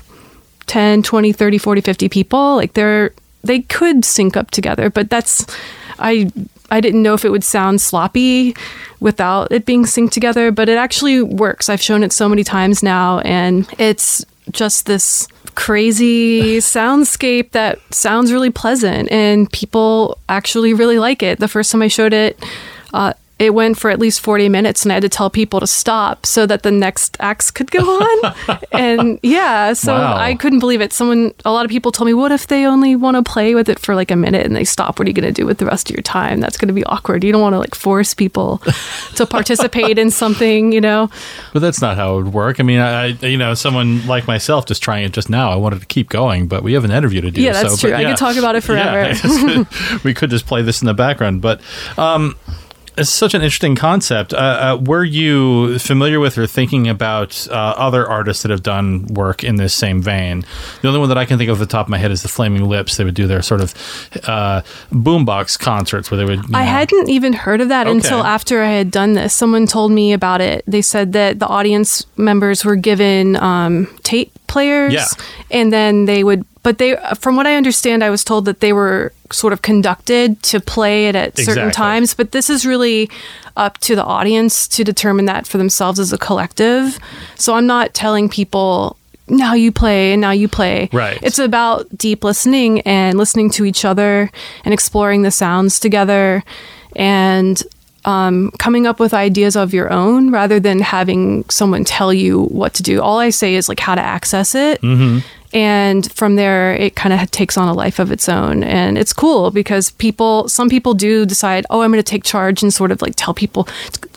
10 0.68 1.04
20 1.04 1.34
30 1.34 1.58
40 1.58 1.82
50 1.82 2.10
people 2.10 2.56
like 2.56 2.74
they're 2.74 3.12
they 3.44 3.60
could 3.62 4.06
sync 4.06 4.38
up 4.38 4.52
together. 4.52 4.90
But 4.90 5.10
that's 5.10 5.46
i 6.02 6.32
i 6.72 6.80
didn't 6.80 7.04
know 7.04 7.14
if 7.14 7.26
it 7.26 7.30
would 7.30 7.44
sound 7.44 7.82
sloppy 7.82 8.56
without 9.02 9.52
it 9.52 9.66
being 9.66 9.84
synced 9.84 10.12
together 10.12 10.52
but 10.52 10.70
it 10.70 10.78
actually 10.78 11.22
works. 11.22 11.68
I've 11.68 11.82
shown 11.82 12.04
it 12.04 12.14
so 12.14 12.30
many 12.30 12.46
times 12.46 12.82
now 12.82 13.20
and 13.20 13.68
it's 13.78 14.26
just 14.52 14.86
this 14.86 15.28
crazy 15.56 16.58
soundscape 16.58 17.52
that 17.52 17.80
sounds 17.94 18.32
really 18.32 18.50
pleasant 18.50 19.12
and 19.12 19.52
people 19.52 20.18
actually 20.30 20.74
really 20.74 21.00
like 21.00 21.22
it. 21.24 21.40
The 21.40 21.48
first 21.48 21.72
time 21.72 21.82
i 21.82 21.88
showed 21.88 22.14
it 22.14 22.42
uh, 22.94 23.14
it 23.40 23.54
went 23.54 23.78
for 23.80 23.90
at 23.90 24.00
least 24.00 24.20
40 24.20 24.50
minutes 24.50 24.84
and 24.84 24.92
I 24.92 24.96
had 24.96 25.02
to 25.04 25.10
tell 25.10 25.30
people 25.30 25.62
to 25.62 25.68
stop 25.68 26.26
so 26.26 26.46
that 26.46 26.64
the 26.64 26.72
next 26.72 27.16
acts 27.22 27.50
could 27.50 27.72
go 27.72 27.80
on. 27.80 28.60
and 28.74 29.18
yeah, 29.24 29.72
so 29.74 29.94
Wow. 29.94 30.18
I 30.18 30.36
couldn't 30.36 30.60
believe 30.60 30.82
it. 30.82 30.92
Someone, 30.92 31.34
a 31.46 31.52
lot 31.52 31.64
of 31.64 31.72
people 31.72 31.92
told 31.94 32.06
me, 32.08 32.14
what 32.14 32.34
if 32.34 32.48
they 32.48 32.66
only 32.66 32.98
want 32.98 33.16
to 33.16 33.24
play 33.24 33.56
with 33.56 33.70
it 33.70 33.80
for 33.80 33.96
like 33.96 34.12
a 34.12 34.18
minute 34.18 34.46
and 34.46 34.56
they 34.56 34.66
stop? 34.66 35.00
What 35.00 35.08
are 35.08 35.10
you 35.10 35.14
going 35.16 35.34
to 35.34 35.42
do 35.42 35.46
with 35.46 35.58
the 35.58 35.66
rest 35.66 35.90
of 35.90 35.96
your 35.96 36.04
time? 36.04 36.42
That's 36.42 36.58
going 36.58 36.68
to 36.68 36.74
be 36.74 36.84
awkward. 36.84 37.24
You 37.24 37.32
don't 37.32 37.42
want 37.42 37.54
to 37.54 37.60
like 37.60 37.76
force 37.76 38.14
people 38.14 38.58
to 39.16 39.26
participate 39.26 39.98
in 39.98 40.12
something, 40.12 40.74
you 40.74 40.82
know? 40.82 41.10
But 41.54 41.62
that's 41.62 41.82
not 41.82 41.96
how 41.96 42.18
it 42.20 42.24
would 42.24 42.34
work. 42.34 42.60
I 42.60 42.64
mean, 42.64 42.80
I, 42.80 43.06
I- 43.06 43.26
you 43.26 43.38
know, 43.38 43.54
someone 43.54 44.06
like 44.06 44.28
myself 44.28 44.66
just 44.66 44.84
trying 44.84 45.06
it 45.06 45.14
just 45.14 45.30
now, 45.30 45.50
I 45.52 45.56
wanted 45.56 45.80
to 45.80 45.86
keep 45.86 46.10
going, 46.10 46.48
but 46.48 46.62
we 46.62 46.74
have 46.74 46.84
an 46.84 46.92
interview 46.92 47.22
to 47.22 47.32
do. 47.32 47.42
Yeah, 47.42 47.54
that's 47.54 47.72
so, 47.80 47.88
true. 47.88 47.92
but 47.92 48.06
I 48.06 48.10
could 48.10 48.18
talk 48.18 48.36
about 48.36 48.56
it 48.56 48.64
forever. 48.66 49.14
Yeah, 49.14 49.64
we 50.04 50.14
could 50.14 50.30
just 50.30 50.46
play 50.46 50.62
this 50.62 50.82
in 50.82 50.88
the 50.88 50.94
background. 50.94 51.42
But 51.42 51.62
um, 51.98 52.36
It's 53.00 53.10
such 53.10 53.34
an 53.34 53.42
interesting 53.42 53.76
concept. 53.76 54.34
Uh, 54.34 54.38
uh, 54.38 54.78
were 54.84 55.04
you 55.04 55.80
familiar 55.80 56.20
with 56.20 56.38
or 56.38 56.46
thinking 56.48 56.88
about 56.88 57.48
uh, 57.50 57.54
other 57.54 58.08
artists 58.08 58.44
that 58.44 58.52
have 58.52 58.62
done 58.64 59.06
work 59.08 59.44
in 59.44 59.56
this 59.56 59.74
same 59.74 60.02
vein? 60.02 60.44
The 60.82 60.88
only 60.90 61.00
one 61.00 61.10
that 61.10 61.18
I 61.18 61.26
can 61.26 61.38
think 61.38 61.50
of 61.50 61.56
off 61.56 61.60
the 61.60 61.66
top 61.66 61.86
of 61.86 61.90
my 61.90 61.98
head 61.98 62.12
is 62.12 62.22
the 62.22 62.28
Flaming 62.28 62.66
Lips. 62.68 62.98
They 62.98 63.04
would 63.06 63.16
do 63.16 63.26
their 63.28 63.42
sort 63.42 63.62
of 63.62 63.74
uh, 64.28 64.62
boombox 64.92 65.58
concerts 65.60 66.12
where 66.12 66.18
they 66.18 66.26
would. 66.26 66.40
I 66.54 66.66
know- 66.66 66.72
hadn't 66.72 67.10
even 67.10 67.34
heard 67.34 67.62
of 67.62 67.70
that 67.70 67.88
Okay. 67.88 67.96
until 67.96 68.24
after 68.24 68.62
I 68.62 68.70
had 68.72 68.92
done 68.92 69.14
this. 69.14 69.34
Someone 69.34 69.66
told 69.66 69.92
me 69.92 70.14
about 70.14 70.42
it. 70.42 70.64
They 70.68 70.82
said 70.82 71.14
that 71.14 71.40
the 71.40 71.48
audience 71.48 72.06
members 72.18 72.66
were 72.66 72.76
given 72.76 73.36
um, 73.38 73.88
tape 74.04 74.32
players, 74.48 74.94
Yeah. 74.94 75.06
and 75.52 75.72
then 75.72 76.06
they 76.06 76.24
would. 76.24 76.46
But 76.70 76.78
they, 76.78 76.96
from 77.20 77.36
what 77.36 77.48
I 77.48 77.56
understand, 77.56 78.04
I 78.04 78.12
was 78.12 78.24
told 78.24 78.46
that 78.46 78.60
they 78.60 78.74
were 78.74 79.12
sort 79.32 79.54
of 79.54 79.64
conducted 79.64 80.44
to 80.44 80.60
play 80.60 81.08
it 81.08 81.16
at 81.16 81.36
certain 81.36 81.54
Exactly. 81.54 81.72
times. 81.72 82.14
But 82.14 82.32
this 82.32 82.48
is 82.48 82.64
really 82.64 83.10
up 83.58 83.80
to 83.80 83.96
the 83.96 84.04
audience 84.04 84.68
to 84.68 84.84
determine 84.84 85.26
that 85.26 85.48
for 85.48 85.58
themselves 85.58 86.00
as 86.00 86.14
a 86.14 86.18
collective. 86.20 87.00
So 87.34 87.56
I'm 87.56 87.66
not 87.66 87.96
telling 87.96 88.30
people. 88.30 88.98
Now 89.28 89.56
you 89.56 89.72
play 89.72 90.12
and 90.12 90.22
now 90.22 90.30
you 90.30 90.48
play. 90.48 90.90
Right. 90.94 91.18
It's 91.24 91.40
about 91.40 91.88
deep 91.98 92.24
listening 92.24 92.82
and 92.82 93.18
listening 93.18 93.50
to 93.52 93.66
each 93.66 93.84
other 93.84 94.30
and 94.64 94.72
exploring 94.72 95.24
the 95.24 95.32
sounds 95.32 95.80
together 95.80 96.44
and 96.96 97.64
um, 98.06 98.52
coming 98.60 98.86
up 98.86 99.00
with 99.00 99.16
ideas 99.16 99.56
of 99.56 99.74
your 99.74 99.92
own 99.92 100.30
rather 100.32 100.60
than 100.60 100.82
having 100.82 101.50
someone 101.50 101.84
tell 101.84 102.14
you 102.14 102.44
what 102.46 102.76
to 102.76 102.84
do. 102.84 103.02
All 103.02 103.18
I 103.18 103.32
say 103.32 103.56
is 103.56 103.68
like 103.70 103.80
how 103.80 103.96
to 103.96 104.02
access 104.02 104.54
it. 104.54 104.80
Mm-hmm. 104.82 105.20
And 105.52 106.12
from 106.12 106.36
there, 106.36 106.74
it 106.76 106.96
kind 106.96 107.12
of 107.14 107.32
takes 107.32 107.58
on 107.58 107.68
a 107.68 107.74
life 107.74 107.98
of 108.00 108.12
its 108.12 108.30
own. 108.30 108.64
And 108.64 108.98
it's 108.98 109.14
cool 109.14 109.50
because 109.50 109.90
people, 109.92 110.48
some 110.48 110.70
people 110.70 110.94
do 110.94 111.26
decide, 111.26 111.66
oh, 111.72 111.82
I'm 111.82 111.92
going 111.92 111.98
to 112.00 112.04
take 112.04 112.24
charge 112.24 112.62
and 112.62 112.72
sort 112.74 112.92
of 112.92 113.02
like 113.02 113.14
tell 113.16 113.34
people, 113.34 113.68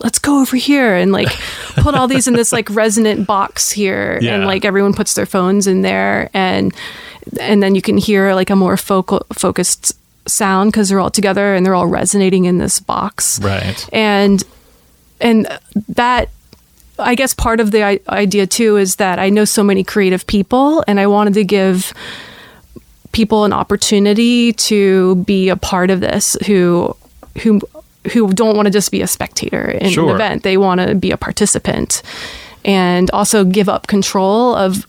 let's 0.01 0.19
go 0.19 0.41
over 0.41 0.57
here 0.57 0.95
and 0.95 1.11
like 1.11 1.29
put 1.77 1.95
all 1.95 2.07
these 2.07 2.29
in 2.29 2.35
this 2.35 2.53
like 2.53 2.69
resonant 2.71 3.27
box 3.27 3.71
here. 3.71 4.19
And 4.35 4.45
like 4.45 4.65
everyone 4.67 4.93
puts 4.93 5.15
their 5.15 5.27
phones 5.27 5.67
in 5.67 5.81
there. 5.83 6.29
And, 6.35 6.75
and 7.41 7.63
then 7.63 7.75
you 7.75 7.81
can 7.83 7.97
hear 7.97 8.35
like 8.35 8.51
a 8.51 8.57
more 8.57 8.77
focal, 8.77 9.25
focused 9.33 9.93
sound 10.27 10.71
because 10.71 10.89
they're 10.91 11.01
all 11.01 11.11
together 11.11 11.55
and 11.55 11.65
they're 11.65 11.75
all 11.75 11.87
resonating 11.89 12.45
in 12.45 12.59
this 12.59 12.79
box 12.79 13.41
Right. 13.43 13.89
and 13.93 14.45
and 15.21 15.49
that 15.89 16.29
i 16.99 17.15
guess 17.15 17.35
part 17.35 17.61
of 17.61 17.71
the 17.71 17.83
idea 18.11 18.47
too 18.47 18.77
is 18.77 18.97
that 18.97 19.19
i 19.19 19.29
know 19.31 19.45
so 19.45 19.63
many 19.63 19.83
creative 19.85 20.27
people 20.27 20.85
and 20.87 21.01
i 21.01 21.07
wanted 21.07 21.35
to 21.35 21.45
give 21.45 21.93
people 23.13 23.45
an 23.45 23.53
opportunity 23.53 24.53
to 24.55 25.17
be 25.17 25.49
a 25.49 25.57
part 25.57 25.91
of 25.91 26.01
this 26.01 26.37
who 26.47 26.95
who 27.43 27.61
who 28.13 28.33
don't 28.33 28.57
want 28.57 28.67
to 28.67 28.71
just 28.73 28.91
be 28.91 29.01
a 29.03 29.07
spectator 29.07 29.71
in 29.71 29.91
Sure. 29.91 30.11
an 30.11 30.15
event 30.17 30.43
they 30.43 30.57
want 30.57 30.81
to 30.81 30.95
be 30.95 31.11
a 31.11 31.17
participant 31.17 32.03
and 32.65 33.11
also 33.11 33.45
give 33.45 33.69
up 33.69 33.87
control 33.87 34.55
of 34.55 34.87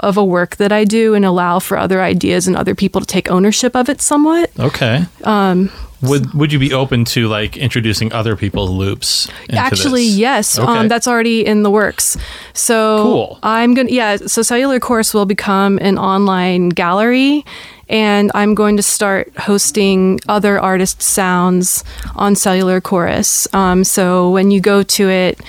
of 0.00 0.16
a 0.16 0.24
work 0.24 0.56
that 0.56 0.72
i 0.72 0.84
do 0.84 1.14
and 1.14 1.24
allow 1.24 1.58
for 1.58 1.76
other 1.78 2.02
ideas 2.02 2.46
and 2.46 2.56
other 2.56 2.74
people 2.74 3.00
to 3.00 3.06
take 3.06 3.30
ownership 3.30 3.74
of 3.76 3.88
it 3.88 4.00
somewhat 4.00 4.50
Okay. 4.58 5.04
um 5.24 5.70
Would 6.02 6.34
Would 6.34 6.52
you 6.52 6.58
be 6.58 6.74
open 6.74 7.04
to 7.16 7.26
like 7.26 7.56
introducing 7.56 8.12
other 8.12 8.36
people's 8.36 8.70
loops? 8.70 9.28
Into 9.48 9.56
Actually, 9.58 10.04
this? 10.04 10.16
yes. 10.18 10.58
Okay. 10.58 10.68
Um, 10.80 10.88
that's 10.88 11.08
already 11.08 11.40
in 11.46 11.62
the 11.62 11.70
works. 11.70 12.18
So 12.52 13.02
Cool. 13.02 13.38
I'm 13.42 13.72
gonna 13.72 13.88
yeah. 13.88 14.16
So 14.28 14.42
Cellular 14.42 14.78
Chorus 14.78 15.14
will 15.14 15.24
become 15.24 15.78
an 15.80 15.96
online 15.98 16.68
gallery, 16.68 17.46
and 17.88 18.30
I'm 18.34 18.54
going 18.54 18.76
to 18.76 18.82
start 18.84 19.32
hosting 19.38 20.20
other 20.28 20.60
artists' 20.60 21.06
sounds 21.06 21.82
on 22.14 22.36
Cellular 22.36 22.78
Chorus. 22.82 23.48
Um, 23.54 23.82
so 23.82 24.30
when 24.30 24.50
you 24.52 24.60
go 24.60 24.82
to 24.82 25.08
it. 25.08 25.40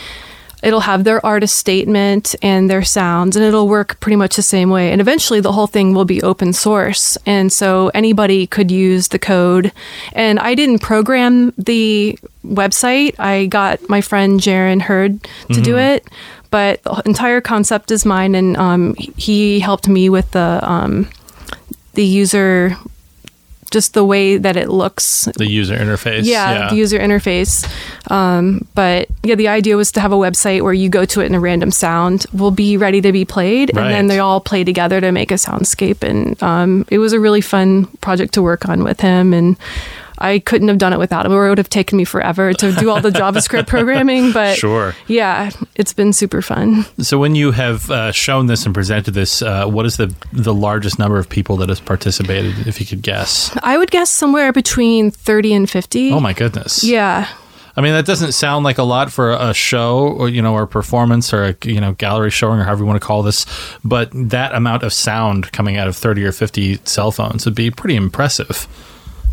It'll 0.64 0.80
have 0.82 1.04
their 1.04 1.24
artist 1.26 1.56
statement 1.58 2.36
and 2.42 2.70
their 2.70 2.84
sounds, 2.84 3.36
and 3.36 3.46
it'll 3.46 3.68
work 3.68 4.00
pretty 4.00 4.16
much 4.16 4.36
the 4.36 4.42
same 4.42 4.70
way. 4.72 4.92
And 4.92 5.00
eventually, 5.00 5.40
the 5.40 5.52
whole 5.52 5.68
thing 5.68 5.94
will 5.94 6.06
be 6.06 6.22
open 6.24 6.52
source. 6.54 7.16
And 7.26 7.54
so 7.54 7.90
anybody 7.94 8.48
could 8.48 8.72
use 8.72 9.10
the 9.10 9.20
code. 9.20 9.72
And 10.14 10.40
I 10.40 10.56
didn't 10.56 10.80
program 10.80 11.54
the 11.58 12.18
website, 12.46 13.20
I 13.20 13.46
got 13.48 13.88
my 13.90 14.02
friend 14.02 14.40
Jaron 14.40 14.82
Hurd 14.82 15.20
to 15.52 15.62
do 15.62 15.76
Mhm. 15.76 15.96
it. 15.96 16.08
But 16.50 16.82
the 16.84 17.02
entire 17.06 17.42
concept 17.42 17.92
is 17.92 18.06
mine, 18.06 18.34
and 18.34 18.56
um, 18.58 18.96
he 18.96 19.60
helped 19.60 19.88
me 19.88 20.10
with 20.10 20.32
the 20.32 20.60
um, 20.64 21.08
the 21.94 22.06
user, 22.06 22.78
just 23.72 23.94
the 23.94 24.04
way 24.04 24.38
that 24.38 24.56
it 24.56 24.70
looks 24.70 25.28
the 25.38 25.50
user 25.50 25.76
interface. 25.76 26.24
yeah, 26.24 26.70
the 26.70 26.76
user 26.76 27.00
interface. 27.00 27.66
Um, 28.10 28.68
but 28.76 29.08
yeah, 29.24 29.36
the 29.36 29.48
idea 29.48 29.76
was 29.76 29.92
to 29.94 30.00
have 30.00 30.12
a 30.12 30.16
website 30.18 30.62
where 30.62 30.74
you 30.74 30.90
go 30.90 31.06
to 31.06 31.22
it 31.22 31.26
and 31.26 31.36
a 31.36 31.40
random 31.40 31.72
sound 31.72 32.26
will 32.34 32.52
be 32.52 32.78
ready 32.78 33.02
to 33.02 33.12
be 33.12 33.26
played, 33.26 33.70
and 33.70 33.90
then 33.92 34.08
they 34.08 34.20
all 34.20 34.40
play 34.40 34.64
together 34.64 35.02
to 35.02 35.12
make 35.12 35.32
a 35.32 35.36
soundscape. 35.36 36.04
And 36.04 36.42
um, 36.42 36.86
it 36.90 37.00
was 37.00 37.14
a 37.14 37.20
really 37.20 37.42
fun 37.42 37.86
project 38.02 38.34
to 38.36 38.42
work 38.42 38.68
on 38.70 38.84
with 38.84 39.02
him, 39.02 39.34
and 39.34 39.58
I 40.20 40.40
couldn't 40.40 40.68
have 40.68 40.78
done 40.78 40.94
it 40.94 41.00
without 41.00 41.26
him, 41.26 41.32
or 41.34 41.46
it 41.46 41.50
would 41.50 41.58
have 41.58 41.70
taken 41.70 41.98
me 41.98 42.04
forever 42.06 42.54
to 42.54 42.72
do 42.74 42.90
all 42.90 43.02
the 43.02 43.10
JavaScript 43.12 43.68
programming. 43.76 44.32
But 44.32 44.58
Sure. 44.58 44.96
yeah, 45.08 45.52
it's 45.76 45.94
been 45.94 46.14
super 46.14 46.42
fun. 46.42 46.86
So 47.00 47.18
when 47.20 47.36
you 47.36 47.52
have 47.52 47.90
uh, 47.92 48.12
shown 48.12 48.48
this 48.48 48.66
and 48.66 48.74
presented 48.74 49.14
this, 49.14 49.42
uh, 49.42 49.66
what 49.68 49.86
is 49.86 49.98
the 49.98 50.14
the 50.34 50.54
largest 50.54 51.00
number 51.00 51.18
of 51.20 51.30
people 51.30 51.58
that 51.58 51.70
has 51.70 51.80
participated, 51.80 52.68
if 52.68 52.80
you 52.80 52.86
could 52.86 53.02
guess? 53.02 53.56
I 53.64 53.78
would 53.78 53.92
guess 53.92 54.10
somewhere 54.10 54.52
between 54.52 55.12
thirty 55.12 55.54
and 55.54 55.70
fifty. 55.70 56.12
Oh 56.12 56.20
my 56.20 56.34
goodness! 56.34 56.84
Yeah. 56.84 57.28
I 57.76 57.82
mean, 57.82 57.94
that 57.94 58.08
doesn't 58.08 58.32
sound 58.32 58.66
like 58.66 58.80
a 58.80 58.84
lot 58.84 59.12
for 59.12 59.34
a 59.34 59.54
show 59.54 60.00
or 60.00 60.30
you 60.30 60.42
know, 60.42 60.54
or 60.56 60.64
a 60.64 60.68
performance 60.68 61.32
or 61.32 61.44
a 61.44 61.56
you 61.64 61.80
know 61.80 61.92
gallery 61.94 62.32
showing 62.32 62.60
or 62.60 62.64
however 62.64 62.82
you 62.82 62.88
want 62.88 63.00
to 63.00 63.06
call 63.06 63.22
this, 63.22 63.46
but 63.84 64.10
that 64.14 64.56
amount 64.56 64.82
of 64.82 64.92
sound 64.92 65.52
coming 65.52 65.78
out 65.78 65.88
of 65.88 65.96
thirty 65.96 66.24
or 66.26 66.32
fifty 66.32 66.80
cell 66.86 67.12
phones 67.12 67.46
would 67.46 67.54
be 67.54 67.70
pretty 67.70 67.96
impressive. 67.96 68.68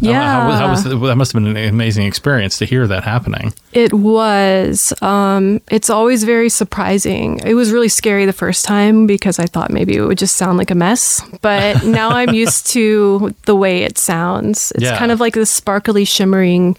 Know, 0.01 0.13
how, 0.13 0.51
how 0.51 0.71
was 0.71 0.85
Yeah. 0.85 0.93
that 1.09 1.17
must 1.17 1.33
have 1.33 1.43
been 1.43 1.57
an 1.57 1.69
amazing 1.69 2.07
experience 2.07 2.59
to 2.59 2.65
hear 2.67 2.87
that 2.87 3.05
happening. 3.05 3.55
It 3.73 3.93
was. 3.95 4.93
Um, 5.01 5.61
it's 5.71 5.89
always 5.89 6.25
very 6.25 6.49
surprising. 6.49 7.41
It 7.45 7.55
was 7.55 7.71
really 7.71 7.89
scary 7.89 8.27
the 8.27 8.33
first 8.33 8.65
time 8.65 9.07
because 9.07 9.39
I 9.39 9.47
thought 9.47 9.71
maybe 9.71 9.97
it 9.97 10.03
would 10.03 10.19
just 10.19 10.37
sound 10.37 10.59
like 10.59 10.71
a 10.71 10.75
mess. 10.75 11.23
But 11.41 11.85
now 12.01 12.11
I'm 12.11 12.35
used 12.35 12.67
to 12.69 13.35
the 13.47 13.55
way 13.55 13.83
it 13.85 13.97
sounds. 13.99 14.73
It's 14.75 14.85
Yeah. 14.85 14.99
kind 14.99 15.11
of 15.13 15.21
like 15.21 15.35
this 15.35 15.51
sparkly, 15.51 16.05
shimmering, 16.05 16.77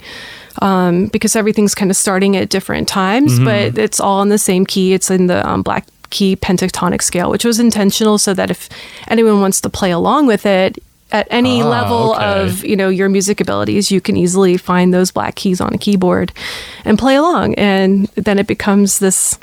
um, 0.62 1.06
because 1.06 1.34
everything's 1.36 1.74
kind 1.74 1.90
of 1.90 1.96
starting 1.96 2.36
at 2.36 2.48
different 2.48 2.86
times, 2.88 3.38
Mhm. 3.40 3.44
but 3.44 3.78
it's 3.78 3.98
all 4.00 4.22
in 4.22 4.28
the 4.28 4.38
same 4.38 4.64
key. 4.66 4.92
It's 4.94 5.10
in 5.10 5.26
the 5.26 5.46
um, 5.48 5.62
black 5.62 5.86
key 6.10 6.36
pentatonic 6.36 7.02
scale, 7.02 7.30
which 7.30 7.44
was 7.44 7.58
intentional 7.58 8.16
so 8.18 8.32
that 8.34 8.50
if 8.50 8.68
anyone 9.08 9.40
wants 9.40 9.60
to 9.62 9.68
play 9.68 9.90
along 9.90 10.26
with 10.28 10.46
it, 10.46 10.78
at 11.12 11.26
any 11.30 11.62
Ah, 11.62 11.68
level 11.68 12.14
okay. 12.14 12.42
of 12.42 12.64
you 12.64 12.76
know 12.76 12.88
your 12.88 13.08
music 13.08 13.40
abilities 13.40 13.90
you 13.92 14.00
can 14.00 14.16
easily 14.16 14.56
find 14.56 14.92
those 14.92 15.10
black 15.12 15.34
keys 15.36 15.60
on 15.60 15.72
a 15.72 15.78
keyboard 15.78 16.32
and 16.84 16.98
play 16.98 17.14
along 17.16 17.54
and 17.54 18.06
then 18.16 18.38
it 18.38 18.46
becomes 18.46 18.98
this 18.98 19.38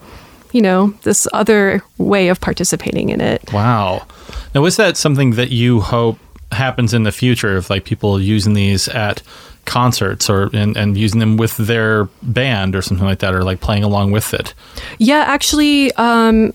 you 0.51 0.61
know 0.61 0.93
this 1.03 1.25
other 1.33 1.81
way 1.97 2.27
of 2.27 2.39
participating 2.41 3.09
in 3.09 3.21
it 3.21 3.41
Wow. 3.53 4.05
Now, 4.53 4.65
is 4.65 4.75
that 4.77 4.97
something 4.97 5.31
that 5.31 5.49
you 5.51 5.79
hope 5.81 6.19
happens 6.51 6.93
in 6.93 7.03
the 7.03 7.11
future 7.11 7.55
of 7.57 7.69
like 7.71 7.85
people 7.85 8.21
using 8.21 8.53
these 8.53 8.87
at 8.89 9.23
concerts 9.65 10.29
or 10.29 10.49
and, 10.53 10.75
and 10.77 10.95
using 10.97 11.19
them 11.19 11.37
with 11.37 11.57
their 11.57 12.05
band 12.21 12.75
or 12.75 12.81
something 12.81 13.05
like 13.07 13.19
that 13.19 13.33
or 13.33 13.43
like 13.43 13.61
playing 13.61 13.83
along 13.83 14.11
with 14.11 14.33
it? 14.33 14.53
yeah 14.99 15.23
actually 15.27 15.91
um 15.93 16.53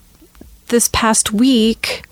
this 0.68 0.88
past 0.92 1.32
week 1.32 2.02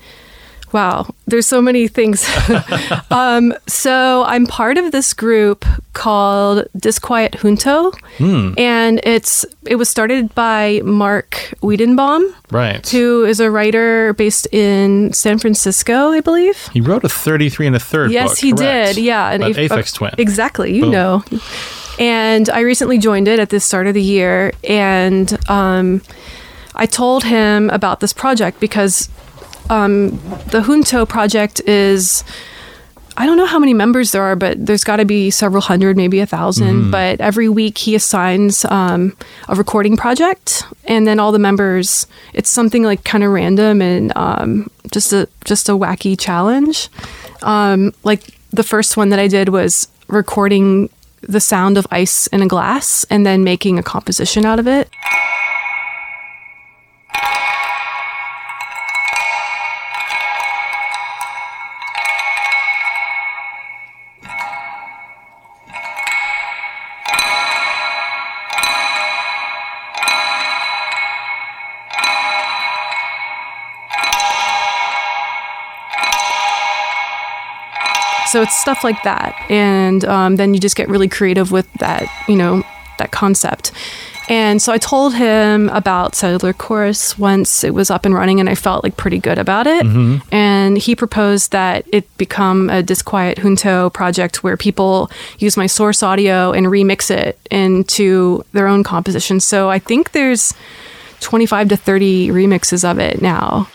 wow 0.72 1.06
there's 1.26 1.46
so 1.46 1.62
many 1.62 1.88
things 1.88 2.28
um 3.10 3.54
so 3.66 4.24
i'm 4.26 4.46
part 4.46 4.76
of 4.78 4.92
this 4.92 5.14
group 5.14 5.64
called 5.92 6.66
disquiet 6.76 7.36
junto 7.40 7.92
Hmm. 8.18 8.52
and 8.58 9.00
it's 9.04 9.44
it 9.66 9.76
was 9.76 9.88
started 9.90 10.34
by 10.34 10.80
Marc 10.84 11.52
Weidenbaum 11.62 12.32
Right. 12.50 12.86
who 12.88 13.24
is 13.24 13.40
a 13.40 13.50
writer 13.50 14.12
based 14.14 14.46
in 14.52 15.12
San 15.12 15.38
Francisco, 15.38 16.10
I 16.12 16.20
believe. 16.20 16.56
He 16.72 16.80
wrote 16.80 17.04
a 17.04 17.08
33 17.08 17.66
and 17.66 17.76
a 17.76 17.78
third 17.80 18.10
yes, 18.12 18.28
book, 18.30 18.38
he 18.38 18.52
correct? 18.52 18.94
did. 18.96 19.02
Yeah, 19.04 19.32
About 19.32 19.50
Aph- 19.50 19.56
Aphex 19.70 19.92
Twin. 19.94 20.14
Exactly, 20.18 20.74
you 20.74 20.82
Boom. 20.82 20.92
know. 20.92 21.24
And 21.98 22.48
I 22.48 22.60
recently 22.60 22.96
joined 22.98 23.26
it 23.28 23.38
at 23.40 23.50
the 23.50 23.58
start 23.60 23.86
of 23.86 23.94
the 23.94 24.02
year, 24.02 24.52
and 24.64 25.36
um, 25.50 26.00
I 26.74 26.86
told 26.86 27.24
him 27.24 27.68
about 27.70 28.00
this 28.00 28.12
project 28.12 28.60
because 28.60 29.08
um, 29.70 30.10
the 30.50 30.62
Junto 30.62 31.06
project 31.06 31.60
is. 31.66 32.24
I 33.18 33.24
don't 33.24 33.38
know 33.38 33.46
how 33.46 33.58
many 33.58 33.72
members 33.72 34.12
there 34.12 34.22
are, 34.22 34.36
but 34.36 34.66
there's 34.66 34.84
got 34.84 34.96
to 34.96 35.06
be 35.06 35.30
several 35.30 35.62
hundred, 35.62 35.96
maybe 35.96 36.20
a 36.20 36.26
thousand. 36.26 36.84
Mhm. 36.84 36.90
But 36.90 37.18
every 37.18 37.48
week 37.48 37.78
he 37.78 37.94
assigns 37.94 38.66
um, 38.66 39.16
a 39.48 39.54
recording 39.54 39.96
project, 39.96 40.64
and 40.84 41.06
then 41.06 41.18
all 41.18 41.32
the 41.32 41.38
members. 41.38 42.06
It's 42.34 42.50
something 42.50 42.82
like 42.82 43.04
kind 43.04 43.24
of 43.24 43.30
random 43.30 43.80
and 43.80 44.12
um, 44.16 44.70
just 44.92 45.14
a 45.14 45.28
just 45.46 45.70
a 45.70 45.72
wacky 45.72 46.14
challenge. 46.18 46.90
Um, 47.42 47.94
like 48.04 48.20
the 48.52 48.62
first 48.62 48.98
one 48.98 49.08
that 49.08 49.18
I 49.18 49.28
did 49.28 49.48
was 49.48 49.88
recording 50.08 50.90
the 51.22 51.40
sound 51.40 51.78
of 51.78 51.86
ice 51.90 52.26
in 52.28 52.42
a 52.42 52.46
glass 52.46 53.04
and 53.10 53.24
then 53.24 53.42
making 53.42 53.78
a 53.78 53.82
composition 53.82 54.44
out 54.44 54.58
of 54.58 54.68
it. 54.68 54.90
So 78.26 78.42
it's 78.42 78.58
stuff 78.60 78.82
like 78.84 79.02
that, 79.04 79.34
and 79.50 80.04
um, 80.04 80.36
then 80.36 80.52
you 80.54 80.60
just 80.60 80.76
get 80.76 80.88
really 80.88 81.08
creative 81.08 81.52
with 81.52 81.72
that, 81.74 82.06
you 82.28 82.36
know, 82.36 82.62
that 82.98 83.10
concept. 83.12 83.72
And 84.28 84.60
so 84.60 84.72
I 84.72 84.78
told 84.78 85.14
him 85.14 85.68
about 85.68 86.16
Cellular 86.16 86.52
Chorus 86.52 87.16
once 87.16 87.62
it 87.62 87.72
was 87.72 87.92
up 87.92 88.04
and 88.04 88.12
running, 88.12 88.40
and 88.40 88.48
I 88.48 88.56
felt 88.56 88.82
like 88.82 88.96
pretty 88.96 89.18
good 89.20 89.38
about 89.38 89.68
it. 89.68 89.84
Mhm. 89.86 90.20
And 90.32 90.76
he 90.76 90.96
proposed 90.96 91.52
that 91.52 91.84
it 91.92 92.04
become 92.18 92.68
a 92.68 92.82
Disquiet 92.82 93.38
Junto 93.38 93.88
project 93.90 94.42
where 94.42 94.56
people 94.56 95.10
use 95.38 95.56
my 95.56 95.66
source 95.68 96.02
audio 96.02 96.50
and 96.50 96.66
remix 96.66 97.08
it 97.08 97.38
into 97.52 98.44
their 98.52 98.66
own 98.66 98.82
compositions. 98.82 99.44
So 99.44 99.70
I 99.70 99.78
think 99.78 100.10
there's 100.10 100.52
25 101.20 101.68
to 101.68 101.76
30 101.76 102.28
remixes 102.30 102.82
of 102.88 102.98
it 102.98 103.22
now. 103.22 103.68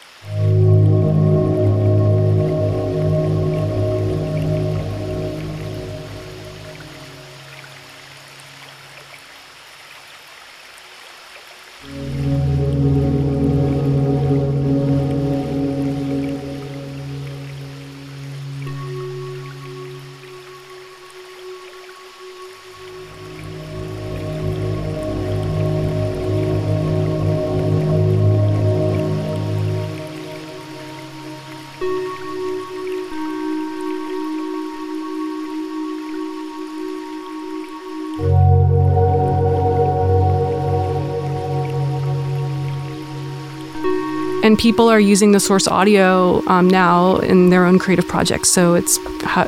And 44.52 44.60
people 44.60 44.90
are 44.90 45.00
using 45.00 45.32
the 45.32 45.40
source 45.40 45.66
audio 45.66 46.46
um, 46.48 46.70
now 46.70 47.16
in 47.20 47.52
their 47.52 47.66
own 47.66 47.80
creative 47.80 48.06
projects. 48.06 48.50
So 48.50 48.74
it's 48.74 49.00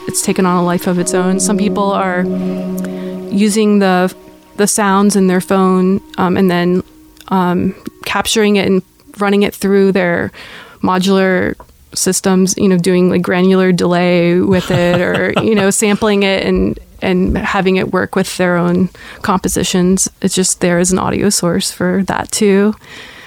it's 0.07 0.21
taken 0.21 0.45
on 0.45 0.55
a 0.55 0.63
life 0.63 0.87
of 0.87 0.97
its 0.97 1.13
own. 1.13 1.41
Some 1.41 1.57
people 1.57 1.91
are 1.91 2.21
using 3.29 3.79
the 3.79 4.15
the 4.55 4.65
sounds 4.65 5.17
in 5.17 5.27
their 5.27 5.41
phone 5.41 5.99
um, 6.17 6.37
and 6.37 6.49
then 6.49 6.83
um, 7.27 7.75
capturing 8.05 8.55
it 8.55 8.65
and 8.65 8.81
running 9.17 9.43
it 9.43 9.53
through 9.53 9.91
their 9.91 10.31
modular 10.81 11.55
systems. 11.93 12.55
You 12.55 12.69
know, 12.69 12.77
doing 12.77 13.09
like 13.09 13.21
granular 13.21 13.73
delay 13.73 14.39
with 14.39 14.71
it, 14.71 15.01
or 15.01 15.33
you 15.43 15.53
know, 15.53 15.69
sampling 15.69 16.23
it 16.23 16.45
and 16.45 16.79
and 17.01 17.37
having 17.37 17.75
it 17.75 17.91
work 17.91 18.15
with 18.15 18.37
their 18.37 18.55
own 18.55 18.87
compositions. 19.21 20.09
It's 20.21 20.33
just 20.33 20.61
there 20.61 20.79
as 20.79 20.93
an 20.93 20.99
audio 20.99 21.29
source 21.29 21.73
for 21.73 22.03
that 22.03 22.31
too. 22.31 22.73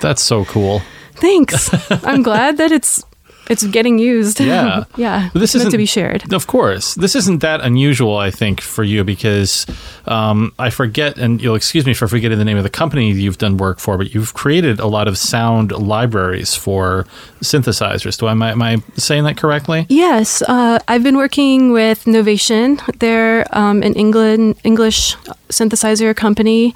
That's 0.01 0.23
so 0.23 0.47
cool. 0.47 0.81
Thanks. 1.17 1.71
I'm 2.05 2.23
glad 2.23 2.57
that 2.59 2.73
it's 2.73 3.05
it's 3.49 3.65
getting 3.65 3.99
used. 3.99 4.41
Yeah. 4.41 4.85
yeah. 4.97 5.31
But 5.33 5.41
this 5.41 5.55
isn't 5.55 5.71
to 5.71 5.77
be 5.77 5.87
shared. 5.87 6.33
Of 6.33 6.47
course, 6.47 6.95
this 6.95 7.15
isn't 7.15 7.39
that 7.39 7.61
unusual. 7.61 8.17
I 8.17 8.31
think 8.31 8.61
for 8.61 8.83
you 8.83 9.05
because 9.05 9.67
um, 10.07 10.53
I 10.59 10.71
forget, 10.71 11.19
and 11.19 11.41
you'll 11.41 11.55
excuse 11.55 11.87
me 11.87 11.95
for 11.95 12.09
forgetting 12.09 12.39
the 12.39 12.45
name 12.45 12.57
of 12.57 12.65
the 12.65 12.71
company 12.71 13.11
you've 13.13 13.39
done 13.39 13.57
work 13.57 13.79
for, 13.79 13.97
but 13.97 14.15
you've 14.15 14.35
created 14.35 14.81
a 14.81 14.87
lot 14.87 15.09
of 15.09 15.17
sound 15.19 15.73
libraries 15.73 16.55
for 16.55 17.07
synthesizers. 17.41 18.19
Do 18.19 18.27
I 18.27 18.33
am 18.33 18.43
I, 18.43 18.51
am 18.53 18.63
I 18.63 18.83
saying 18.97 19.25
that 19.25 19.37
correctly? 19.37 19.87
Yes, 19.89 20.43
uh, 20.43 20.79
I've 20.89 21.03
been 21.03 21.17
working 21.17 21.73
with 21.73 22.05
Novation. 22.05 22.81
They're 22.99 23.47
um, 23.57 23.83
an 23.83 23.95
England 23.95 24.57
English 24.65 25.15
synthesizer 25.49 26.15
company, 26.17 26.75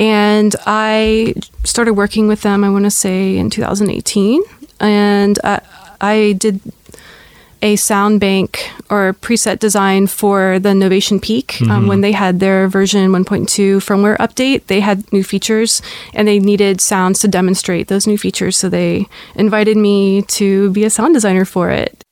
and 0.00 0.56
I 0.66 1.34
started 1.64 1.94
working 1.94 2.26
with 2.26 2.40
them. 2.42 2.64
I 2.64 2.70
want 2.70 2.84
to 2.86 2.90
say 2.90 3.36
in 3.36 3.50
2018, 3.50 4.42
and 4.80 5.38
I, 5.44 5.60
I 6.00 6.32
did 6.32 6.60
a 7.62 7.76
sound 7.76 8.20
bank 8.20 8.70
or 8.88 9.12
preset 9.20 9.58
design 9.58 10.06
for 10.06 10.58
the 10.58 10.70
Novation 10.70 11.20
Peak 11.20 11.60
um, 11.60 11.68
Mhm. 11.84 11.88
when 11.88 12.00
they 12.00 12.12
had 12.12 12.40
their 12.40 12.68
version 12.68 13.12
1.2 13.12 13.80
firmware 13.84 14.16
update. 14.16 14.62
They 14.68 14.80
had 14.80 15.04
new 15.12 15.22
features 15.22 15.82
and 16.14 16.26
they 16.26 16.38
needed 16.38 16.80
sounds 16.80 17.20
to 17.20 17.28
demonstrate 17.28 17.88
those 17.88 18.06
new 18.06 18.16
features. 18.16 18.56
So 18.56 18.70
they 18.70 19.06
invited 19.34 19.76
me 19.76 20.22
to 20.40 20.70
be 20.70 20.84
a 20.84 20.90
sound 20.90 21.12
designer 21.12 21.44
for 21.44 21.68
it. 21.68 22.02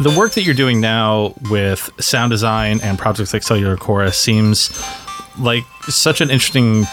The 0.00 0.14
work 0.16 0.32
that 0.32 0.44
you're 0.44 0.54
doing 0.54 0.80
now 0.80 1.34
with 1.50 1.90
sound 2.00 2.30
design 2.30 2.80
and 2.82 2.98
projects 2.98 3.34
like 3.34 3.42
Cellular 3.42 3.76
Chorus 3.76 4.16
seems 4.16 4.70
like 5.38 5.62
such 5.88 6.22
an 6.22 6.30
interesting 6.30 6.86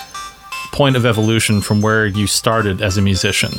point 0.74 0.98
of 0.98 1.06
evolution 1.06 1.62
from 1.62 1.82
where 1.82 2.06
you 2.06 2.28
started 2.28 2.82
as 2.82 2.98
a 2.98 3.02
musician. 3.02 3.54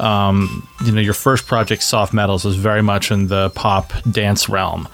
Um, 0.00 0.66
you 0.84 0.92
know, 0.92 1.02
your 1.02 1.12
first 1.12 1.46
project, 1.46 1.82
Soft 1.82 2.14
Metals, 2.14 2.46
was 2.46 2.56
very 2.56 2.82
much 2.82 3.10
in 3.10 3.26
the 3.26 3.50
pop 3.50 3.92
dance 4.10 4.48
realm. 4.48 4.88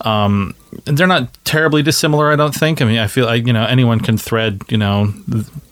Um, 0.00 0.54
they're 0.84 1.06
not 1.06 1.28
terribly 1.44 1.82
dissimilar, 1.82 2.32
I 2.32 2.36
don't 2.36 2.54
think. 2.54 2.80
I 2.80 2.86
mean, 2.86 2.98
I 2.98 3.06
feel 3.06 3.26
like, 3.26 3.46
you 3.46 3.52
know, 3.52 3.66
anyone 3.66 4.00
can 4.00 4.16
thread, 4.16 4.62
you 4.68 4.78
know, 4.78 5.12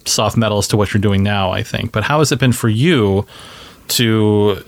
soft 0.05 0.37
metals 0.37 0.67
to 0.67 0.77
what 0.77 0.93
you're 0.93 1.01
doing 1.01 1.23
now, 1.23 1.51
I 1.51 1.63
think. 1.63 1.91
But 1.91 2.03
how 2.03 2.19
has 2.19 2.31
it 2.31 2.39
been 2.39 2.53
for 2.53 2.69
you 2.69 3.25
to 3.89 4.63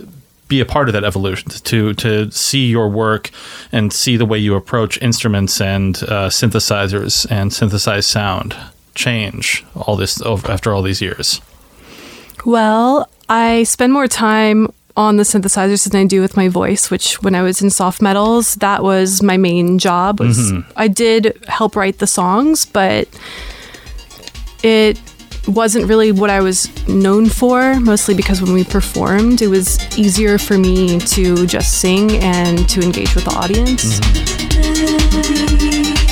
be 0.47 0.59
a 0.59 0.65
part 0.65 0.89
of 0.89 0.93
that 0.93 1.03
evolution, 1.03 1.49
to 1.49 1.93
to 1.95 2.31
see 2.31 2.67
your 2.67 2.89
work 2.89 3.31
and 3.71 3.91
see 3.93 4.17
the 4.17 4.25
way 4.25 4.37
you 4.37 4.55
approach 4.55 5.01
instruments 5.01 5.59
and 5.61 5.97
uh, 6.03 6.29
synthesizers 6.29 7.25
and 7.31 7.51
synthesized 7.53 8.09
sound 8.09 8.55
change 8.95 9.65
all 9.75 9.95
this 9.95 10.21
over, 10.21 10.51
after 10.51 10.73
all 10.73 10.81
these 10.83 11.01
years? 11.01 11.41
Well, 12.45 13.09
I 13.29 13.63
spend 13.63 13.93
more 13.93 14.07
time 14.07 14.67
on 14.95 15.17
the 15.17 15.23
synthesizers 15.23 15.89
than 15.89 15.99
I 16.01 16.05
do 16.05 16.21
with 16.21 16.37
my 16.37 16.49
voice, 16.49 16.91
which 16.91 17.19
when 17.23 17.33
I 17.33 17.41
was 17.41 17.61
in 17.63 17.71
soft 17.71 18.01
metals, 18.01 18.55
that 18.55 18.83
was 18.83 19.23
my 19.23 19.37
main 19.37 19.79
job. 19.79 20.19
Was 20.19 20.51
Mhm. 20.51 20.65
I 20.75 20.87
did 20.87 21.35
help 21.47 21.75
write 21.75 21.97
the 21.97 22.05
songs, 22.05 22.65
but 22.65 23.07
it 24.61 24.99
wasn't 25.47 25.87
really 25.87 26.11
what 26.11 26.29
I 26.29 26.41
was 26.41 26.69
known 26.87 27.27
for, 27.27 27.79
mostly 27.79 28.13
because 28.13 28.41
when 28.41 28.53
we 28.53 28.63
performed, 28.63 29.41
it 29.41 29.47
was 29.47 29.79
easier 29.97 30.37
for 30.37 30.57
me 30.57 30.99
to 30.99 31.45
just 31.45 31.79
sing 31.79 32.11
and 32.23 32.67
to 32.69 32.81
engage 32.81 33.15
with 33.15 33.25
the 33.25 33.31
audience. 33.31 33.99
Mm-hmm. 33.99 36.02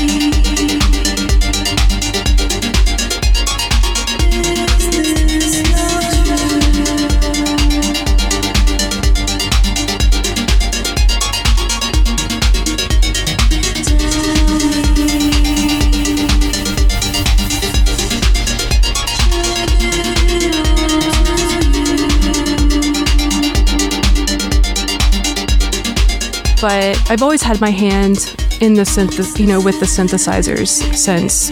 But 26.61 27.11
I've 27.11 27.23
always 27.23 27.41
had 27.41 27.59
my 27.59 27.71
hand 27.71 28.35
in 28.61 28.75
the 28.75 28.83
synth, 28.83 29.39
you 29.39 29.47
know, 29.47 29.59
with 29.59 29.79
the 29.79 29.87
synthesizers 29.87 30.69
since 30.95 31.51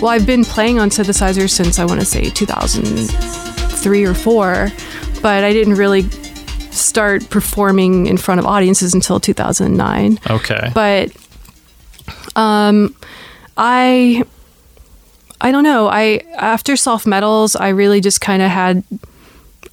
well, 0.00 0.12
I've 0.12 0.26
been 0.26 0.44
playing 0.44 0.78
on 0.78 0.90
synthesizers 0.90 1.50
since 1.50 1.78
I 1.78 1.84
want 1.84 2.00
to 2.00 2.06
say 2.06 2.28
2003 2.30 4.04
or 4.04 4.14
four, 4.14 4.70
but 5.22 5.44
I 5.44 5.52
didn't 5.52 5.74
really 5.74 6.02
start 6.70 7.28
performing 7.30 8.06
in 8.06 8.16
front 8.16 8.40
of 8.40 8.46
audiences 8.46 8.94
until 8.94 9.20
2009. 9.20 10.18
Okay. 10.30 10.70
But 10.74 11.16
um, 12.36 12.94
I 13.56 14.24
I 15.40 15.52
don't 15.52 15.64
know. 15.64 15.88
I 15.88 16.22
after 16.36 16.76
soft 16.76 17.06
metals, 17.06 17.56
I 17.56 17.68
really 17.70 18.00
just 18.00 18.20
kind 18.20 18.42
of 18.42 18.50
had 18.50 18.84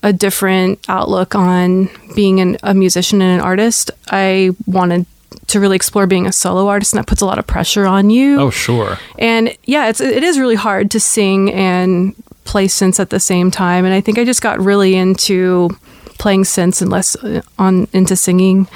a 0.04 0.14
different 0.14 0.80
outlook 0.88 1.36
on 1.36 1.90
being 2.16 2.40
an, 2.40 2.58
a 2.64 2.74
musician 2.74 3.22
and 3.22 3.40
an 3.40 3.46
artist. 3.46 3.92
I 4.10 4.52
wanted 4.66 5.06
to 5.48 5.60
really 5.60 5.76
explore 5.76 6.08
being 6.08 6.28
a 6.28 6.32
solo 6.32 6.68
artist, 6.68 6.94
and 6.94 7.00
that 7.00 7.08
puts 7.08 7.22
a 7.22 7.26
lot 7.26 7.38
of 7.40 7.46
pressure 7.46 7.86
on 7.86 8.10
you. 8.10 8.40
oh, 8.40 8.50
sure. 8.50 8.98
And 9.20 9.56
yeah, 9.66 9.90
it's 9.90 10.02
it 10.02 10.24
is 10.24 10.40
really 10.40 10.56
hard 10.56 10.92
to 10.92 11.00
sing 11.00 11.52
and 11.52 12.16
play 12.46 12.68
synths 12.68 13.00
at 13.00 13.10
the 13.10 13.20
same 13.20 13.52
time. 13.52 13.86
And 13.86 13.94
I 13.94 14.02
think 14.02 14.18
I 14.18 14.26
just 14.26 14.42
got 14.42 14.60
really 14.60 14.96
into 14.96 15.70
playing 16.18 16.44
synths 16.44 16.82
and 16.82 16.92
less 16.92 17.16
uh, 17.18 17.42
on 17.60 17.88
into 17.94 18.16
singing. 18.16 18.68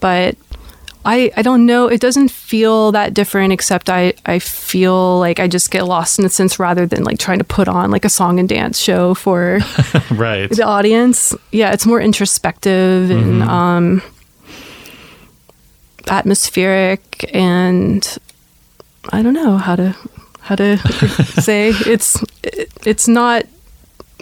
But 0.00 0.36
I 1.04 1.30
I 1.36 1.42
don't 1.42 1.64
know. 1.64 1.86
It 1.88 2.00
doesn't 2.00 2.30
feel 2.30 2.92
that 2.92 3.14
different, 3.14 3.52
except 3.52 3.88
I 3.88 4.12
I 4.26 4.38
feel 4.38 5.18
like 5.18 5.40
I 5.40 5.48
just 5.48 5.70
get 5.70 5.84
lost 5.86 6.18
in 6.18 6.24
the 6.24 6.28
sense 6.28 6.58
rather 6.58 6.86
than 6.86 7.04
like 7.04 7.18
trying 7.18 7.38
to 7.38 7.44
put 7.44 7.68
on 7.68 7.90
like 7.90 8.04
a 8.04 8.10
song 8.10 8.38
and 8.38 8.48
dance 8.48 8.78
show 8.78 9.14
for 9.14 9.60
Right. 10.10 10.50
the 10.50 10.64
audience. 10.64 11.34
Yeah, 11.52 11.72
it's 11.72 11.86
more 11.86 12.00
introspective 12.02 13.10
and 13.10 13.42
um, 13.42 14.02
atmospheric, 16.08 17.30
and 17.34 18.18
I 19.10 19.22
don't 19.22 19.34
know 19.34 19.56
how 19.56 19.76
to 19.76 19.96
how 20.40 20.56
to 20.56 20.76
say 21.40 21.70
it's 21.86 22.22
it's 22.84 23.08
not 23.08 23.44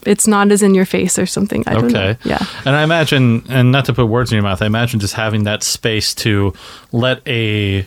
it's 0.08 0.26
not 0.26 0.50
as 0.50 0.62
in 0.62 0.74
your 0.74 0.86
face 0.86 1.18
or 1.18 1.26
something. 1.26 1.62
I 1.66 1.74
don't 1.74 1.92
know. 1.92 2.00
Okay. 2.10 2.18
Yeah. 2.24 2.44
And 2.64 2.74
I 2.74 2.82
imagine, 2.82 3.44
and 3.48 3.70
not 3.70 3.84
to 3.86 3.92
put 3.92 4.06
words 4.06 4.32
in 4.32 4.36
your 4.36 4.42
mouth, 4.42 4.62
I 4.62 4.66
imagine 4.66 5.00
just 5.00 5.14
having 5.14 5.44
that 5.44 5.62
space 5.62 6.14
to 6.16 6.52
let 6.92 7.20
a 7.26 7.86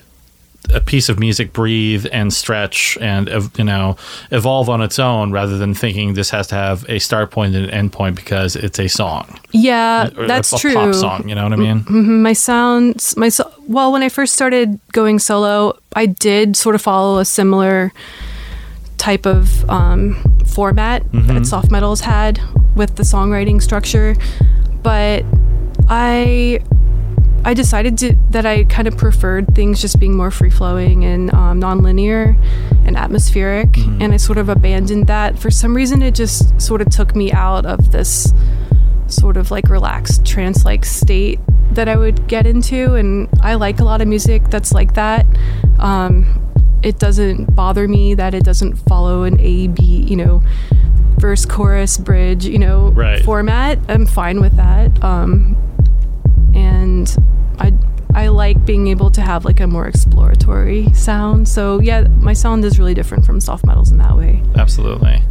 a 0.75 0.79
piece 0.79 1.09
of 1.09 1.19
music 1.19 1.53
breathe 1.53 2.05
and 2.13 2.31
stretch 2.31 2.95
and 3.01 3.27
you 3.57 3.63
know 3.63 3.97
evolve 4.29 4.69
on 4.69 4.79
its 4.79 4.99
own 4.99 5.31
rather 5.31 5.57
than 5.57 5.73
thinking 5.73 6.13
this 6.13 6.29
has 6.29 6.45
to 6.47 6.55
have 6.55 6.85
a 6.87 6.99
start 6.99 7.31
point 7.31 7.55
and 7.55 7.65
an 7.65 7.71
end 7.71 7.91
point 7.91 8.15
because 8.15 8.55
it's 8.55 8.77
a 8.79 8.87
song 8.87 9.39
Yeah, 9.51 10.09
or 10.15 10.27
that's 10.27 10.53
a, 10.53 10.55
a 10.57 10.59
true. 10.59 10.73
pop 10.75 10.93
song 10.93 11.27
you 11.27 11.33
know 11.33 11.43
what 11.43 11.53
i 11.53 11.55
mean 11.55 11.79
Mhm, 11.85 12.21
my 12.21 12.33
sounds 12.33 13.17
my 13.17 13.29
so- 13.29 13.51
well 13.67 13.91
when 13.91 14.03
i 14.03 14.07
first 14.09 14.33
started 14.35 14.79
going 14.91 15.17
solo 15.17 15.73
i 15.95 16.05
did 16.05 16.55
sort 16.55 16.75
of 16.75 16.81
follow 16.81 17.17
a 17.17 17.25
similar 17.25 17.91
type 19.01 19.25
of 19.25 19.67
um, 19.67 20.15
format 20.45 21.03
that 21.11 21.45
soft 21.47 21.71
metals 21.71 22.01
had 22.01 22.39
with 22.75 22.95
the 22.97 23.03
songwriting 23.03 23.59
structure 23.59 24.15
but 24.83 25.25
i 25.89 26.59
i 27.43 27.53
decided 27.53 27.97
to, 27.97 28.15
that 28.29 28.45
i 28.45 28.63
kind 28.65 28.87
of 28.87 28.95
preferred 28.95 29.55
things 29.55 29.81
just 29.81 29.99
being 29.99 30.15
more 30.15 30.29
free 30.29 30.51
flowing 30.51 31.03
and 31.03 31.33
um, 31.33 31.57
non-linear 31.57 32.37
and 32.85 32.95
atmospheric 32.95 33.75
and 33.99 34.13
i 34.13 34.17
sort 34.17 34.37
of 34.37 34.49
abandoned 34.49 35.07
that 35.07 35.37
for 35.39 35.49
some 35.49 35.75
reason 35.75 36.03
it 36.03 36.13
just 36.13 36.61
sort 36.61 36.79
of 36.79 36.87
took 36.89 37.15
me 37.15 37.31
out 37.31 37.65
of 37.65 37.91
this 37.91 38.31
sort 39.07 39.35
of 39.35 39.49
like 39.49 39.67
relaxed 39.67 40.23
trance 40.23 40.63
like 40.63 40.85
state 40.85 41.39
that 41.71 41.87
I 41.87 41.95
would 41.95 42.27
get 42.27 42.45
into. 42.45 42.95
And 42.95 43.29
I 43.41 43.55
like 43.55 43.79
a 43.79 43.83
lot 43.83 44.01
of 44.01 44.07
music 44.07 44.49
that's 44.49 44.73
like 44.73 44.93
that. 44.95 45.25
Um, 45.79 46.50
it 46.83 46.99
doesn't 46.99 47.55
bother 47.55 47.87
me 47.87 48.13
that 48.15 48.33
it 48.33 48.43
doesn't 48.43 48.75
follow 48.75 49.23
an 49.23 49.39
A, 49.39 49.67
B, 49.67 49.81
you 50.07 50.15
know, 50.15 50.41
verse, 51.17 51.45
chorus, 51.45 51.97
bridge, 51.97 52.45
you 52.45 52.57
know, 52.59 52.89
Right. 52.89 53.23
format. 53.23 53.79
I'm 53.87 54.05
fine 54.05 54.41
with 54.41 54.55
that. 54.57 55.03
Um, 55.03 55.55
and 56.55 57.15
I, 57.59 57.73
I 58.13 58.27
like 58.29 58.65
being 58.65 58.87
able 58.87 59.11
to 59.11 59.21
have 59.21 59.45
like 59.45 59.59
a 59.59 59.67
more 59.67 59.87
exploratory 59.87 60.91
sound. 60.93 61.47
So 61.47 61.79
yeah, 61.79 62.07
my 62.17 62.33
sound 62.33 62.65
is 62.65 62.79
really 62.79 62.93
different 62.93 63.25
from 63.25 63.39
soft 63.39 63.65
metals 63.65 63.91
in 63.91 63.97
that 63.99 64.17
way. 64.17 64.41
absolutely 64.55 65.21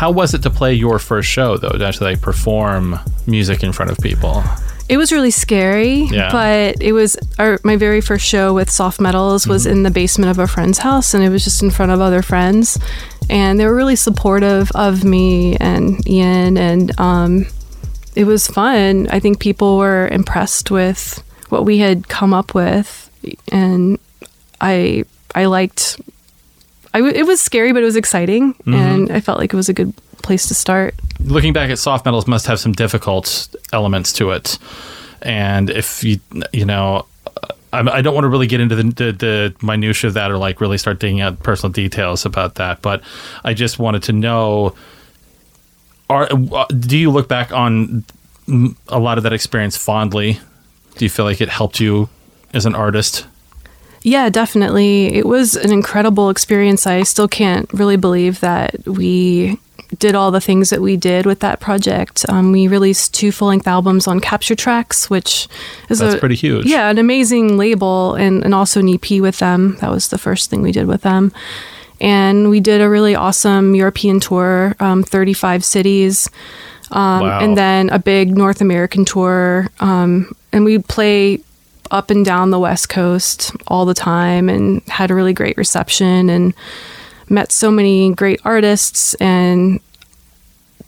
how 0.00 0.10
was 0.20 0.34
it 0.34 0.42
to 0.42 0.50
play 0.50 0.72
your 0.74 0.98
first 0.98 1.28
show 1.36 1.56
though 1.56 1.76
to 1.78 1.84
actually 1.86 2.10
like 2.12 2.20
perform 2.20 2.98
music 3.26 3.62
in 3.66 3.72
front 3.72 3.90
of 3.92 3.96
people 3.98 4.42
It 4.88 4.98
was 4.98 5.10
really 5.10 5.32
scary, 5.32 6.06
Yeah. 6.18 6.30
but 6.30 6.70
it 6.80 6.92
was 6.92 7.16
our, 7.42 7.58
my 7.64 7.74
very 7.86 8.00
first 8.00 8.24
show 8.24 8.54
with 8.54 8.70
soft 8.70 9.00
metals 9.00 9.42
was 9.46 9.62
Mm-hmm. 9.64 9.72
in 9.76 9.82
the 9.82 9.90
basement 9.90 10.30
of 10.30 10.38
a 10.38 10.46
friend's 10.46 10.78
house, 10.78 11.08
and 11.14 11.24
it 11.26 11.30
was 11.34 11.42
just 11.42 11.60
in 11.62 11.70
front 11.70 11.90
of 11.90 11.98
other 12.00 12.22
friends, 12.22 12.78
and 13.28 13.58
they 13.58 13.66
were 13.66 13.74
really 13.74 13.96
supportive 13.96 14.70
of 14.76 15.02
me 15.02 15.56
and 15.58 15.84
Ian, 16.06 16.56
and 16.56 16.84
um, 17.00 17.46
it 18.14 18.26
was 18.32 18.46
fun. 18.46 19.08
I 19.10 19.18
think 19.18 19.40
people 19.40 19.76
were 19.76 20.06
impressed 20.20 20.70
with 20.70 21.18
what 21.50 21.64
we 21.64 21.78
had 21.82 22.06
come 22.06 22.32
up 22.32 22.54
with, 22.54 22.88
and 23.50 23.98
I 24.60 25.02
I 25.34 25.46
liked. 25.46 25.98
I 26.96 27.00
w- 27.00 27.14
it 27.14 27.26
was 27.26 27.40
scary, 27.40 27.72
but 27.72 27.82
it 27.82 27.86
was 27.92 27.96
exciting, 27.96 28.54
Mm-hmm. 28.54 28.74
and 28.74 29.12
I 29.12 29.20
felt 29.20 29.38
like 29.38 29.52
it 29.52 29.56
was 29.56 29.68
a 29.68 29.72
good 29.74 29.92
place 30.22 30.48
to 30.48 30.54
start. 30.54 30.94
looking 31.20 31.52
back 31.52 31.70
at 31.70 31.78
soft 31.78 32.04
metals 32.04 32.26
must 32.26 32.46
have 32.46 32.58
some 32.58 32.72
difficult 32.72 33.48
elements 33.72 34.12
to 34.14 34.30
it 34.36 34.58
and 35.22 35.70
if 35.70 36.02
you 36.04 36.18
you 36.52 36.64
know 36.64 37.06
I, 37.72 37.80
I 37.98 38.02
don't 38.02 38.14
want 38.14 38.24
to 38.24 38.28
really 38.28 38.46
get 38.46 38.60
into 38.60 38.74
the, 38.76 38.82
the 39.00 39.12
the 39.24 39.54
minutia 39.66 40.08
of 40.08 40.14
that 40.14 40.30
or 40.30 40.38
like 40.38 40.60
really 40.60 40.78
start 40.78 40.98
digging 41.00 41.20
out 41.20 41.42
personal 41.42 41.72
details 41.72 42.24
about 42.26 42.54
that 42.56 42.82
but 42.82 43.00
i 43.44 43.54
just 43.54 43.78
wanted 43.78 44.02
to 44.04 44.12
know 44.12 44.74
are 46.10 46.28
uh, 46.32 46.64
do 46.66 46.96
you 46.98 47.10
look 47.10 47.28
back 47.28 47.52
on 47.52 48.04
a 48.88 48.98
lot 48.98 49.16
of 49.18 49.24
that 49.24 49.32
experience 49.32 49.76
fondly 49.76 50.38
do 50.96 51.04
you 51.04 51.08
feel 51.10 51.24
like 51.24 51.40
it 51.40 51.48
helped 51.48 51.80
you 51.80 52.08
as 52.52 52.66
an 52.66 52.74
artist 52.74 53.26
Yeah, 54.06 54.28
definitely. 54.28 55.12
It 55.12 55.26
was 55.26 55.56
an 55.56 55.72
incredible 55.72 56.30
experience. 56.30 56.86
I 56.86 57.02
still 57.02 57.26
can't 57.26 57.68
really 57.72 57.96
believe 57.96 58.38
that 58.38 58.86
we 58.86 59.58
did 59.98 60.14
all 60.14 60.30
the 60.30 60.40
things 60.40 60.70
that 60.70 60.80
we 60.80 60.96
did 60.96 61.26
with 61.26 61.40
that 61.40 61.58
project. 61.58 62.24
Um, 62.28 62.52
we 62.52 62.68
released 62.68 63.14
two 63.14 63.32
full 63.32 63.48
length 63.48 63.66
albums 63.66 64.06
on 64.06 64.20
Capture 64.20 64.54
Tracks, 64.54 65.10
which 65.10 65.48
is 65.88 65.98
That's 65.98 66.14
a, 66.14 66.18
pretty 66.18 66.36
huge. 66.36 66.66
Yeah, 66.66 66.88
an 66.88 66.98
amazing 66.98 67.56
label, 67.56 68.14
and, 68.14 68.44
and 68.44 68.54
also 68.54 68.78
an 68.78 68.88
EP 68.88 69.20
with 69.20 69.40
them. 69.40 69.76
That 69.80 69.90
was 69.90 70.08
the 70.08 70.18
first 70.18 70.50
thing 70.50 70.62
we 70.62 70.70
did 70.70 70.86
with 70.86 71.02
them. 71.02 71.32
And 72.00 72.48
we 72.48 72.60
did 72.60 72.80
a 72.80 72.88
really 72.88 73.16
awesome 73.16 73.74
European 73.74 74.20
tour, 74.20 74.76
um, 74.78 75.02
35 75.02 75.64
cities, 75.64 76.30
um, 76.92 77.22
Wow. 77.22 77.40
and 77.40 77.58
then 77.58 77.90
a 77.90 77.98
big 77.98 78.36
North 78.36 78.60
American 78.60 79.04
tour. 79.04 79.66
Um, 79.80 80.30
and 80.52 80.64
we 80.64 80.78
play 80.78 81.40
up 81.90 82.10
and 82.10 82.24
down 82.24 82.50
the 82.50 82.58
West 82.58 82.88
Coast 82.88 83.52
all 83.68 83.84
the 83.84 83.94
time 83.94 84.48
and 84.48 84.82
had 84.88 85.10
a 85.10 85.14
really 85.14 85.32
great 85.32 85.56
reception 85.56 86.28
and 86.28 86.54
met 87.28 87.52
so 87.52 87.70
many 87.70 88.12
great 88.12 88.40
artists 88.44 89.14
and 89.14 89.80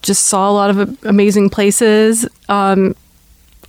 just 0.03 0.27
saw 0.27 0.51
a 0.51 0.53
lot 0.53 0.71
of 0.71 1.05
amazing 1.05 1.51
places 1.51 2.27
um, 2.49 2.95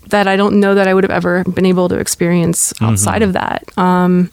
that 0.08 0.28
I 0.28 0.36
don't 0.36 0.60
know 0.60 0.76
that 0.76 0.88
I 0.88 0.94
would 0.94 1.04
have 1.04 1.12
ever 1.12 1.44
been 1.44 1.66
able 1.66 1.90
to 1.90 1.98
experience 1.98 2.74
outside 2.82 3.22
of 3.22 3.34
that. 3.34 3.64
Um, 3.78 4.32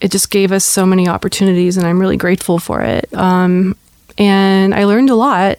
it 0.00 0.10
just 0.10 0.30
gave 0.30 0.52
us 0.52 0.64
so 0.64 0.86
many 0.86 1.08
opportunities, 1.08 1.76
and 1.76 1.86
I'm 1.86 2.00
really 2.00 2.16
grateful 2.16 2.58
for 2.58 2.80
it. 2.80 3.12
Um, 3.14 3.76
and 4.16 4.74
I 4.74 4.84
learned 4.84 5.10
a 5.10 5.14
lot 5.14 5.58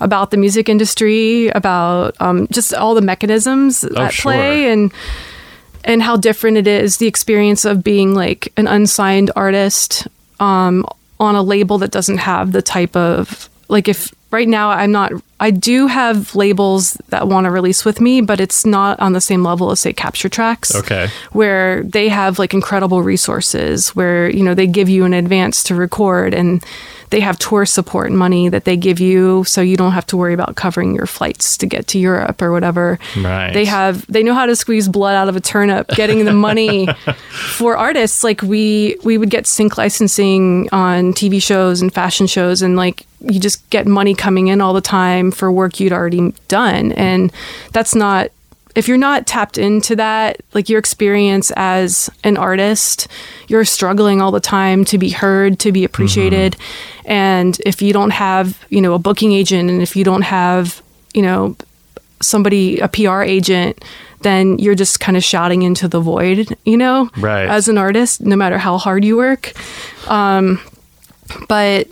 about 0.00 0.30
the 0.30 0.36
music 0.36 0.68
industry, 0.68 1.48
about 1.48 2.14
um, 2.20 2.46
just 2.50 2.74
all 2.74 2.94
the 2.94 3.00
mechanisms 3.00 3.84
at 3.84 4.12
sure. 4.12 4.32
play, 4.32 4.70
and 4.70 4.92
and 5.84 6.02
how 6.02 6.16
different 6.16 6.56
it 6.56 6.66
is 6.66 6.96
the 6.96 7.06
experience 7.06 7.64
of 7.64 7.84
being 7.84 8.14
like 8.14 8.52
an 8.56 8.66
unsigned 8.66 9.30
artist 9.36 10.08
um, 10.40 10.84
on 11.20 11.34
a 11.34 11.42
label 11.42 11.78
that 11.78 11.90
doesn't 11.90 12.18
have 12.18 12.52
the 12.52 12.62
type 12.62 12.96
of 12.96 13.48
like 13.68 13.88
if 13.88 14.12
right 14.34 14.48
now 14.48 14.68
I'm 14.70 14.92
not 14.92 15.12
I 15.40 15.50
do 15.50 15.88
have 15.88 16.34
labels 16.34 16.94
that 17.08 17.28
want 17.28 17.44
to 17.44 17.50
release 17.50 17.84
with 17.84 18.00
me, 18.00 18.20
but 18.20 18.40
it's 18.40 18.64
not 18.64 18.98
on 19.00 19.12
the 19.12 19.20
same 19.20 19.42
level 19.42 19.70
as 19.70 19.80
say 19.80 19.92
Capture 19.92 20.28
Tracks. 20.28 20.74
Okay. 20.74 21.08
Where 21.32 21.82
they 21.82 22.08
have 22.08 22.38
like 22.38 22.54
incredible 22.54 23.02
resources 23.02 23.90
where, 23.90 24.30
you 24.30 24.42
know, 24.42 24.54
they 24.54 24.66
give 24.66 24.88
you 24.88 25.04
an 25.04 25.12
advance 25.12 25.62
to 25.64 25.74
record 25.74 26.32
and 26.32 26.64
they 27.10 27.20
have 27.20 27.38
tour 27.38 27.66
support 27.66 28.10
money 28.10 28.48
that 28.48 28.64
they 28.64 28.76
give 28.76 28.98
you 29.00 29.44
so 29.44 29.60
you 29.60 29.76
don't 29.76 29.92
have 29.92 30.06
to 30.06 30.16
worry 30.16 30.34
about 30.34 30.56
covering 30.56 30.94
your 30.94 31.06
flights 31.06 31.56
to 31.58 31.66
get 31.66 31.86
to 31.88 31.98
Europe 31.98 32.40
or 32.40 32.50
whatever. 32.50 32.98
Right. 33.16 33.52
They 33.52 33.64
have 33.66 34.06
they 34.06 34.22
know 34.22 34.34
how 34.34 34.46
to 34.46 34.56
squeeze 34.56 34.88
blood 34.88 35.14
out 35.14 35.28
of 35.28 35.36
a 35.36 35.40
turnip, 35.40 35.88
getting 35.88 36.24
the 36.24 36.32
money 36.32 36.86
for 37.28 37.76
artists. 37.76 38.24
Like 38.24 38.40
we 38.40 38.96
we 39.04 39.18
would 39.18 39.30
get 39.30 39.46
sync 39.46 39.76
licensing 39.76 40.68
on 40.72 41.12
TV 41.12 41.42
shows 41.42 41.82
and 41.82 41.92
fashion 41.92 42.26
shows 42.26 42.62
and 42.62 42.76
like 42.76 43.06
you 43.20 43.40
just 43.40 43.68
get 43.70 43.86
money 43.86 44.14
coming 44.24 44.48
in 44.48 44.60
all 44.62 44.72
the 44.72 44.80
time 44.80 45.30
for 45.30 45.52
work 45.52 45.78
you'd 45.80 45.92
already 45.92 46.32
done. 46.48 46.92
And 46.92 47.30
that's 47.72 47.94
not 47.94 48.30
if 48.74 48.88
you're 48.88 48.98
not 48.98 49.24
tapped 49.24 49.56
into 49.56 49.94
that, 49.94 50.40
like 50.52 50.68
your 50.68 50.80
experience 50.80 51.52
as 51.54 52.10
an 52.24 52.36
artist, 52.36 53.06
you're 53.46 53.64
struggling 53.64 54.20
all 54.20 54.32
the 54.32 54.40
time 54.40 54.84
to 54.86 54.98
be 54.98 55.10
heard, 55.10 55.60
to 55.60 55.70
be 55.70 55.84
appreciated. 55.84 56.56
And 57.04 57.56
if 57.64 57.80
you 57.80 57.92
don't 57.92 58.10
have, 58.10 58.58
you 58.70 58.80
know, 58.80 58.94
a 58.94 58.98
booking 58.98 59.32
agent 59.32 59.70
and 59.70 59.80
if 59.80 59.94
you 59.94 60.02
don't 60.02 60.22
have, 60.22 60.82
you 61.12 61.22
know, 61.22 61.54
somebody, 62.20 62.80
a 62.80 62.88
PR 62.88 63.22
agent, 63.22 63.84
then 64.22 64.58
you're 64.58 64.74
just 64.74 64.98
kind 64.98 65.16
of 65.16 65.22
shouting 65.22 65.62
into 65.62 65.86
the 65.86 66.00
void, 66.00 66.56
you 66.64 66.76
know, 66.76 67.08
Right. 67.18 67.46
as 67.48 67.68
an 67.68 67.78
artist, 67.78 68.22
no 68.22 68.34
matter 68.34 68.58
how 68.58 68.76
hard 68.78 69.04
you 69.04 69.16
work. 69.16 69.52
Um, 70.08 70.58
but 71.48 71.86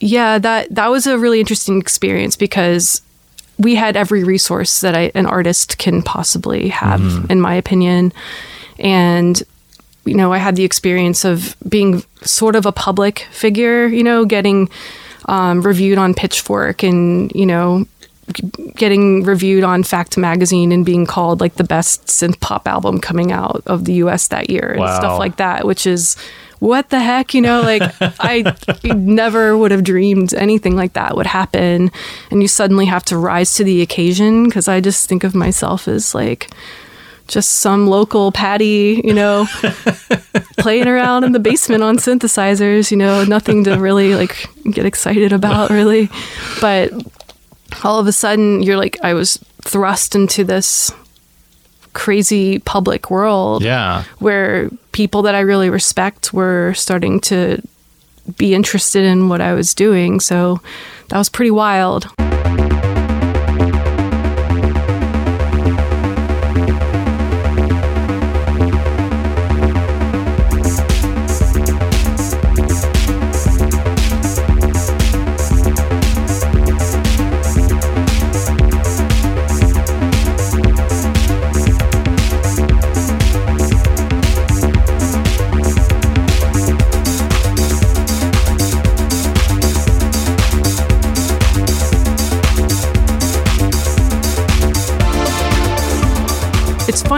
yeah, 0.00 0.38
that 0.38 0.74
that 0.74 0.88
was 0.88 1.06
a 1.06 1.18
really 1.18 1.40
interesting 1.40 1.80
experience 1.80 2.36
because 2.36 3.02
we 3.58 3.74
had 3.74 3.96
every 3.96 4.22
resource 4.24 4.80
that 4.80 4.94
I, 4.94 5.10
an 5.14 5.26
artist 5.26 5.78
can 5.78 6.02
possibly 6.02 6.68
have, 6.68 7.00
in 7.30 7.40
my 7.40 7.54
opinion, 7.54 8.12
and 8.78 9.42
you 10.04 10.14
know, 10.14 10.32
I 10.32 10.38
had 10.38 10.56
the 10.56 10.64
experience 10.64 11.24
of 11.24 11.54
being 11.68 12.02
sort 12.22 12.56
of 12.56 12.64
a 12.64 12.72
public 12.72 13.26
figure, 13.30 13.86
you 13.88 14.02
know, 14.02 14.24
getting 14.24 14.70
um, 15.26 15.60
reviewed 15.60 15.98
on 15.98 16.14
Pitchfork 16.14 16.82
and 16.82 17.30
you 17.34 17.44
know 17.44 17.86
getting 18.76 19.22
reviewed 19.24 19.64
on 19.64 19.82
Fact 19.82 20.16
Magazine 20.18 20.70
and 20.70 20.84
being 20.84 21.06
called 21.06 21.40
like 21.40 21.54
the 21.54 21.64
best 21.64 22.06
synth 22.06 22.38
pop 22.40 22.68
album 22.68 23.00
coming 23.00 23.32
out 23.32 23.62
of 23.66 23.84
the 23.86 23.94
US 23.94 24.28
that 24.28 24.50
year 24.50 24.72
and 24.72 24.80
Wow. 24.80 24.98
stuff 24.98 25.18
like 25.18 25.36
that, 25.36 25.66
which 25.66 25.86
is 25.86 26.14
what 26.58 26.90
the 26.90 27.00
heck, 27.00 27.34
you 27.34 27.40
know, 27.40 27.60
like 27.62 27.82
I 28.20 28.54
never 28.84 29.56
would 29.56 29.70
have 29.70 29.84
dreamed 29.84 30.34
anything 30.34 30.76
like 30.76 30.94
that 30.94 31.16
would 31.16 31.26
happen. 31.26 31.90
And 32.30 32.42
you 32.42 32.48
suddenly 32.48 32.86
have 32.86 33.04
to 33.06 33.16
rise 33.16 33.54
to 33.54 33.64
the 33.64 33.82
occasion 33.82 34.44
because 34.44 34.68
I 34.68 34.80
just 34.80 35.08
think 35.08 35.24
of 35.24 35.34
myself 35.34 35.88
as 35.88 36.14
like 36.14 36.50
just 37.28 37.54
some 37.54 37.86
local 37.86 38.32
Patty, 38.32 39.02
you 39.04 39.14
know, 39.14 39.46
playing 40.58 40.88
around 40.88 41.24
in 41.24 41.32
the 41.32 41.38
basement 41.38 41.82
on 41.82 41.98
synthesizers, 41.98 42.90
you 42.90 42.96
know, 42.96 43.22
nothing 43.24 43.64
to 43.64 43.76
really 43.76 44.14
like 44.14 44.48
get 44.70 44.86
excited 44.86 45.32
about, 45.32 45.70
really. 45.70 46.08
But 46.60 46.90
all 47.84 48.00
of 48.00 48.06
a 48.06 48.12
sudden, 48.12 48.62
you're 48.62 48.78
like, 48.78 48.98
I 49.02 49.14
was 49.14 49.38
thrust 49.62 50.14
into 50.14 50.42
this 50.42 50.90
crazy 51.98 52.60
public 52.60 53.10
world 53.10 53.62
Yeah. 53.62 54.04
where 54.20 54.70
people 54.92 55.22
that 55.22 55.34
I 55.34 55.40
really 55.40 55.68
respect 55.68 56.32
were 56.32 56.72
starting 56.74 57.18
to 57.22 57.60
be 58.36 58.54
interested 58.54 59.04
in 59.04 59.28
what 59.28 59.40
I 59.40 59.52
was 59.54 59.74
doing. 59.74 60.20
So 60.20 60.60
that 61.08 61.18
was 61.18 61.28
pretty 61.28 61.50
wild. 61.50 62.06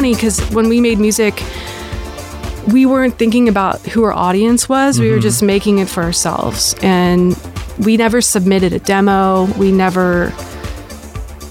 Funny 0.01 0.15
because 0.15 0.41
when 0.55 0.67
we 0.71 0.81
made 0.81 0.99
music, 0.99 1.43
we 2.73 2.87
weren't 2.87 3.19
thinking 3.19 3.51
about 3.51 3.79
who 3.83 4.03
our 4.03 4.15
audience 4.15 4.67
was. 4.67 4.99
We 4.99 5.11
were 5.11 5.17
mm-hmm. 5.17 5.21
just 5.21 5.43
making 5.43 5.79
it 5.79 5.91
for 5.91 6.03
ourselves. 6.03 6.75
And 6.81 7.37
we 7.81 7.99
never 7.99 8.23
submitted 8.23 8.73
a 8.73 8.79
demo. 8.79 9.45
We 9.59 9.71
never 9.71 10.33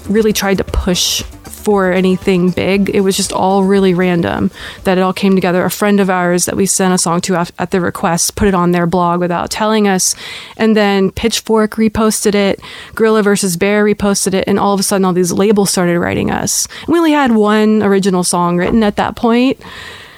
really 0.08 0.32
tried 0.32 0.58
to 0.58 0.64
push 0.64 1.22
for 1.70 1.92
anything 1.92 2.50
big. 2.50 2.90
It 2.92 3.02
was 3.02 3.16
just 3.16 3.32
all 3.32 3.62
really 3.62 3.94
random 3.94 4.50
that 4.82 4.98
it 4.98 5.02
all 5.02 5.12
came 5.12 5.36
together. 5.36 5.64
A 5.64 5.70
friend 5.70 6.00
of 6.00 6.10
ours 6.10 6.46
that 6.46 6.56
we 6.56 6.66
sent 6.66 6.92
a 6.92 6.98
song 6.98 7.20
to 7.20 7.40
af- 7.40 7.52
at 7.60 7.70
the 7.70 7.80
request 7.80 8.34
put 8.34 8.48
it 8.48 8.54
on 8.54 8.72
their 8.72 8.88
blog 8.88 9.20
without 9.20 9.52
telling 9.52 9.86
us. 9.86 10.16
And 10.56 10.76
then 10.76 11.12
Pitchfork 11.12 11.76
reposted 11.76 12.34
it, 12.34 12.60
Gorilla 12.96 13.22
versus 13.22 13.56
Bear 13.56 13.84
reposted 13.84 14.34
it, 14.34 14.42
and 14.48 14.58
all 14.58 14.74
of 14.74 14.80
a 14.80 14.82
sudden 14.82 15.04
all 15.04 15.12
these 15.12 15.30
labels 15.30 15.70
started 15.70 16.00
writing 16.00 16.28
us. 16.32 16.66
And 16.86 16.88
we 16.88 16.98
only 16.98 17.12
had 17.12 17.36
one 17.36 17.84
original 17.84 18.24
song 18.24 18.56
written 18.56 18.82
at 18.82 18.96
that 18.96 19.14
point 19.14 19.60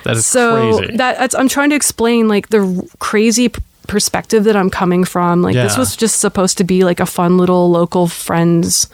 That 0.04 0.16
is 0.16 0.24
so 0.24 0.78
crazy. 0.78 0.96
that 0.96 1.18
that's, 1.18 1.34
I'm 1.34 1.48
trying 1.50 1.68
to 1.68 1.76
explain 1.76 2.28
like 2.28 2.48
the 2.48 2.60
r- 2.64 2.82
crazy 2.98 3.50
p- 3.50 3.60
perspective 3.88 4.44
that 4.44 4.56
I'm 4.56 4.70
coming 4.70 5.04
from. 5.04 5.42
Like 5.42 5.54
this 5.64 5.76
was 5.76 5.96
just 5.96 6.18
supposed 6.18 6.56
to 6.58 6.64
be 6.64 6.82
like 6.82 6.98
a 6.98 7.04
fun 7.04 7.36
little 7.36 7.70
local 7.70 8.06
friends, 8.08 8.88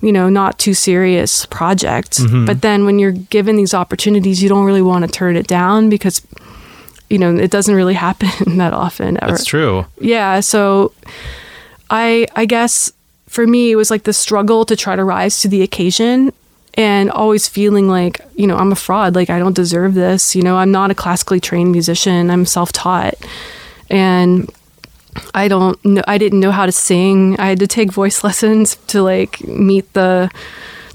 you 0.00 0.12
know, 0.12 0.28
not 0.28 0.58
too 0.58 0.74
serious 0.74 1.46
project. 1.46 2.18
Mm-hmm. 2.18 2.46
But 2.46 2.62
then 2.62 2.84
when 2.84 2.98
you're 2.98 3.12
given 3.12 3.56
these 3.56 3.74
opportunities, 3.74 4.42
you 4.42 4.48
don't 4.48 4.64
really 4.64 4.82
want 4.82 5.04
to 5.04 5.10
turn 5.10 5.36
it 5.36 5.46
down 5.46 5.88
because 5.88 6.22
you 7.08 7.18
know 7.18 7.36
it 7.36 7.50
doesn't 7.50 7.74
really 7.74 7.94
happen 8.08 8.58
that 8.58 8.72
often. 8.72 9.18
Ever. 9.22 9.32
That's 9.32 9.44
true. 9.44 9.86
Yeah, 10.00 10.40
so 10.40 10.92
I 11.90 12.26
I 12.34 12.46
guess 12.46 12.92
for 13.26 13.46
me 13.46 13.70
it 13.70 13.76
was 13.76 13.90
like 13.90 14.04
the 14.04 14.12
struggle 14.12 14.64
to 14.64 14.76
try 14.76 14.96
to 14.96 15.04
rise 15.04 15.40
to 15.42 15.48
the 15.48 15.62
occasion 15.62 16.32
and 16.74 17.10
always 17.10 17.48
feeling 17.48 17.88
like, 17.88 18.20
you 18.34 18.46
know, 18.46 18.56
I'm 18.56 18.72
a 18.72 18.76
fraud, 18.76 19.14
like 19.14 19.28
I 19.28 19.38
don't 19.38 19.54
deserve 19.54 19.94
this, 19.94 20.36
you 20.36 20.42
know, 20.42 20.56
I'm 20.56 20.70
not 20.70 20.90
a 20.90 20.94
classically 20.94 21.40
trained 21.40 21.72
musician, 21.72 22.30
I'm 22.30 22.46
self-taught. 22.46 23.14
And 23.90 24.48
I 25.34 25.48
don't 25.48 25.82
know 25.84 26.02
I 26.06 26.18
didn't 26.18 26.40
know 26.40 26.50
how 26.50 26.66
to 26.66 26.72
sing. 26.72 27.38
I 27.38 27.46
had 27.48 27.58
to 27.60 27.66
take 27.66 27.92
voice 27.92 28.22
lessons 28.28 28.76
to 28.88 29.02
like 29.02 29.42
meet 29.46 29.92
the 29.92 30.30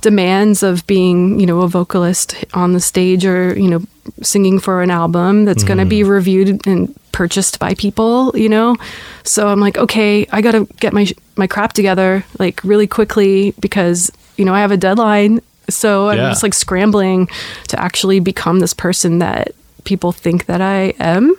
demands 0.01 0.61
of 0.61 0.86
being, 0.86 1.39
you 1.39 1.45
know, 1.47 1.61
a 1.61 1.68
vocalist 1.68 2.36
on 2.53 2.74
the 2.74 2.80
stage 2.80 3.26
or, 3.26 3.57
you 3.59 3.68
know, 3.68 3.82
singing 4.22 4.59
for 4.59 4.84
an 4.84 4.91
album 4.91 5.45
that's 5.45 5.63
going 5.63 5.80
to 5.80 5.86
be 5.86 6.01
mm-hmm. 6.01 6.11
reviewed 6.11 6.68
and 6.68 6.93
purchased 7.11 7.57
by 7.59 7.74
people, 7.74 8.32
you 8.36 8.47
know. 8.47 8.76
So 9.24 9.47
I'm 9.47 9.59
like, 9.59 9.78
okay, 9.80 10.28
I 10.32 10.41
got 10.41 10.51
to 10.51 10.66
get 10.80 10.93
my 10.93 11.07
my 11.38 11.47
crap 11.47 11.74
together 11.74 12.24
like 12.38 12.63
really 12.63 12.86
quickly 12.88 13.53
because, 13.59 14.11
you 14.38 14.45
know, 14.45 14.53
I 14.53 14.59
have 14.61 14.72
a 14.72 14.78
deadline. 14.78 15.41
So 15.70 16.09
I'm 16.09 16.18
Yeah. 16.18 16.30
just 16.30 16.43
like 16.43 16.53
scrambling 16.53 17.28
to 17.70 17.80
actually 17.82 18.20
become 18.20 18.59
this 18.59 18.74
person 18.76 19.20
that 19.20 19.53
people 19.86 20.11
think 20.11 20.45
that 20.45 20.61
I 20.61 20.93
am 20.99 21.36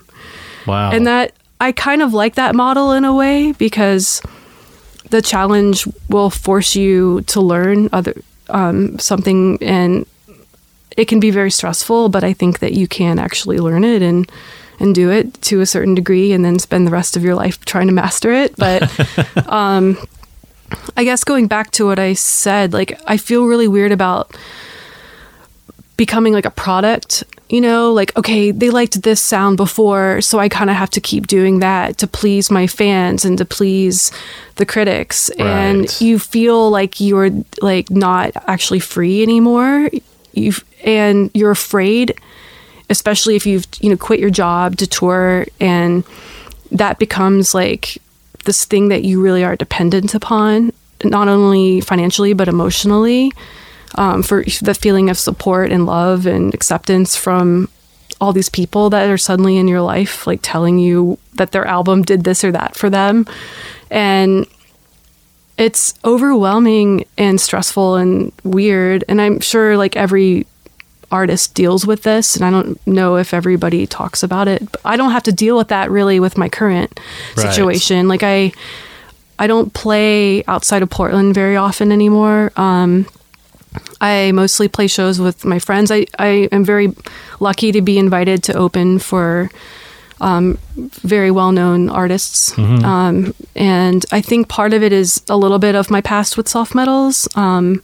Wow. 0.67 0.91
and 0.91 1.07
that 1.07 1.33
I 1.61 1.73
kind 1.73 2.03
of 2.03 2.13
like 2.13 2.35
that 2.35 2.55
model 2.55 2.93
in 2.93 3.05
a 3.05 3.15
way 3.15 3.53
because 3.53 4.21
the 5.11 5.23
challenge 5.23 5.87
will 6.09 6.31
force 6.31 6.77
you 6.77 7.23
to 7.23 7.41
learn 7.41 7.89
other 7.93 8.15
um, 8.49 8.99
something 8.99 9.59
and 9.63 10.07
it 10.97 11.07
can 11.07 11.21
be 11.21 11.31
very 11.31 11.51
stressful 11.51 12.09
but 12.09 12.25
I 12.25 12.33
think 12.33 12.61
that 12.61 12.73
you 12.73 12.87
can 12.87 13.19
actually 13.19 13.59
learn 13.59 13.85
it 13.85 14.03
and 14.03 14.31
and 14.79 14.95
do 14.95 15.11
it 15.11 15.41
to 15.43 15.61
a 15.61 15.67
certain 15.67 15.95
degree 15.95 16.33
and 16.33 16.45
then 16.45 16.59
spend 16.59 16.87
the 16.87 16.91
rest 16.91 17.17
of 17.17 17.25
your 17.25 17.35
life 17.35 17.65
trying 17.65 17.87
to 17.87 17.95
master 17.95 18.31
it. 18.31 18.55
But 18.57 18.83
um, 19.49 19.97
I 20.97 21.05
guess 21.05 21.25
going 21.25 21.47
back 21.47 21.71
to 21.73 21.87
what 21.87 21.99
I 21.99 22.13
said 22.13 22.73
like 22.73 23.01
I 23.07 23.17
feel 23.17 23.47
really 23.47 23.69
weird 23.69 23.93
about 23.93 24.37
becoming 25.97 26.33
like 26.33 26.45
a 26.45 26.51
product 26.51 27.25
you 27.49 27.61
know 27.61 27.93
like 27.93 28.17
okay 28.17 28.51
they 28.51 28.71
liked 28.71 29.03
this 29.03 29.21
sound 29.21 29.57
before 29.57 30.21
so 30.21 30.39
i 30.39 30.49
kind 30.49 30.69
of 30.69 30.75
have 30.75 30.91
to 30.91 31.01
keep 31.01 31.29
doing 31.29 31.61
that 31.61 31.97
to 31.97 32.07
please 32.07 32.51
my 32.51 32.67
fans 32.67 33.25
and 33.25 33.39
to 33.39 33.45
please 33.45 34.11
the 34.57 34.67
critics. 34.67 35.29
And 35.31 36.01
you 36.01 36.19
feel 36.19 36.71
like 36.71 37.01
you're 37.01 37.31
like 37.63 37.91
not 37.91 38.33
actually 38.49 38.81
free 38.81 39.23
anymore. 39.23 39.91
You 40.33 40.53
and 40.85 41.31
you're 41.33 41.51
afraid 41.51 42.19
especially 42.89 43.35
if 43.35 43.47
you've 43.47 43.67
you 43.81 43.91
know 43.91 43.97
quit 43.97 44.21
your 44.21 44.31
job 44.31 44.77
to 44.77 44.87
tour 44.87 45.47
and 45.61 46.05
that 46.71 46.99
becomes 46.99 47.55
like 47.55 47.99
this 48.45 48.65
thing 48.65 48.89
that 48.89 49.03
you 49.03 49.21
really 49.21 49.43
are 49.43 49.57
dependent 49.57 50.15
upon 50.15 50.73
not 51.05 51.29
only 51.29 51.81
financially 51.81 52.33
but 52.33 52.49
emotionally, 52.49 53.33
um, 53.95 54.23
for 54.23 54.45
the 54.63 54.75
feeling 54.75 55.09
of 55.11 55.19
support 55.19 55.71
and 55.71 55.87
love 55.87 56.27
and 56.27 56.53
acceptance 56.53 57.17
from 57.17 57.69
all 58.21 58.33
these 58.33 58.49
people 58.49 58.91
that 58.91 59.09
are 59.09 59.19
suddenly 59.19 59.57
in 59.59 59.69
your 59.69 59.81
life, 59.83 60.27
like 60.27 60.41
telling 60.43 60.79
you 60.79 61.19
that 61.35 61.53
their 61.53 61.65
album 61.67 62.03
did 62.03 62.25
this 62.25 62.43
or 62.45 62.51
that 62.53 62.75
for 62.75 62.89
them. 62.91 63.27
And 63.91 64.47
it's 65.59 65.95
overwhelming 66.05 67.05
and 67.17 67.41
stressful 67.41 67.97
and 67.97 68.33
weird. 68.45 69.05
And 69.09 69.21
I'm 69.21 69.41
sure 69.41 69.77
like 69.77 69.97
every 69.97 70.47
artist 71.13 71.55
deals 71.55 71.87
with 71.87 72.03
this 72.03 72.35
and 72.37 72.45
I 72.45 72.51
don't 72.51 72.85
know 72.87 73.17
if 73.17 73.33
everybody 73.33 73.87
talks 73.87 74.23
about 74.23 74.49
it. 74.49 74.71
But 74.73 74.81
I 74.85 74.97
don't 74.97 75.13
have 75.13 75.23
to 75.25 75.33
deal 75.33 75.57
with 75.57 75.69
that 75.69 75.91
really 75.91 76.19
with 76.21 76.37
my 76.37 76.49
current 76.49 76.99
Right. 77.37 77.47
situation. 77.49 78.09
Like 78.09 78.23
I 78.23 78.53
I 79.39 79.47
don't 79.47 79.73
play 79.73 80.43
outside 80.47 80.83
of 80.83 80.91
Portland 80.91 81.35
very 81.35 81.57
often 81.57 81.93
anymore. 81.93 82.53
Um 82.57 83.07
I 84.01 84.33
mostly 84.33 84.69
play 84.69 84.87
shows 84.87 85.19
with 85.21 85.45
my 85.45 85.59
friends. 85.59 85.91
I, 85.91 86.07
I 86.19 86.49
am 86.53 86.65
very 86.65 86.95
lucky 87.41 87.73
to 87.73 87.81
be 87.83 87.99
invited 87.99 88.43
to 88.45 88.55
open 88.55 88.99
for 88.99 89.51
um, 90.21 90.59
very 90.77 91.31
well 91.31 91.53
known 91.53 91.89
artists. 91.91 92.53
Mhm. 92.55 92.83
Um, 92.85 93.35
and 93.55 94.05
I 94.13 94.21
think 94.21 94.49
part 94.49 94.73
of 94.73 94.83
it 94.83 94.93
is 94.93 95.23
a 95.29 95.37
little 95.37 95.59
bit 95.59 95.75
of 95.75 95.91
my 95.91 96.01
past 96.01 96.37
with 96.37 96.49
soft 96.49 96.75
metals. 96.75 97.29
Um, 97.37 97.83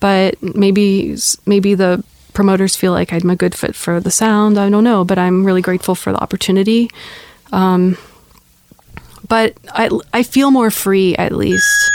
but 0.00 0.40
maybe 0.42 1.16
maybe 1.46 1.74
the 1.74 2.02
promoters 2.32 2.74
feel 2.76 2.92
like 2.92 3.12
I'm 3.12 3.30
a 3.30 3.36
good 3.36 3.54
fit 3.54 3.74
for 3.76 4.00
the 4.00 4.10
sound. 4.10 4.58
I 4.58 4.68
don't 4.68 4.82
know, 4.84 5.04
but 5.04 5.18
I'm 5.18 5.44
really 5.44 5.62
grateful 5.62 5.94
for 5.94 6.12
the 6.12 6.18
opportunity. 6.18 6.90
Um, 7.52 7.96
but 9.28 9.54
I, 9.72 9.88
I 10.12 10.22
feel 10.24 10.50
more 10.50 10.70
free 10.70 11.14
at 11.16 11.32
least. 11.32 11.90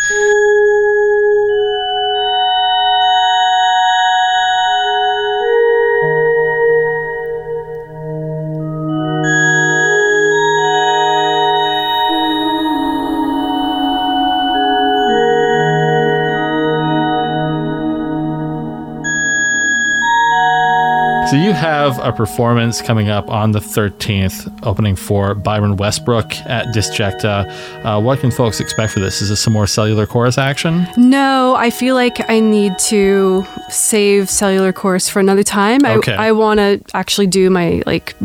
So 21.29 21.35
you 21.35 21.53
have 21.53 21.99
a 21.99 22.11
performance 22.11 22.81
coming 22.81 23.09
up 23.09 23.29
on 23.29 23.51
the 23.51 23.59
13th, 23.59 24.65
opening 24.65 24.95
for 24.95 25.35
Byron 25.35 25.77
Westbrook 25.77 26.25
at 26.47 26.73
Disjecta. 26.73 27.85
Uh, 27.85 28.01
what 28.01 28.19
can 28.19 28.31
folks 28.31 28.59
expect 28.59 28.93
for 28.93 28.99
this? 28.99 29.21
Is 29.21 29.29
this 29.29 29.39
some 29.39 29.53
more 29.53 29.67
cellular 29.67 30.07
chorus 30.07 30.39
action? 30.39 30.87
No, 30.97 31.53
I 31.53 31.69
feel 31.69 31.93
like 31.93 32.27
I 32.31 32.39
need 32.39 32.79
to 32.79 33.45
save 33.69 34.27
cellular 34.27 34.73
chorus 34.73 35.07
for 35.07 35.19
another 35.19 35.43
time. 35.43 35.85
Okay. 35.85 36.15
I, 36.15 36.29
I 36.29 36.31
want 36.31 36.57
to 36.61 36.81
actually 36.95 37.27
do 37.27 37.51
my 37.51 37.83
like 37.85 38.15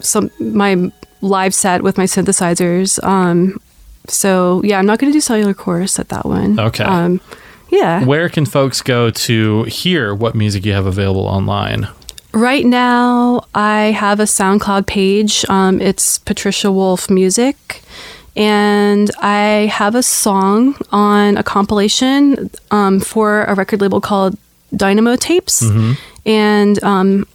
some 0.00 0.30
my 0.40 0.90
live 1.20 1.54
set 1.54 1.82
with 1.82 1.98
my 1.98 2.04
synthesizers. 2.04 3.02
Um, 3.04 3.60
so 4.08 4.62
yeah, 4.64 4.78
I'm 4.78 4.86
not 4.86 5.00
going 5.00 5.12
to 5.12 5.16
do 5.16 5.20
cellular 5.20 5.52
chorus 5.52 5.98
at 5.98 6.08
that 6.08 6.24
one. 6.24 6.58
Okay. 6.58 6.84
Um, 6.84 7.20
yeah. 7.68 8.04
Where 8.04 8.28
can 8.28 8.46
folks 8.46 8.80
go 8.80 9.10
to 9.10 9.64
hear 9.64 10.14
what 10.14 10.34
music 10.34 10.64
you 10.64 10.72
have 10.72 10.86
available 10.86 11.26
online? 11.26 11.88
Right 12.36 12.66
now, 12.66 13.46
I 13.54 13.92
have 13.92 14.20
a 14.20 14.24
SoundCloud 14.24 14.86
page. 14.86 15.46
Um, 15.48 15.80
it's 15.80 16.18
Patricia 16.18 16.70
Wolf 16.70 17.08
Music. 17.08 17.82
And 18.36 19.10
I 19.22 19.70
have 19.72 19.94
a 19.94 20.02
song 20.02 20.76
on 20.92 21.38
a 21.38 21.42
compilation 21.42 22.50
um, 22.70 23.00
for 23.00 23.44
a 23.44 23.54
record 23.54 23.80
label 23.80 24.02
called 24.02 24.36
Dynamo 24.76 25.16
Tapes. 25.16 25.62
Mhm. 25.62 25.96
And 26.26 26.84
um, 26.84 27.26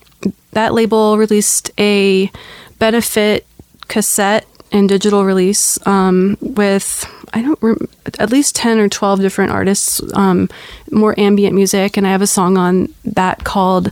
that 0.51 0.75
label 0.75 1.17
released 1.17 1.71
a 1.79 2.29
benefit 2.77 3.47
cassette 3.87 4.45
and 4.71 4.87
digital 4.87 5.25
release 5.25 5.85
um, 5.85 6.37
with 6.41 7.05
I 7.33 7.41
don't 7.41 7.59
rem- 7.61 7.87
at 8.19 8.31
least 8.31 8.55
ten 8.55 8.79
or 8.79 8.89
twelve 8.89 9.19
different 9.19 9.51
artists, 9.51 10.01
um, 10.13 10.49
more 10.91 11.17
ambient 11.19 11.55
music, 11.55 11.97
and 11.97 12.05
I 12.05 12.11
have 12.11 12.21
a 12.21 12.27
song 12.27 12.57
on 12.57 12.93
that 13.05 13.43
called 13.43 13.91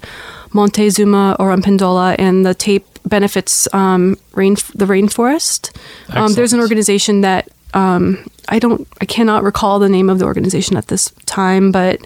Montezuma 0.53 1.35
or 1.39 1.55
Pindola, 1.57 2.15
and 2.19 2.45
the 2.45 2.53
tape 2.53 2.85
benefits 3.05 3.67
um, 3.73 4.17
rain 4.33 4.55
the 4.75 4.85
rainforest. 4.85 5.75
Um, 6.09 6.33
there's 6.33 6.53
an 6.53 6.59
organization 6.59 7.21
that 7.21 7.49
um, 7.73 8.25
I 8.49 8.59
don't 8.59 8.87
I 9.01 9.05
cannot 9.05 9.43
recall 9.43 9.79
the 9.79 9.89
name 9.89 10.09
of 10.09 10.19
the 10.19 10.25
organization 10.25 10.77
at 10.77 10.87
this 10.87 11.11
time, 11.25 11.71
but 11.71 11.99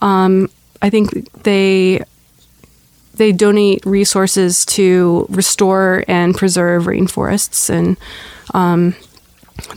um, 0.00 0.50
I 0.80 0.90
think 0.90 1.32
they 1.42 2.02
they 3.14 3.32
donate 3.32 3.84
resources 3.84 4.64
to 4.66 5.26
restore 5.28 6.04
and 6.08 6.34
preserve 6.36 6.84
rainforests, 6.84 7.68
and 7.70 7.96
um, 8.54 8.94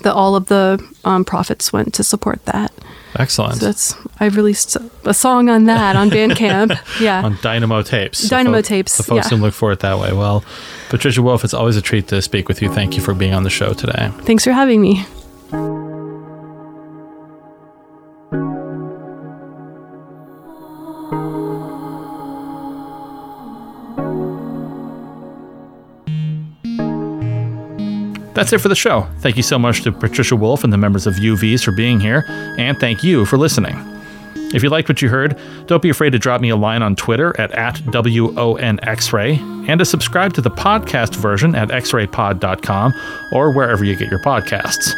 the 0.02 0.14
all 0.14 0.36
of 0.36 0.48
the 0.48 0.84
um, 1.04 1.26
profits 1.26 1.72
went 1.74 1.94
to 1.96 2.04
support 2.04 2.44
that. 2.46 2.72
Excellent. 3.18 3.56
So 3.56 3.66
that's 3.66 3.96
I've 4.20 4.36
released 4.36 4.76
a 5.06 5.14
song 5.14 5.50
on 5.50 5.66
that 5.66 5.96
on 5.96 6.10
Bandcamp. 6.10 6.78
yeah, 7.02 7.24
on 7.24 7.38
Dynamo 7.42 7.82
Tapes. 7.82 8.20
So 8.20 8.28
Dynamo 8.30 8.58
folk- 8.58 8.66
Tapes, 8.66 8.94
So 8.94 9.04
folks 9.04 9.26
yeah. 9.26 9.30
can 9.30 9.42
look 9.42 9.54
for 9.54 9.72
it 9.72 9.80
that 9.82 10.00
way. 10.00 10.12
Well, 10.12 10.44
Patricia 10.90 11.22
Wolf, 11.22 11.44
it's 11.44 11.54
always 11.54 11.78
a 11.78 11.82
treat 11.82 12.08
to 12.10 12.22
speak 12.22 12.48
with 12.50 12.62
you. 12.62 12.70
Thank 12.74 12.96
you 12.98 13.02
for 13.02 13.14
being 13.14 13.34
on 13.34 13.44
the 13.44 13.50
show 13.50 13.74
today. 13.74 14.12
thanks 14.24 14.44
for 14.44 14.52
having 14.52 14.82
me. 14.82 15.06
That's 28.36 28.52
it 28.52 28.60
for 28.60 28.68
the 28.68 28.76
show. 28.76 29.08
Thank 29.20 29.38
you 29.38 29.44
so 29.44 29.58
much 29.58 29.82
to 29.84 29.92
Patricia 29.94 30.36
Wolf 30.36 30.64
and 30.64 30.72
the 30.72 30.78
members 30.78 31.08
of 31.08 31.16
UVs 31.16 31.64
for 31.64 31.72
being 31.72 32.02
here, 32.02 32.26
and 32.28 32.78
thank 32.78 33.04
you 33.04 33.26
for 33.26 33.38
listening. 33.38 33.76
If 34.54 34.62
you 34.62 34.70
liked 34.70 34.90
what 34.90 35.02
you 35.02 35.10
heard, 35.10 35.40
don't 35.68 35.82
be 35.82 35.90
afraid 35.90 36.12
to 36.12 36.20
drop 36.20 36.40
me 36.42 36.50
a 36.50 36.56
line 36.56 36.82
on 36.82 36.96
Twitter 36.96 37.38
at, 37.40 37.52
at 37.52 37.76
WONXray 37.76 39.70
and 39.70 39.80
to 39.80 39.86
subscribe 39.86 40.34
to 40.34 40.42
the 40.42 40.52
podcast 40.52 41.16
version 41.16 41.56
at 41.56 41.70
xraypod.com 41.70 42.94
or 43.32 43.52
wherever 43.52 43.84
you 43.84 43.96
get 43.96 44.10
your 44.10 44.20
podcasts. 44.20 44.94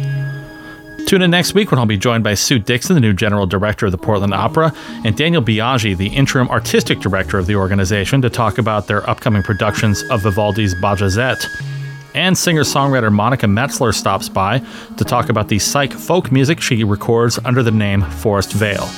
Tune 1.07 1.21
in 1.21 1.31
next 1.31 1.53
week 1.53 1.71
when 1.71 1.79
I'll 1.79 1.85
be 1.85 1.97
joined 1.97 2.23
by 2.23 2.33
Sue 2.33 2.59
Dixon, 2.59 2.95
the 2.95 2.99
new 2.99 3.13
general 3.13 3.45
director 3.45 3.85
of 3.85 3.93
the 3.93 3.97
Portland 3.97 4.33
Opera, 4.33 4.73
and 5.05 5.15
Daniel 5.15 5.41
Biaggi, 5.41 5.95
the 5.95 6.09
interim 6.09 6.49
artistic 6.49 6.99
director 6.99 7.37
of 7.37 7.47
the 7.47 7.55
organization, 7.55 8.21
to 8.23 8.29
talk 8.29 8.57
about 8.57 8.87
their 8.87 9.09
upcoming 9.09 9.41
productions 9.41 10.03
of 10.09 10.23
Vivaldi's 10.23 10.75
Bajazet. 10.75 11.76
And 12.17 12.35
singer 12.35 12.63
songwriter 12.63 13.13
Monica 13.13 13.45
Metzler 13.45 13.93
stops 13.93 14.27
by 14.27 14.57
to 14.97 15.05
talk 15.05 15.29
about 15.29 15.49
the 15.49 15.59
psych 15.59 15.93
folk 15.93 16.31
music 16.31 16.59
she 16.59 16.83
records 16.83 17.37
under 17.45 17.61
the 17.61 17.69
name 17.69 18.01
Forest 18.01 18.53
Vale. 18.53 18.89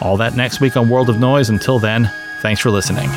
All 0.00 0.16
that 0.16 0.34
next 0.34 0.62
week 0.62 0.74
on 0.74 0.88
World 0.88 1.10
of 1.10 1.20
Noise. 1.20 1.50
Until 1.50 1.78
then, 1.78 2.10
thanks 2.40 2.62
for 2.62 2.70
listening. 2.70 3.10